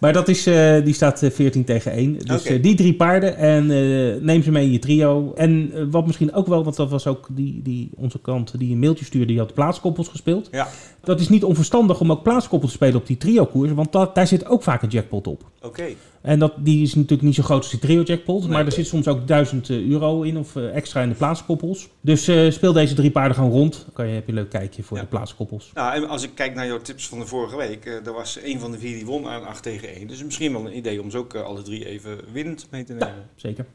Maar 0.00 0.12
dat 0.12 0.28
is, 0.28 0.46
eh, 0.46 0.84
die 0.84 0.94
staat 0.94 1.22
eh, 1.22 1.30
14 1.30 1.64
tegen 1.64 1.92
1. 1.92 2.18
Dus 2.18 2.44
eh, 2.44 2.62
die 2.62 2.74
drie 2.74 2.94
paarden 2.94 3.36
en 3.36 3.70
eh, 3.70 4.22
neem 4.22 4.42
ze 4.42 4.50
mee 4.50 4.64
in 4.64 4.72
je 4.72 4.78
trio. 4.78 5.32
En 5.34 5.70
eh, 5.74 5.82
wat 5.90 6.06
misschien 6.06 6.32
ook 6.34 6.46
wel, 6.46 6.64
want 6.64 6.76
dat 6.76 6.90
was 6.90 7.06
ook 7.06 7.28
die, 7.30 7.60
die 7.62 7.90
onze 7.94 8.18
kant 8.18 8.58
die 8.58 8.72
een 8.72 8.78
mailtje 8.78 9.04
stuurde, 9.04 9.26
die 9.26 9.38
had 9.38 9.54
plaatskoppels 9.54 10.08
gespeeld. 10.08 10.48
Ja, 10.50 10.68
Dat 11.06 11.20
is 11.20 11.28
niet 11.28 11.44
onverstandig 11.44 12.00
om 12.00 12.10
ook 12.12 12.22
plaatskoppels 12.22 12.70
te 12.70 12.76
spelen 12.76 12.96
op 13.00 13.06
die 13.06 13.16
trio-koers, 13.16 13.72
want 13.72 13.92
dat, 13.92 14.14
daar 14.14 14.26
zit 14.26 14.46
ook 14.46 14.62
vaak 14.62 14.82
een 14.82 14.88
jackpot 14.88 15.26
op. 15.26 15.42
oké. 15.62 15.84
En 16.20 16.38
dat, 16.38 16.52
die 16.58 16.82
is 16.82 16.94
natuurlijk 16.94 17.22
niet 17.22 17.34
zo 17.34 17.42
groot 17.42 17.58
als 17.62 17.70
die 17.70 17.80
trio-jackpot, 17.80 18.40
Nee. 18.42 18.50
maar 18.50 18.66
er 18.66 18.72
zit 18.72 18.86
soms 18.86 19.08
ook 19.08 19.26
1000 19.26 19.70
euro 19.70 20.22
in 20.22 20.38
of 20.38 20.56
eh, 20.56 20.74
extra 20.76 21.02
in 21.02 21.08
de 21.08 21.14
plaatskoppels. 21.14 21.88
Dus 22.00 22.28
eh, 22.28 22.50
speel 22.50 22.72
deze 22.72 22.94
drie 22.94 23.10
paarden 23.10 23.34
gewoon 23.36 23.50
rond. 23.50 23.72
Dan 23.84 23.92
kan 23.92 24.06
je, 24.08 24.14
heb 24.14 24.24
je 24.26 24.32
een 24.32 24.38
leuk 24.38 24.50
kijkje 24.50 24.82
voor 24.82 24.96
Ja. 24.96 25.02
de 25.02 25.08
plaatskoppels. 25.08 25.70
Nou, 25.74 25.94
en 25.94 26.08
als 26.08 26.22
ik 26.22 26.30
kijk 26.34 26.54
naar 26.54 26.66
jouw 26.66 26.80
tips 26.80 27.08
van 27.08 27.18
de 27.18 27.26
vorige 27.26 27.56
week, 27.56 27.84
eh 27.86 28.06
er 28.06 28.12
was 28.12 28.38
een 28.44 28.60
van 28.60 28.70
de 28.70 28.78
vier 28.78 28.94
die 28.94 29.06
won 29.06 29.26
aan 29.26 29.44
8 29.46 29.62
tegen 29.62 29.88
1. 29.94 30.06
Dus 30.06 30.24
misschien 30.24 30.52
wel 30.52 30.66
een 30.66 30.76
idee 30.76 31.02
om 31.02 31.10
ze 31.10 31.18
ook 31.18 31.34
eh, 31.34 31.42
alle 31.42 31.62
drie 31.62 31.86
even 31.86 32.18
winnend 32.32 32.66
mee 32.70 32.84
te 32.84 32.92
nemen. 32.92 33.28
Zeker. 33.36 33.66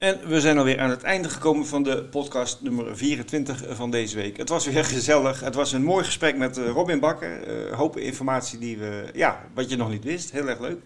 En 0.00 0.28
we 0.28 0.40
zijn 0.40 0.58
alweer 0.58 0.80
aan 0.80 0.90
het 0.90 1.02
einde 1.02 1.28
gekomen 1.28 1.66
van 1.66 1.82
de 1.82 2.04
podcast 2.04 2.60
nummer 2.62 2.96
24 2.96 3.64
van 3.68 3.90
deze 3.90 4.16
week. 4.16 4.36
Het 4.36 4.48
was 4.48 4.66
weer 4.66 4.84
gezellig. 4.94 5.40
Het 5.40 5.54
was 5.54 5.72
een 5.72 5.82
mooi 5.82 6.04
gesprek 6.04 6.36
met 6.36 6.58
eh, 6.58 6.68
Robin 6.68 7.00
Bakker. 7.00 7.42
Eh 7.42 7.76
hopen 7.76 8.02
informatie 8.02 8.58
die 8.58 8.78
we, 8.78 9.04
ja, 9.14 9.44
wat 9.54 9.70
je 9.70 9.76
nog 9.76 9.90
niet 9.90 10.04
wist. 10.04 10.30
Heel 10.30 10.48
erg 10.48 10.60
leuk. 10.60 10.78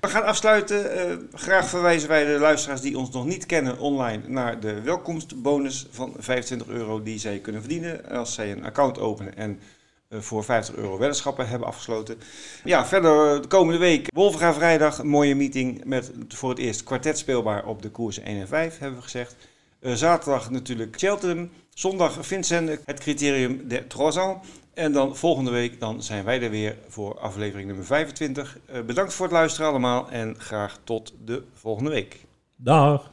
We 0.00 0.08
gaan 0.08 0.24
afsluiten. 0.24 0.92
Eh, 0.92 1.16
graag 1.32 1.68
verwijzen 1.68 2.08
wij 2.08 2.24
de 2.24 2.38
luisteraars 2.38 2.80
die 2.80 2.98
ons 2.98 3.10
nog 3.10 3.24
niet 3.24 3.46
kennen 3.46 3.78
online 3.78 4.22
naar 4.26 4.60
de 4.60 4.80
welkomstbonus 4.80 5.86
van 5.90 6.14
25 6.18 6.68
euro 6.68 7.02
die 7.02 7.18
zij 7.18 7.38
kunnen 7.38 7.60
verdienen 7.60 8.08
als 8.08 8.34
zij 8.34 8.52
een 8.52 8.64
account 8.64 8.98
openen 8.98 9.36
en 9.36 9.50
eh, 9.50 9.81
eh, 10.12 10.20
voor 10.20 10.44
50 10.44 10.74
euro 10.74 10.98
weddenschappen 10.98 11.48
hebben 11.48 11.68
afgesloten. 11.68 12.18
Ja, 12.64 12.86
verder 12.86 13.34
eh, 13.34 13.42
de 13.42 13.48
komende 13.48 13.78
week 13.78 14.06
Wolverga 14.14 14.54
vrijdag, 14.54 15.02
mooie 15.02 15.34
meeting 15.34 15.84
met 15.84 16.12
voor 16.28 16.50
het 16.50 16.58
eerst 16.58 16.84
kwartet 16.84 17.18
speelbaar 17.18 17.66
op 17.66 17.82
de 17.82 17.90
koers 17.90 18.18
1 18.18 18.40
en 18.40 18.48
5, 18.48 18.78
hebben 18.78 18.98
we 18.98 19.04
gezegd. 19.04 19.36
Eh, 19.80 19.92
zaterdag 19.92 20.50
natuurlijk 20.50 20.98
Cheltenham, 20.98 21.50
zondag 21.74 22.26
Vincent, 22.26 22.80
het 22.84 23.00
criterium 23.00 23.68
de 23.68 23.86
Troisans. 23.86 24.46
En 24.74 24.92
dan 24.92 25.16
volgende 25.16 25.50
week 25.50 25.80
dan 25.80 26.02
zijn 26.02 26.24
wij 26.24 26.42
er 26.42 26.50
weer 26.50 26.78
voor 26.88 27.18
aflevering 27.18 27.66
nummer 27.66 27.86
25. 27.86 28.58
Bedankt 28.86 29.14
voor 29.14 29.26
het 29.26 29.34
luisteren 29.34 29.68
allemaal 29.68 30.10
en 30.10 30.34
graag 30.38 30.78
tot 30.84 31.14
de 31.24 31.42
volgende 31.52 31.90
week. 31.90 32.24
Dag. 32.56 33.10